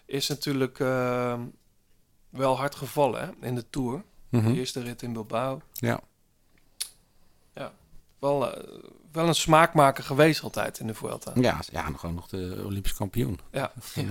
[0.06, 1.40] Is natuurlijk eh,
[2.30, 4.04] wel hard gevallen hè, in de Tour.
[4.30, 4.52] Mhm.
[4.52, 5.62] De eerste rit in Bilbao.
[5.74, 6.00] Ja.
[7.54, 7.72] Ja,
[8.20, 8.80] wel, eh,
[9.12, 11.32] wel een smaakmaker geweest altijd in de Vuelta.
[11.36, 13.40] Ja, ja, gewoon nog de Olympisch kampioen.
[13.52, 13.72] Ja.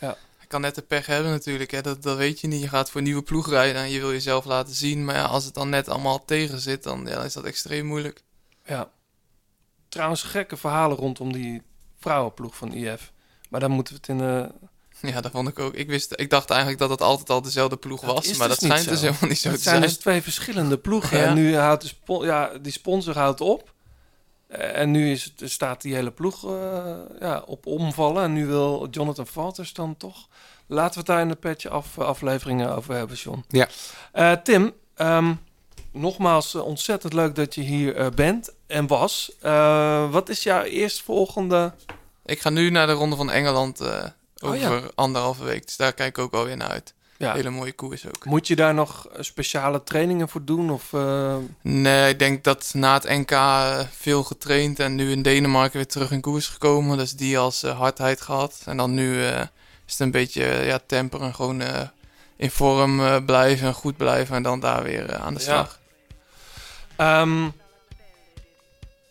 [0.00, 0.16] Ja.
[0.38, 1.80] Hij kan net de pech hebben natuurlijk, hè.
[1.80, 2.60] Dat, dat weet je niet.
[2.60, 5.04] Je gaat voor een nieuwe ploeg rijden en je wil jezelf laten zien.
[5.04, 7.86] Maar ja, als het dan net allemaal tegen zit, dan, ja, dan is dat extreem
[7.86, 8.22] moeilijk.
[8.64, 8.90] Ja.
[9.88, 11.62] Trouwens, gekke verhalen rondom die
[11.98, 13.12] vrouwenploeg van IF.
[13.50, 14.20] Maar daar moeten we het in...
[14.20, 14.68] eh,
[15.12, 15.74] Ja, dat vond ik ook.
[15.74, 18.36] Ik, wist, ik dacht eigenlijk dat het altijd al dezelfde ploeg Dat was.
[18.36, 19.88] Maar dus dat schijnt dus helemaal niet zo Het te zijn zijn.
[19.88, 21.18] dus twee verschillende ploegen.
[21.18, 21.24] Ja.
[21.24, 23.72] En nu houdt de ja, die sponsor houdt op.
[24.46, 26.84] Eh, En nu is het, staat die hele ploeg eh,
[27.20, 28.22] ja, op omvallen.
[28.22, 30.28] En nu wil Jonathan Valters dan toch...
[30.66, 33.44] Laten we het daar in de petje af, afleveringen over hebben, John.
[33.48, 33.68] Ja.
[34.12, 35.32] Eh, Tim, ehm,
[35.92, 39.32] nogmaals eh, ontzettend leuk dat je hier eh, bent en was.
[39.40, 41.72] Eh, wat is jouw eerstvolgende...
[42.24, 43.80] Ik ga nu naar de Ronde van Engeland
[44.44, 44.90] eh, Oh, over ja.
[44.94, 45.66] anderhalve week.
[45.66, 46.94] Dus daar kijk ik ook alweer naar uit.
[47.16, 47.32] Ja.
[47.32, 48.24] Hele mooie koers ook.
[48.24, 50.70] Moet je daar nog eh, speciale trainingen voor doen?
[50.70, 55.22] Of, eh, Nee, ik denk dat na het NK eh, veel getraind en nu in
[55.22, 56.98] Denemarken weer terug in koers gekomen.
[56.98, 58.62] Dus die als hardheid gehad.
[58.66, 59.38] En dan nu is
[59.86, 61.34] het een beetje ja, temperen.
[61.34, 61.62] Gewoon
[62.36, 64.36] in vorm blijven en goed blijven.
[64.36, 65.46] En dan daar weer aan de Ja.
[65.46, 65.80] slag.
[66.96, 67.48] Ehm,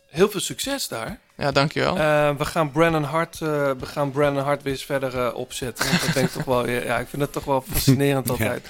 [0.07, 1.19] heel veel succes daar.
[1.37, 1.97] Ja, dankjewel.
[1.97, 3.47] Eh, we gaan Brennan Hart, eh,
[3.79, 5.89] we gaan Brennan Hart weer eens verder eh, opzetten.
[5.89, 8.31] Want dat denk ik toch wel, ja, ik vind het toch wel fascinerend Ja.
[8.31, 8.67] altijd.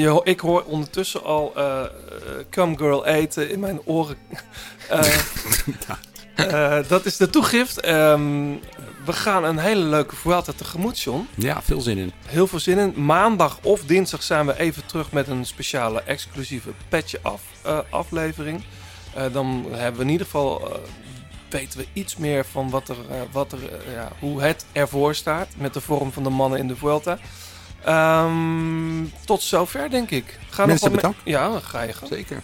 [0.00, 1.52] Je, ik hoor ondertussen al
[2.50, 4.16] Come Girl eten in mijn oren.
[6.88, 7.80] Dat is de toegift.
[7.80, 8.50] Ehm,
[9.04, 11.28] we gaan een hele leuke Vuelta tegemoet, John.
[11.34, 12.12] ja, veel zin in.
[12.26, 13.04] Heel veel zin in.
[13.04, 18.62] Maandag of dinsdag zijn we even terug met een speciale exclusieve petje af, eh, aflevering.
[19.14, 20.80] Eh, dan hebben we in ieder geval
[21.52, 25.14] weten we iets meer van wat er, eh, wat er, eh, ja, hoe het ervoor
[25.14, 27.18] staat met de vorm van de mannen in de Vuelta.
[27.84, 30.38] Ehm, tot zover denk ik.
[30.50, 31.18] Ga Mensen nog bedankt.
[31.24, 32.10] Ja, ga je gang.
[32.12, 32.42] Zeker.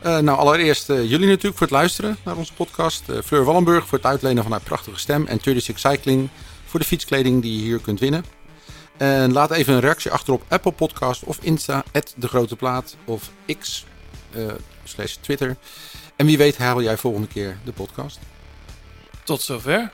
[0.00, 3.04] Eh, nou, allereerst jullie natuurlijk voor het luisteren naar onze podcast.
[3.24, 5.26] Fleur Wallenburg voor het uitlenen van haar prachtige stem.
[5.26, 6.28] En 36 Cycling
[6.66, 8.24] voor de fietskleding die je hier kunt winnen.
[8.96, 11.84] En laat even een reactie achter op Apple Podcast of Insta,
[12.16, 13.84] de Grote Plaat of X
[14.84, 15.56] slash Twitter.
[16.16, 18.18] En wie weet haal jij volgende keer de podcast.
[19.26, 19.90] Tot zover.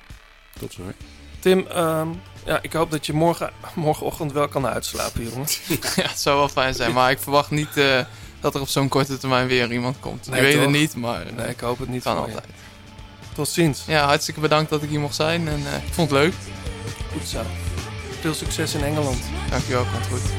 [0.58, 0.94] Tot zover.
[1.40, 2.08] Tim, ehm,
[2.44, 5.46] ja, ik hoop dat je morgen, morgenochtend wel kan uitslapen, jongen.
[5.96, 6.92] ja, het zou wel fijn zijn.
[6.92, 8.00] Maar ik verwacht niet eh,
[8.40, 10.28] dat er op zo'n korte termijn weer iemand komt.
[10.28, 12.20] Nee, ik weet het niet, maar Nee, ik hoop het niet kan je.
[12.20, 12.44] altijd.
[13.34, 13.82] Tot ziens.
[13.86, 15.48] Ja, hartstikke bedankt dat ik hier mocht zijn.
[15.48, 16.34] En eh, ik vond het leuk.
[17.12, 17.40] Goed zo.
[18.20, 19.18] Veel succes in Engeland.
[19.50, 20.30] Dankjewel, komt goed.